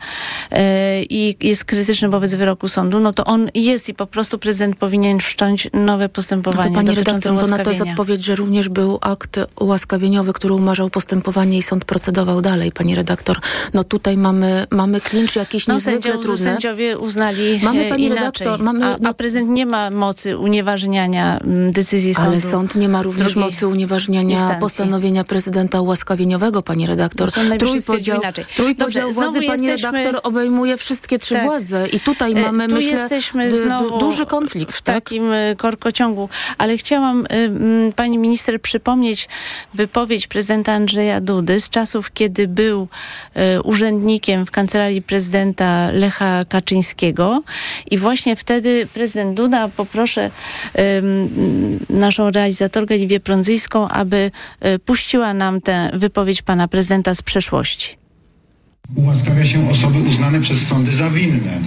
e, 0.51 1.03
i 1.03 1.37
jest 1.49 1.65
krytyczny 1.65 2.09
wobec 2.09 2.35
wyroku 2.35 2.69
sądu, 2.69 3.01
no 3.01 3.13
to 3.13 3.25
on 3.25 3.49
jest 3.55 3.89
i 3.89 3.95
po 3.95 4.07
prostu 4.07 4.39
prezydent 4.39 4.77
powinien 4.77 5.21
wszcząć 5.21 5.69
nowe 5.73 6.05
No 6.05 6.09
postępowanie 6.09 6.69
to 6.69 6.75
pani 6.75 6.95
redaktor, 6.95 7.41
to 7.41 7.47
na 7.47 7.59
to 7.59 7.71
jest 7.71 7.83
odpowiedź, 7.83 8.25
że 8.25 8.35
również 8.35 8.69
był 8.69 8.99
akt 9.01 9.41
ułaskawieniowy, 9.61 10.33
który 10.33 10.55
umarzał 10.55 10.91
postępowanie 10.91 11.59
i 11.59 11.63
sąd 11.63 11.85
procedował 11.85 12.41
dalej, 12.41 12.73
pani 12.73 12.95
redaktor. 12.95 13.41
No 13.75 13.85
tutaj 13.85 14.17
mamy, 14.17 14.67
mamy 14.71 15.01
klincz 15.01 15.37
jakiś 15.37 15.67
No, 15.67 15.81
niezwykle 15.87 16.13
trudny. 16.13 16.37
sędziowie 16.45 16.99
uznali 16.99 17.61
Mamy, 17.63 17.87
e, 17.87 17.89
pani 17.91 18.05
inaczej, 18.05 18.19
redaktor, 18.25 18.63
mamy- 18.63 18.85
a, 18.87 19.09
a 19.09 19.15
prezydent 19.15 19.51
nie 19.51 19.67
ma 19.67 19.91
mocy 19.91 20.39
unieważniania 20.39 21.39
mm, 21.39 21.73
decyzji 21.73 22.15
sądu. 22.15 22.31
Ale 22.31 22.41
sąd 22.41 22.75
nie 22.75 22.89
ma 22.89 23.03
również 23.03 23.37
mocy 23.37 23.69
unieważniania 23.69 24.31
instancji. 24.31 24.61
postanowienia 24.61 25.25
prezydenta 25.25 25.81
ułaskawieniowego, 25.81 26.63
pani 26.63 26.87
redaktor. 26.87 27.31
No, 27.51 27.57
Trójpodział, 27.57 28.19
inaczej. 28.21 28.45
trójpodział 28.57 29.03
Dobrze, 29.03 29.15
władzy, 29.15 29.41
pani 29.47 29.67
jesteśmy- 29.67 29.93
redaktor, 29.99 30.21
obejmuje 30.23 30.77
wszystkie 30.77 31.19
trzy 31.19 31.35
Tak. 31.35 31.45
władze. 31.45 31.87
I 31.93 32.01
tutaj 32.01 32.33
E, 32.33 32.35
mamy, 32.43 32.69
tu 32.69 32.75
myślę, 32.75 32.91
jesteśmy 32.91 33.55
znowu 33.55 33.99
duży 33.99 34.27
konflikt. 34.27 34.73
w 34.73 34.83
takim 34.83 35.33
e, 35.33 35.57
korkociągu. 35.57 36.29
Ale 36.59 36.77
chciałam 36.77 37.27
y, 37.89 37.93
pani 37.97 38.19
minister 38.19 38.61
przypomnieć 38.61 39.29
wypowiedź 39.75 40.27
prezydenta 40.27 40.73
Andrzeja 40.73 41.21
Dudy 41.21 41.61
z 41.61 41.69
czasów, 41.71 42.13
kiedy 42.13 42.49
był 42.49 42.89
e, 43.35 43.63
urzędnikiem 43.63 44.47
w 44.47 44.51
kancelarii 44.51 45.03
prezydenta 45.03 45.74
Lecha 45.93 46.45
Kaczyńskiego 46.45 47.43
i 47.91 47.99
właśnie 47.99 48.37
wtedy 48.37 48.87
prezydent 48.95 49.37
Duda, 49.37 49.69
poproszę 49.69 50.31
naszą 51.91 52.31
realizatorkę 52.31 52.99
Liwię 52.99 53.21
Prądzyjską, 53.21 53.89
aby 53.89 54.31
e, 54.61 54.79
puściła 54.79 55.35
nam 55.35 55.61
tę 55.61 55.91
wypowiedź 55.93 56.43
pana 56.43 56.69
prezydenta 56.69 57.15
z 57.15 57.23
przeszłości. 57.23 57.97
Ułaskawia 58.97 59.45
się 59.45 59.71
osoby 59.71 59.99
uznane 59.99 60.41
przez 60.41 60.67
sądy 60.69 60.93
za 60.93 61.11
winne. 61.11 61.59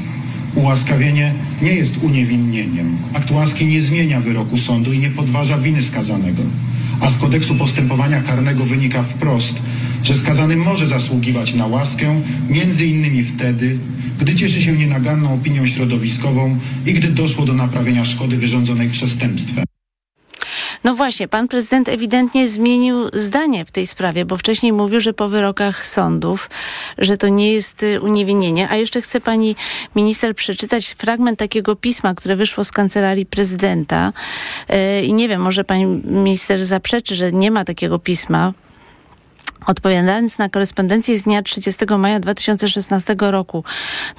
Ułaskawienie 0.56 1.34
nie 1.62 1.74
jest 1.74 1.98
uniewinnieniem. 1.98 2.98
Akt 3.14 3.32
łaski 3.32 3.66
nie 3.66 3.82
zmienia 3.82 4.20
wyroku 4.20 4.58
sądu 4.58 4.94
i 4.94 5.00
nie 5.00 5.10
podważa 5.10 5.58
winy 5.58 5.84
skazanego. 5.84 6.44
A 7.02 7.10
z 7.10 7.18
kodeksu 7.18 7.56
postępowania 7.56 8.22
karnego 8.22 8.66
wynika 8.66 9.04
wprost, 9.04 9.56
że 10.04 10.16
skazany 10.16 10.56
może 10.56 10.88
zasługiwać 10.88 11.54
na 11.54 11.68
łaskę 11.68 12.22
między 12.50 12.86
innymi 12.86 13.24
wtedy, 13.24 13.78
gdy 14.20 14.36
cieszy 14.36 14.62
się 14.62 14.74
nienaganną 14.74 15.34
opinią 15.34 15.68
środowiskową 15.68 16.60
i 16.86 16.94
gdy 16.94 17.08
doszło 17.08 17.46
do 17.46 17.54
naprawienia 17.54 18.04
szkody 18.04 18.38
wyrządzonej 18.38 18.90
przestępstwem. 18.90 19.66
No 20.84 20.96
właśnie, 20.96 21.28
pan 21.28 21.48
prezydent 21.48 21.90
ewidentnie 21.90 22.50
zmienił 22.50 22.96
zdanie 23.14 23.66
w 23.66 23.72
tej 23.72 23.88
sprawie, 23.88 24.26
bo 24.26 24.38
wcześniej 24.38 24.74
mówił, 24.74 25.02
że 25.02 25.14
po 25.14 25.30
wyrokach 25.30 25.86
sądów, 25.86 26.50
że 26.98 27.18
to 27.18 27.30
nie 27.30 27.54
jest 27.54 27.84
y, 27.84 28.02
uniewinnienie. 28.02 28.70
A 28.70 28.76
jeszcze 28.76 29.02
chce 29.02 29.22
pani 29.22 29.56
minister 29.96 30.36
przeczytać 30.36 30.88
fragment 30.88 31.40
takiego 31.40 31.76
pisma, 31.76 32.14
które 32.14 32.36
wyszło 32.36 32.64
z 32.64 32.72
kancelarii 32.72 33.26
prezydenta. 33.26 34.14
Yy, 34.70 35.06
I 35.06 35.14
nie 35.14 35.28
wiem, 35.28 35.42
może 35.42 35.64
pani 35.64 35.86
minister 36.06 36.66
zaprzeczy, 36.66 37.16
że 37.16 37.32
nie 37.32 37.52
ma 37.52 37.64
takiego 37.66 38.00
pisma. 38.00 38.54
Odpowiadając 39.66 40.38
na 40.38 40.50
korespondencję 40.50 41.18
z 41.18 41.24
dnia 41.24 41.42
30 41.42 41.86
maja 41.98 42.20
2016 42.20 43.16
roku 43.20 43.64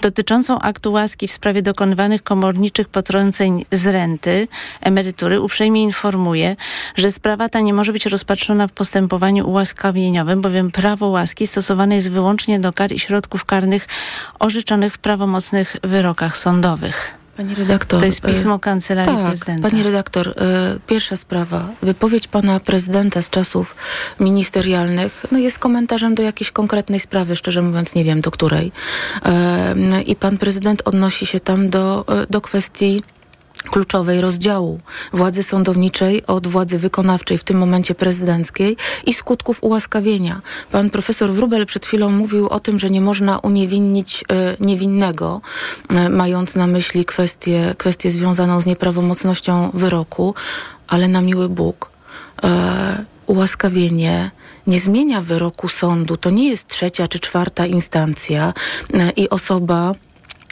dotyczącą 0.02 0.58
aktu 0.58 0.92
łaski 0.92 1.28
w 1.28 1.32
sprawie 1.32 1.62
dokonywanych 1.62 2.22
komorniczych 2.22 2.88
potrąceń 2.88 3.64
z 3.72 3.86
renty, 3.86 4.48
emerytury, 4.80 5.40
uprzejmie 5.40 5.82
informuje, 5.82 6.56
że 6.96 7.12
sprawa 7.12 7.48
ta 7.48 7.60
nie 7.60 7.74
może 7.74 7.92
być 7.92 8.06
rozpatrzona 8.06 8.66
w 8.66 8.72
postępowaniu 8.72 9.48
ułaskawieniowym, 9.48 10.40
bowiem 10.40 10.70
prawo 10.70 11.08
łaski 11.08 11.46
stosowane 11.46 11.94
jest 11.94 12.10
wyłącznie 12.10 12.60
do 12.60 12.72
kar 12.72 12.92
i 12.92 12.98
środków 12.98 13.44
karnych 13.44 13.86
orzeczonych 14.38 14.94
w 14.94 14.98
prawomocnych 14.98 15.76
wyrokach 15.82 16.36
sądowych. 16.36 17.17
Pani 17.38 17.54
redaktor. 17.54 18.00
To 18.00 18.06
jest 18.06 18.20
pismo 18.20 18.58
kancelarii 18.58 19.16
tak, 19.16 19.26
prezydenta. 19.26 19.70
Pani 19.70 19.82
redaktor, 19.82 20.28
y, 20.28 20.34
pierwsza 20.86 21.16
sprawa. 21.16 21.68
Wypowiedź 21.82 22.28
pana 22.28 22.60
prezydenta 22.60 23.22
z 23.22 23.30
czasów 23.30 23.76
ministerialnych 24.20 25.26
no 25.32 25.38
jest 25.38 25.58
komentarzem 25.58 26.14
do 26.14 26.22
jakiejś 26.22 26.50
konkretnej 26.50 27.00
sprawy, 27.00 27.36
szczerze 27.36 27.62
mówiąc 27.62 27.94
nie 27.94 28.04
wiem 28.04 28.20
do 28.20 28.30
której. 28.30 28.72
Y, 29.96 30.02
I 30.02 30.16
pan 30.16 30.38
prezydent 30.38 30.82
odnosi 30.84 31.26
się 31.26 31.40
tam 31.40 31.70
do, 31.70 32.04
do 32.30 32.40
kwestii 32.40 33.02
kluczowej 33.62 34.20
rozdziału 34.20 34.80
władzy 35.12 35.42
sądowniczej 35.42 36.26
od 36.26 36.46
władzy 36.46 36.78
wykonawczej, 36.78 37.38
w 37.38 37.44
tym 37.44 37.58
momencie 37.58 37.94
prezydenckiej 37.94 38.76
i 39.06 39.14
skutków 39.14 39.58
ułaskawienia. 39.60 40.40
Pan 40.70 40.90
profesor 40.90 41.32
Wrubel 41.32 41.66
przed 41.66 41.86
chwilą 41.86 42.10
mówił 42.10 42.48
o 42.48 42.60
tym, 42.60 42.78
że 42.78 42.90
nie 42.90 43.00
można 43.00 43.38
uniewinnić 43.38 44.22
y, 44.22 44.56
niewinnego, 44.60 45.40
y, 46.06 46.08
mając 46.08 46.54
na 46.54 46.66
myśli 46.66 47.04
kwestię, 47.04 47.74
kwestię 47.78 48.10
związaną 48.10 48.60
z 48.60 48.66
nieprawomocnością 48.66 49.70
wyroku, 49.74 50.34
ale 50.88 51.08
na 51.08 51.20
miły 51.20 51.48
Bóg 51.48 51.90
y, 52.44 52.48
ułaskawienie 53.26 54.30
nie 54.66 54.80
zmienia 54.80 55.20
wyroku 55.20 55.68
sądu. 55.68 56.16
To 56.16 56.30
nie 56.30 56.48
jest 56.48 56.66
trzecia 56.66 57.08
czy 57.08 57.18
czwarta 57.20 57.66
instancja 57.66 58.52
i 59.16 59.30
osoba 59.30 59.94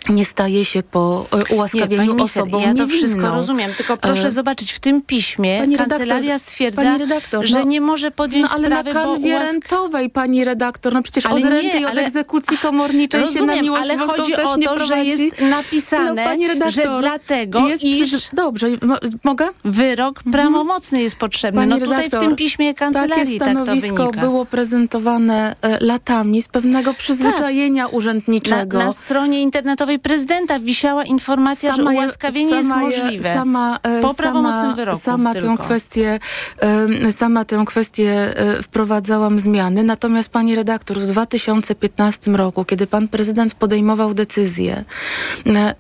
nie 0.09 0.25
staje 0.25 0.65
się 0.65 0.83
po 0.83 1.27
e, 1.51 1.55
ułaskawieniu 1.55 2.03
nie, 2.03 2.09
minister, 2.15 2.43
osobą 2.43 2.61
Ja 2.61 2.75
to 2.75 2.87
wszystko 2.87 3.21
rozumiem, 3.31 3.71
tylko 3.77 3.97
proszę 3.97 4.27
E, 4.27 4.31
zobaczyć, 4.31 4.73
w 4.73 4.81
tym 4.81 5.03
piśmie 5.03 5.59
Pani 5.61 5.77
kancelaria 5.77 6.15
redaktor, 6.21 6.41
stwierdza, 6.41 6.99
redaktor, 6.99 7.47
że 7.47 7.59
no- 7.59 7.65
nie 7.65 7.81
może 7.81 8.11
podjąć 8.11 8.51
no, 8.51 8.57
ale 8.57 8.67
sprawy, 8.67 8.93
na 8.95 9.03
kanwie 9.03 9.35
ułask... 9.37 9.53
rentowej, 9.53 10.11
pani 10.11 10.45
redaktor, 10.45 10.93
no 10.93 11.03
przecież 11.03 11.27
Ale 11.27 11.35
od 11.35 11.41
nie, 11.43 11.51
renty 11.51 11.79
i 11.79 11.85
od 11.85 11.91
ale- 11.91 12.03
egzekucji 12.03 12.59
komorniczej 12.59 13.21
się 13.21 13.27
na 13.27 13.33
Rozumiem, 13.33 13.65
miłość 13.65 13.83
ale 13.83 13.97
chodzi 13.99 14.37
o 14.37 14.57
nie 14.57 14.67
to, 14.67 14.87
że 14.87 15.05
jest 15.05 15.41
napisane, 15.41 16.37
no, 16.59 16.71
że 16.71 16.83
dlatego, 17.01 17.69
jest 17.69 17.85
iż 17.85 18.13
przyz- 18.13 18.29
Dobrze, 18.33 18.67
mo- 18.83 18.97
mogę? 19.25 19.49
wyrok 19.65 20.23
prawomocny 20.33 21.03
jest 21.03 21.17
potrzebny. 21.17 21.61
Pani 21.61 21.71
no 21.71 21.79
tutaj 21.79 21.97
redaktor, 21.97 22.21
w 22.21 22.25
tym 22.25 22.37
piśmie 22.37 22.75
kancelarii 22.75 23.39
tak 23.39 23.49
to 23.49 23.55
stanowisko 23.55 23.97
wynika. 23.97 24.21
było 24.21 24.45
prezentowane 24.47 25.55
e, 25.63 25.79
latami 25.85 26.43
z 26.43 26.49
pewnego 26.49 26.95
przyzwyczajenia 26.95 27.83
na, 27.83 27.89
urzędniczego. 27.89 28.79
na 28.79 28.93
stronie 28.93 29.43
internetowej 29.43 29.96
prezydenta 29.99 30.59
wisiała 30.61 31.05
informacja, 31.05 31.77
Sama 31.77 31.91
że 31.91 31.97
ułaskawienie 31.97 32.57
jest 32.57 32.69
sama 32.69 32.83
je- 32.91 33.03
możliwe. 33.03 33.35
Sama, 33.35 33.79
e, 33.83 34.01
po 34.01 34.15
prawomocnym 34.15 34.61
sama, 34.63 34.75
wyroku 34.75 35.01
sama 35.01 35.35
tę 35.35 35.57
kwestię, 35.61 36.19
e, 37.07 37.13
sama 37.13 37.45
tę 37.45 37.65
kwestię 37.67 38.13
e, 38.39 38.63
wprowadzałam 38.63 39.39
zmiany. 39.39 39.83
Natomiast 39.85 40.29
pani 40.29 40.55
redaktor, 40.55 40.99
w 41.01 41.07
2015 41.07 42.37
roku, 42.37 42.65
kiedy 42.65 42.87
pan 42.87 43.09
prezydent 43.09 43.55
podejmował 43.55 44.15
decyzję, 44.15 44.85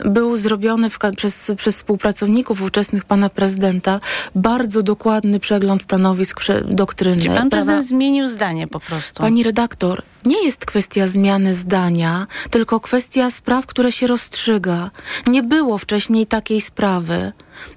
był 0.05 0.37
zrobiony 0.37 0.91
w, 0.91 0.99
przez, 1.17 1.51
przez 1.57 1.77
współpracowników 1.77 2.62
ówczesnych 2.62 3.05
pana 3.05 3.31
prezydenta 3.31 3.99
bardzo 4.35 4.83
dokładny 4.83 5.41
przegląd 5.41 5.83
stanowisk 5.83 6.41
doktryny. 6.64 7.17
Czyli 7.17 7.29
pan 7.29 7.37
prawa- 7.37 7.51
prezydent 7.51 7.85
zmienił 7.85 8.29
zdanie 8.29 8.69
po 8.69 8.81
prostu. 8.81 9.23
Pani 9.23 9.43
redaktor, 9.43 10.03
nie 10.27 10.45
jest 10.45 10.66
kwestia 10.66 11.07
zmiany 11.07 11.55
zdania, 11.55 12.27
tylko 12.51 12.81
kwestia 12.81 13.31
spraw, 13.31 13.66
które 13.66 13.93
się 13.93 14.07
rozstrzyga. 14.07 14.91
Nie 15.27 15.43
było 15.43 15.79
wcześniej 15.79 16.27
takiej 16.27 16.61
sprawy. 16.61 17.33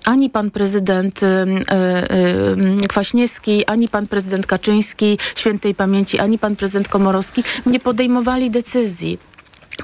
Ani 0.05 0.29
pan 0.29 0.51
prezydent 0.51 1.23
ym, 1.23 1.57
y, 1.57 2.83
y, 2.83 2.87
Kwaśniewski, 2.87 3.65
ani 3.65 3.87
pan 3.87 4.07
prezydent 4.07 4.47
Kaczyński, 4.47 5.17
świętej 5.35 5.75
pamięci, 5.75 6.19
ani 6.19 6.39
pan 6.39 6.55
prezydent 6.55 6.87
Komorowski 6.87 7.43
nie 7.65 7.79
podejmowali 7.79 8.51
decyzji. 8.51 9.28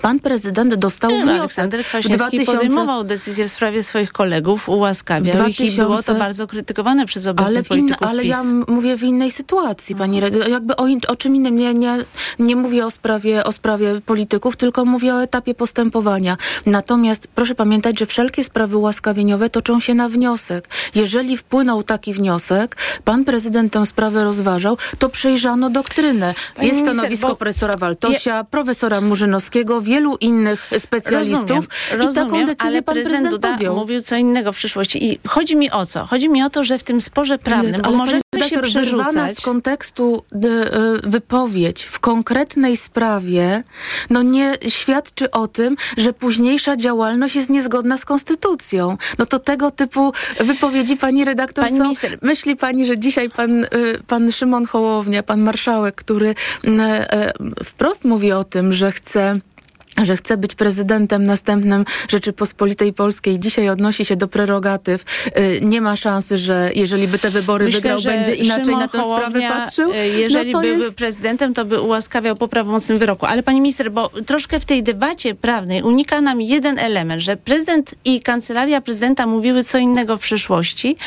Pan 0.01 0.19
prezydent 0.19 0.75
dostał 0.75 1.11
Nie, 1.11 1.17
no, 1.17 1.23
wniosek 1.23 1.41
Aleksander 1.41 1.83
Kwaśniewski 1.85 2.17
2000... 2.37 2.51
podejmował 2.51 3.03
decyzję 3.03 3.47
w 3.47 3.51
sprawie 3.51 3.83
swoich 3.83 4.11
kolegów, 4.11 4.69
ułaskawiał 4.69 5.25
ich 5.47 5.59
i 5.59 5.71
2000 5.71 5.81
było 5.81 6.03
to 6.03 6.15
bardzo 6.15 6.47
krytykowane 6.47 7.05
przez 7.05 7.27
obecnych 7.27 7.55
ale, 7.55 7.63
polityków 7.63 8.07
ale 8.07 8.21
PiS. 8.21 8.31
ja 8.31 8.43
mówię 8.67 8.97
w 8.97 9.03
innej 9.03 9.31
sytuacji, 9.31 9.95
pani 9.95 10.21
Red- 10.21 10.49
jakby 10.49 10.75
o, 10.75 10.87
in, 10.87 10.99
o 11.07 11.15
czym 11.15 11.35
innym, 11.35 11.57
nie, 11.57 11.73
nie, 11.73 11.97
nie 12.39 12.55
mówię 12.55 12.85
o 12.85 12.91
sprawie, 12.91 13.43
o 13.43 13.51
sprawie 13.51 14.01
polityków, 14.01 14.55
tylko 14.55 14.85
mówię 14.85 15.15
o 15.15 15.23
etapie 15.23 15.53
postępowania. 15.53 16.37
Natomiast 16.65 17.27
proszę 17.35 17.55
pamiętać, 17.55 17.99
że 17.99 18.05
wszelkie 18.05 18.43
sprawy 18.43 18.77
łaskawieniowe 18.77 19.49
toczą 19.49 19.79
się 19.79 19.93
na 19.95 20.09
wniosek. 20.09 20.69
Jeżeli 20.95 21.37
wpłynął 21.37 21.83
taki 21.83 22.13
wniosek, 22.13 22.77
pan 23.03 23.25
prezydent 23.25 23.73
tę 23.73 23.85
sprawę 23.85 24.23
rozważał, 24.23 24.77
to 24.99 25.09
przejrzano 25.09 25.69
doktrynę. 25.69 26.33
Pani 26.55 26.67
Jest 26.67 26.77
minister, 26.77 26.93
stanowisko 26.93 27.27
bo- 27.27 27.35
profesora 27.35 27.77
Waltosia, 27.77 28.43
profesora 28.43 29.01
Murzynowskiego, 29.01 29.81
wielu 29.85 30.15
innych 30.15 30.69
specjalistów 30.77 31.67
Rozumiem, 31.91 32.11
i 32.11 32.15
taką 32.15 32.45
decyzję 32.45 32.69
ale 32.69 32.81
pan 32.81 32.93
prezydent 32.95 33.15
prezydent 33.15 33.35
Duda 33.35 33.51
podjął. 33.51 33.75
mówił 33.75 34.01
co 34.01 34.15
innego 34.15 34.53
w 34.53 34.55
przyszłości. 34.55 35.05
I 35.05 35.19
chodzi 35.27 35.55
mi 35.55 35.71
o 35.71 35.85
co? 35.85 36.05
Chodzi 36.05 36.29
mi 36.29 36.43
o 36.43 36.49
to, 36.49 36.63
że 36.63 36.79
w 36.79 36.83
tym 36.83 37.01
sporze 37.01 37.37
prawnym, 37.37 37.81
bo 37.81 37.87
Ale 37.87 37.97
możemy 37.97 38.21
się 38.49 38.61
przerzucać... 38.61 39.37
z 39.37 39.41
kontekstu 39.41 40.23
y, 40.33 40.47
y, 40.47 41.09
wypowiedź 41.09 41.83
w 41.83 41.99
konkretnej 41.99 42.77
sprawie, 42.77 43.63
no 44.09 44.21
nie 44.21 44.53
świadczy 44.67 45.31
o 45.31 45.47
tym, 45.47 45.75
że 45.97 46.13
późniejsza 46.13 46.75
działalność 46.75 47.35
jest 47.35 47.49
niezgodna 47.49 47.97
z 47.97 48.05
konstytucją. 48.05 48.97
No 49.17 49.25
to 49.25 49.39
tego 49.39 49.71
typu 49.71 50.11
wypowiedzi 50.39 50.97
pani 50.97 51.25
redaktor 51.25 51.65
Pani 51.65 51.77
są... 51.77 51.83
minister- 51.83 52.17
Myśli 52.21 52.55
pani, 52.55 52.85
że 52.85 52.99
dzisiaj 52.99 53.29
pan, 53.29 53.63
y, 53.63 53.67
pan 54.07 54.31
Szymon 54.31 54.65
Hołownia, 54.65 55.23
pan 55.23 55.41
marszałek, 55.41 55.95
który 55.95 56.35
wprost 57.63 58.05
mówi 58.05 58.31
o 58.31 58.43
tym, 58.43 58.73
że 58.73 58.91
chce 58.91 59.39
że 60.03 60.15
chce 60.17 60.37
być 60.37 60.55
prezydentem 60.55 61.25
następnym 61.25 61.85
Rzeczypospolitej 62.09 62.93
Polskiej, 62.93 63.39
dzisiaj 63.39 63.69
odnosi 63.69 64.05
się 64.05 64.15
do 64.15 64.27
prerogatyw. 64.27 65.03
Y, 65.27 65.59
Nie 65.61 65.81
ma 65.81 65.95
szansy, 65.95 66.37
że 66.37 66.71
jeżeli 66.75 67.07
by 67.07 67.19
te 67.19 67.29
wybory 67.29 67.65
Myślę, 67.65 67.81
wygrał, 67.81 68.01
będzie 68.01 68.35
inaczej 68.35 68.65
Szymon 68.65 68.79
na 68.79 68.87
tę 68.87 69.03
sprawę 69.03 69.39
patrzył. 69.41 69.91
y, 69.91 69.95
Jeżeli 70.07 70.51
no 70.51 70.61
byłby 70.61 70.83
jest... 70.83 70.95
prezydentem, 70.97 71.53
to 71.53 71.65
by 71.65 71.81
ułaskawiał 71.81 72.35
po 72.35 72.47
prawomocnym 72.47 72.99
wyroku. 72.99 73.25
Ale 73.25 73.43
pani 73.43 73.61
minister, 73.61 73.91
bo 73.91 74.09
troszkę 74.25 74.59
w 74.59 74.65
tej 74.65 74.83
debacie 74.83 75.35
prawnej 75.35 75.83
unika 75.83 76.21
nam 76.21 76.41
jeden 76.41 76.79
element, 76.79 77.21
że 77.21 77.37
prezydent 77.37 77.95
i 78.05 78.21
kancelaria 78.21 78.81
prezydenta 78.81 79.27
mówiły 79.27 79.63
co 79.63 79.77
innego 79.77 80.17
w 80.17 80.19
przeszłości, 80.19 80.97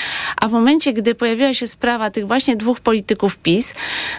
a 0.40 0.48
w 0.48 0.52
momencie, 0.52 0.92
gdy 0.92 1.14
pojawiła 1.14 1.54
się 1.54 1.68
sprawa 1.68 2.10
tych 2.10 2.26
właśnie 2.26 2.56
dwóch 2.56 2.80
polityków 2.80 3.38
PiS, 3.38 3.74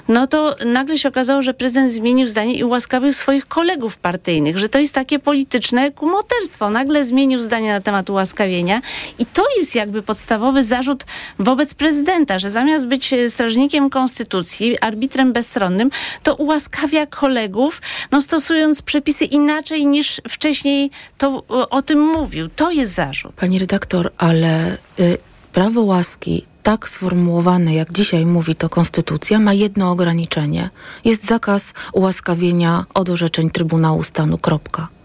no 0.07 0.28
to 0.28 0.55
nagle 0.65 0.97
się 0.97 1.09
okazało, 1.09 1.41
że 1.41 1.53
prezydent 1.53 1.91
zmienił 1.91 2.28
zdanie 2.28 2.53
i 2.55 2.63
ułaskawił 2.63 3.13
swoich 3.13 3.45
kolegów 3.45 3.97
partyjnych, 3.97 4.57
że 4.60 4.70
to 4.70 4.80
jest 4.80 4.93
takie 4.93 5.20
polityczne 5.20 5.91
kumoterstwo. 5.91 6.70
Nagle 6.70 7.05
zmienił 7.05 7.41
zdanie 7.41 7.74
na 7.74 7.82
temat 7.82 8.10
ułaskawienia 8.10 8.82
i 9.20 9.26
to 9.26 9.45
jest 9.57 9.76
jakby 9.76 10.01
podstawowy 10.01 10.64
zarzut 10.64 11.03
wobec 11.39 11.74
prezydenta, 11.74 12.39
że 12.39 12.49
zamiast 12.49 12.88
być 12.88 13.14
e, 13.14 13.30
strażnikiem 13.30 13.89
konstytucji, 13.89 14.80
arbitrem 14.80 15.34
bezstronnym, 15.34 15.91
to 16.24 16.36
ułaskawia 16.36 17.05
kolegów, 17.05 17.82
no 18.12 18.22
stosując 18.22 18.82
przepisy 18.82 19.26
inaczej 19.26 19.88
niż 19.88 20.22
wcześniej 20.30 20.91
to 21.18 21.43
o, 21.47 21.70
o 21.70 21.82
tym 21.82 21.99
mówił. 21.99 22.49
To 22.55 22.72
jest 22.72 22.93
zarzut. 22.93 23.34
Pani 23.34 23.60
redaktor, 23.60 24.12
ale 24.18 24.78
y, 24.99 25.18
prawo 25.51 25.82
łaski 25.82 26.45
tak 26.64 26.89
sformułowane, 26.89 27.74
jak 27.74 27.91
dzisiaj 27.93 28.26
mówi 28.26 28.55
to 28.55 28.70
konstytucja, 28.70 29.39
ma 29.39 29.53
jedno 29.53 29.91
ograniczenie. 29.91 30.70
Jest 31.05 31.26
zakaz 31.26 31.74
ułaskawienia 31.93 32.86
od 32.93 33.10
orzeczeń 33.10 33.49
Trybunału 33.49 34.03
Stanu. 34.03 34.38
Kropka. 34.38 34.98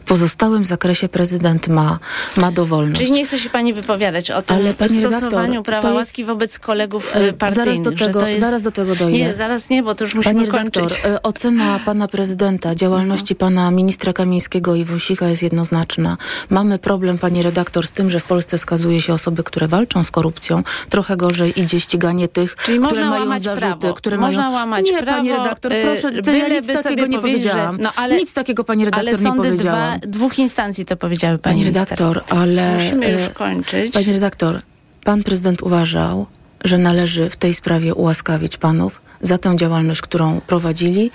W 0.00 0.02
pozostałym 0.04 0.64
zakresie 0.64 1.08
prezydent 1.08 1.68
ma, 1.68 1.98
ma 2.36 2.52
dowolność. 2.52 3.00
Czyli 3.00 3.12
nie 3.12 3.24
chce 3.26 3.38
się 3.38 3.50
pani 3.50 3.72
wypowiadać 3.74 4.30
o 4.30 4.42
tym 4.42 4.56
Ale 4.56 4.74
pani 4.74 5.00
stosowaniu 5.00 5.30
redaktor, 5.32 5.62
prawa 5.64 5.88
jest- 5.88 5.96
łaski 5.96 6.24
wobec 6.24 6.58
kolegów 6.58 7.16
E, 7.16 7.18
e, 7.28 7.32
partyjnych. 7.32 7.66
zaraz 7.66 7.80
do 7.80 7.92
tego- 8.06 8.26
jest... 8.28 8.40
zaraz 8.40 8.62
do 8.62 8.70
tego 8.72 8.96
dojdę. 8.96 9.18
Nie, 9.18 9.34
zaraz 9.34 9.70
nie, 9.70 9.82
bo 9.82 9.94
to 9.94 10.04
już 10.04 10.14
musimy 10.14 10.34
Pani 10.34 10.46
redaktor, 10.46 10.82
kończyć. 10.82 11.04
e, 11.04 11.22
ocena 11.22 11.80
pana 11.84 12.08
prezydenta, 12.08 12.74
działalności 12.74 13.34
pana 13.34 13.70
ministra 13.70 14.12
Kamińskiego 14.12 14.74
i 14.74 14.84
Wąsika 14.84 15.28
jest 15.28 15.42
jednoznaczna. 15.42 16.16
Mamy 16.50 16.78
problem, 16.78 17.18
pani 17.18 17.42
redaktor, 17.42 17.86
z 17.86 17.90
tym, 17.92 18.10
że 18.10 18.20
w 18.20 18.24
Polsce 18.24 18.58
skazuje 18.58 19.00
się 19.00 19.12
osoby, 19.14 19.42
które 19.44 19.68
walczą 19.68 20.04
z 20.04 20.10
korupcją. 20.10 20.62
Trochę 20.88 21.16
gorzej 21.16 21.60
idzie 21.60 21.80
ściganie 21.80 22.28
tych, 22.28 22.56
Czyli 22.56 22.78
które 22.78 22.90
można 22.90 23.10
mają 23.10 23.22
łamać 23.22 23.42
zarzuty, 23.42 23.60
prawo. 23.66 23.94
które 23.94 24.16
Można 24.18 24.42
mają... 24.42 24.52
łamać 24.54 24.84
nie, 24.84 25.02
prawo, 25.02 25.18
pani 25.18 25.32
redaktor, 25.32 25.72
proszę, 25.82 26.38
ja 26.38 26.48
nic 26.48 26.82
takiego 26.82 27.06
nie 27.06 27.18
powiedzieć, 27.18 27.42
że- 27.42 27.48
powiedziałam. 27.50 27.76
no, 27.80 27.90
ale- 27.96 28.16
nic 28.16 28.32
takiego 28.32 28.64
pani 28.64 28.84
redaktor 28.84 29.10
nie 29.12 29.16
sądy 29.16 29.42
powiedziałam. 29.48 29.71
Dwa, 29.76 29.98
dwóch 30.08 30.38
instancji 30.38 30.84
to 30.84 30.96
powiedziały 30.96 31.38
pani, 31.38 31.54
Pani 31.54 31.64
minister. 31.64 31.98
redaktor, 31.98 32.38
ale... 32.38 32.74
Musimy 32.84 33.10
już 33.10 33.22
e, 33.22 33.28
kończyć. 33.30 33.92
Pani 33.92 34.12
redaktor, 34.12 34.60
pan 35.04 35.22
prezydent 35.22 35.62
uważał, 35.62 36.26
że 36.64 36.78
należy 36.78 37.30
w 37.30 37.36
tej 37.36 37.54
sprawie 37.54 37.94
ułaskawić 37.94 38.56
panów 38.56 39.00
za 39.20 39.38
tę 39.38 39.56
działalność, 39.56 40.00
którą 40.00 40.40
prowadzili 40.40 41.10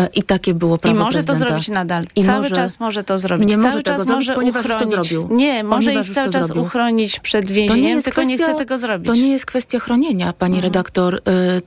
e, 0.00 0.08
i 0.14 0.22
takie 0.22 0.54
było 0.54 0.78
prawo 0.78 0.96
I 0.96 0.98
może 0.98 1.12
prezydenta. 1.18 1.40
to 1.44 1.48
zrobić 1.48 1.68
nadal. 1.68 2.04
I 2.16 2.24
cały 2.24 2.42
może- 2.42 2.54
czas 2.56 2.80
może 2.80 3.04
to 3.04 3.18
zrobić. 3.18 3.48
Nie 3.48 3.54
cały 3.54 3.66
może 3.66 3.82
czas 3.82 3.94
tego 3.94 4.04
zrobić, 4.04 4.26
może 4.28 4.34
ponieważ 4.34 4.64
już 4.64 4.76
to 4.76 4.84
uchronić. 4.84 5.08
zrobił. 5.10 5.36
Nie, 5.36 5.64
może 5.64 5.86
Ponieważ 5.86 6.08
ich 6.08 6.14
cały 6.14 6.32
czas 6.32 6.46
zrobił. 6.46 6.62
uchronić 6.64 7.20
przed 7.20 7.48
To 7.48 7.54
więzieniem, 7.54 7.84
jest 7.94 8.04
tylko 8.04 8.22
nie 8.22 8.36
kwestia- 8.36 8.44
chce 8.48 8.54
tego 8.58 8.78
zrobić. 8.78 9.06
To 9.06 9.14
nie 9.14 9.28
jest 9.32 9.46
kwestia 9.46 9.78
chronienia, 9.80 10.32
pani 10.32 10.54
Mhm. 10.54 10.62
redaktor, 10.62 11.14
y, 11.14 11.20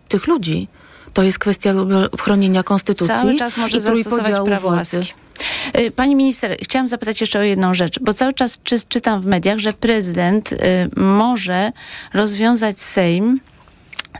tych 0.07 0.27
ludzi. 0.27 0.67
To 1.16 1.24
jest 1.24 1.39
kwestia 1.39 1.74
chronienia 2.20 2.63
konstytucji 2.63 3.16
Cały 3.16 3.36
czas 3.36 3.57
może 3.57 3.78
i 3.78 3.82
trójpodziału 3.82 4.47
prawo 4.47 4.70
władzy. 4.70 4.97
łaski. 4.97 5.13
Y, 5.80 5.91
Pani 5.91 6.16
minister, 6.16 6.57
chciałam 6.61 6.88
zapytać 6.88 7.22
jeszcze 7.22 7.39
o 7.39 7.41
jedną 7.41 7.74
rzecz, 7.74 7.99
bo 7.99 8.13
cały 8.13 8.34
czas 8.34 8.59
czy, 8.63 8.80
czytam 8.89 9.22
w 9.22 9.26
mediach, 9.26 9.57
że 9.57 9.74
prezydent 9.74 10.51
y, 10.51 10.57
może 10.95 11.72
rozwiązać 12.13 12.82
Sejm, 12.82 13.39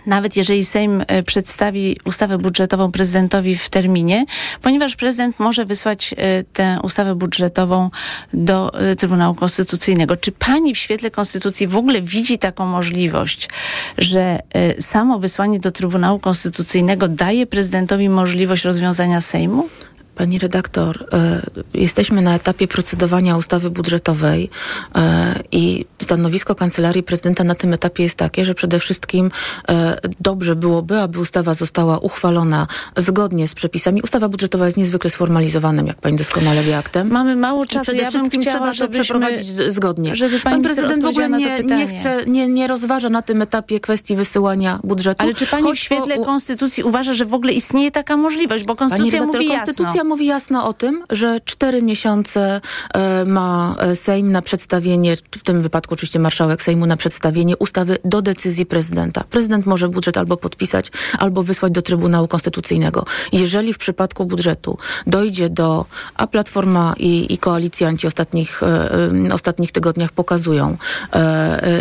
nawet 0.06 0.38
jeżeli 0.38 0.66
Sejm 0.66 1.02
y, 1.02 1.24
przedstawi 1.24 1.98
ustawę 2.06 2.38
budżetową 2.38 2.92
prezydentowi 2.92 3.56
w 3.56 3.70
terminie, 3.70 4.26
ponieważ 4.62 4.96
prezydent 4.96 5.40
może 5.40 5.66
wysłać 5.66 6.14
y, 6.14 6.44
tę 6.54 6.80
ustawę 6.84 7.16
budżetową 7.16 7.90
do 8.34 8.82
y, 8.92 8.96
Trybunału 8.96 9.36
Konstytucyjnego. 9.36 10.18
Czy 10.18 10.32
pani 10.32 10.74
w 10.74 10.78
świetle 10.78 11.12
Konstytucji 11.12 11.68
w 11.68 11.78
ogóle 11.78 12.02
widzi 12.02 12.38
taką 12.38 12.66
możliwość, 12.66 13.50
że 13.98 14.40
samo 14.80 15.20
wysłanie 15.20 15.60
do 15.60 15.72
Trybunału 15.72 16.20
Konstytucyjnego 16.20 17.08
daje 17.08 17.48
prezydentowi 17.48 18.10
możliwość 18.10 18.64
rozwiązania 18.64 19.22
Sejmu? 19.22 19.70
Pani 20.16 20.40
redaktor, 20.40 21.06
e, 21.14 21.42
jesteśmy 21.74 22.22
na 22.22 22.36
etapie 22.36 22.68
procedowania 22.68 23.38
ustawy 23.38 23.70
budżetowej 23.70 24.50
e, 24.96 25.36
i 25.52 25.86
stanowisko 26.02 26.56
Kancelarii 26.56 27.04
Prezydenta 27.04 27.44
na 27.44 27.56
tym 27.56 27.74
etapie 27.74 28.04
jest 28.04 28.18
takie, 28.18 28.46
że 28.46 28.54
przede 28.54 28.80
wszystkim 28.80 29.32
e, 29.70 29.98
dobrze 30.20 30.56
byłoby, 30.56 31.00
aby 31.00 31.20
ustawa 31.20 31.54
została 31.54 31.98
uchwalona 31.98 32.68
zgodnie 32.98 33.48
z 33.48 33.54
przepisami. 33.54 34.02
Ustawa 34.02 34.30
budżetowa 34.30 34.66
jest 34.66 34.78
niezwykle 34.78 35.10
sformalizowanym, 35.10 35.88
jak 35.88 36.02
pani 36.02 36.18
doskonale 36.18 36.64
wie, 36.64 36.78
aktem. 36.78 37.12
Mamy 37.12 37.36
mało 37.36 37.64
I 37.64 37.68
czasu. 37.68 37.84
przede 37.84 38.02
Ja 38.02 38.10
wszystkim 38.10 38.42
chciała, 38.42 38.56
trzeba 38.56 38.68
to 38.68 38.74
żebyśmy- 38.74 39.04
przeprowadzić 39.04 39.48
zgodnie. 39.48 40.16
żeby 40.16 40.40
pani 40.40 40.56
Pan 40.56 40.64
prezydent 40.64 41.04
w 41.04 41.06
ogóle 41.06 41.30
nie, 41.30 41.60
nie 41.60 41.88
chce, 41.88 42.26
nie, 42.28 42.48
nie 42.48 42.68
rozważa 42.68 43.10
na 43.10 43.22
tym 43.22 43.42
etapie 43.42 43.80
kwestii 43.80 44.16
wysyłania 44.16 44.80
budżetu. 44.84 45.24
Ale 45.24 45.34
czy 45.34 45.48
pani 45.48 45.64
w 45.64 45.66
choć 45.66 45.80
świetle 45.80 46.18
konstytucji 46.26 46.84
uważa, 46.84 47.14
że 47.14 47.26
w 47.26 47.34
ogóle 47.34 47.54
istnieje 47.54 47.92
taka 47.92 48.18
możliwość? 48.18 48.64
Bo 48.66 48.76
konstytucja 48.76 49.12
Pani 49.12 49.22
redaktor, 49.22 49.42
mówi 49.42 49.54
jasno. 49.54 49.66
Mówi 50.06 50.26
jasno 50.26 50.68
o 50.68 50.74
tym, 50.74 51.04
że 51.10 51.40
cztery 51.46 51.82
miesiące 51.82 52.62
e, 52.94 53.26
ma 53.26 53.76
e, 53.80 53.96
Sejm 53.96 54.32
na 54.32 54.42
przedstawienie, 54.42 55.16
w 55.16 55.44
tym 55.44 55.62
wypadku 55.62 55.94
oczywiście 55.94 56.20
marszałek 56.20 56.62
Sejmu, 56.62 56.86
na 56.86 56.98
przedstawienie 56.98 57.58
ustawy 57.58 57.98
do 58.06 58.22
decyzji 58.22 58.66
prezydenta. 58.66 59.24
Prezydent 59.24 59.66
może 59.66 59.90
budżet 59.90 60.18
albo 60.18 60.38
podpisać, 60.38 60.92
albo 61.20 61.44
wysłać 61.44 61.72
do 61.72 61.82
Trybunału 61.82 62.28
Konstytucyjnego. 62.28 63.06
Jeżeli 63.32 63.74
w 63.74 63.78
przypadku 63.78 64.26
budżetu 64.26 64.78
dojdzie 65.08 65.50
do, 65.50 65.86
a 66.16 66.28
Platforma 66.28 66.94
i, 66.98 67.34
i 67.34 67.38
koalicjanci 67.38 68.08
ostatnich, 68.08 68.64
e, 68.64 69.34
ostatnich 69.34 69.72
tygodniach 69.72 70.12
pokazują, 70.12 70.78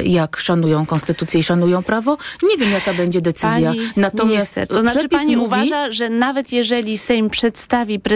jak 0.04 0.36
szanują 0.36 0.86
konstytucję 0.86 1.40
i 1.40 1.42
szanują 1.42 1.82
prawo, 1.82 2.16
nie 2.42 2.56
wiem 2.56 2.72
jaka 2.72 2.94
będzie 2.94 3.20
decyzja. 3.20 3.70
Pani 3.70 3.80
Natomiast 3.96 4.56
minister, 4.56 4.68
to 4.68 4.80
znaczy 4.80 5.08
pani 5.08 5.36
mówi, 5.36 5.46
uważa, 5.46 5.92
że 5.92 6.10
nawet 6.10 6.52
jeżeli 6.52 6.98
Sejm 6.98 7.30
przedstawi 7.30 8.00
prezydentowi 8.00 8.13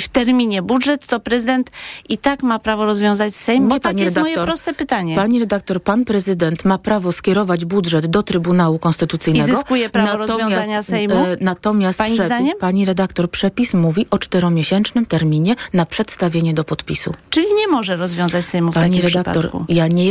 w 0.00 0.08
terminie 0.08 0.62
budżet, 0.62 1.06
to 1.06 1.20
prezydent 1.20 1.70
i 2.08 2.18
tak 2.18 2.42
ma 2.42 2.58
prawo 2.58 2.84
rozwiązać 2.84 3.36
Sejm? 3.36 3.62
Nie, 3.62 3.68
Bo 3.68 3.80
tak 3.80 3.98
jest 3.98 4.16
moje 4.16 4.26
redaktor. 4.28 4.44
proste 4.46 4.74
pytanie. 4.74 5.16
Pani 5.16 5.40
redaktor, 5.40 5.82
pan 5.82 6.04
prezydent 6.04 6.64
ma 6.64 6.78
prawo 6.78 7.12
skierować 7.12 7.64
budżet 7.64 8.06
do 8.06 8.22
Trybunału 8.22 8.78
Konstytucyjnego. 8.78 9.52
I 9.52 9.56
zyskuje 9.56 9.90
prawo 9.90 10.16
rozwiązania 10.16 10.82
Sejmu? 10.82 11.14
E, 11.14 11.36
natomiast 11.40 11.98
Pani 11.98 12.14
przepis- 12.18 12.26
zdaniem? 12.26 12.54
pani 12.60 12.84
redaktor, 12.84 13.30
przepis 13.30 13.74
mówi 13.74 14.06
o 14.10 14.18
czteromiesięcznym 14.18 15.06
terminie 15.06 15.56
na 15.72 15.86
przedstawienie 15.86 16.54
do 16.54 16.64
podpisu. 16.64 17.14
Czyli 17.30 17.46
nie 17.54 17.68
może 17.68 17.96
rozwiązać 17.96 18.44
Sejmu 18.44 18.70
w 18.70 18.74
Pani 18.74 18.96
takim 18.96 19.08
redaktor, 19.08 19.42
przypadku. 19.48 19.64
ja 19.72 19.86
nie 19.88 20.02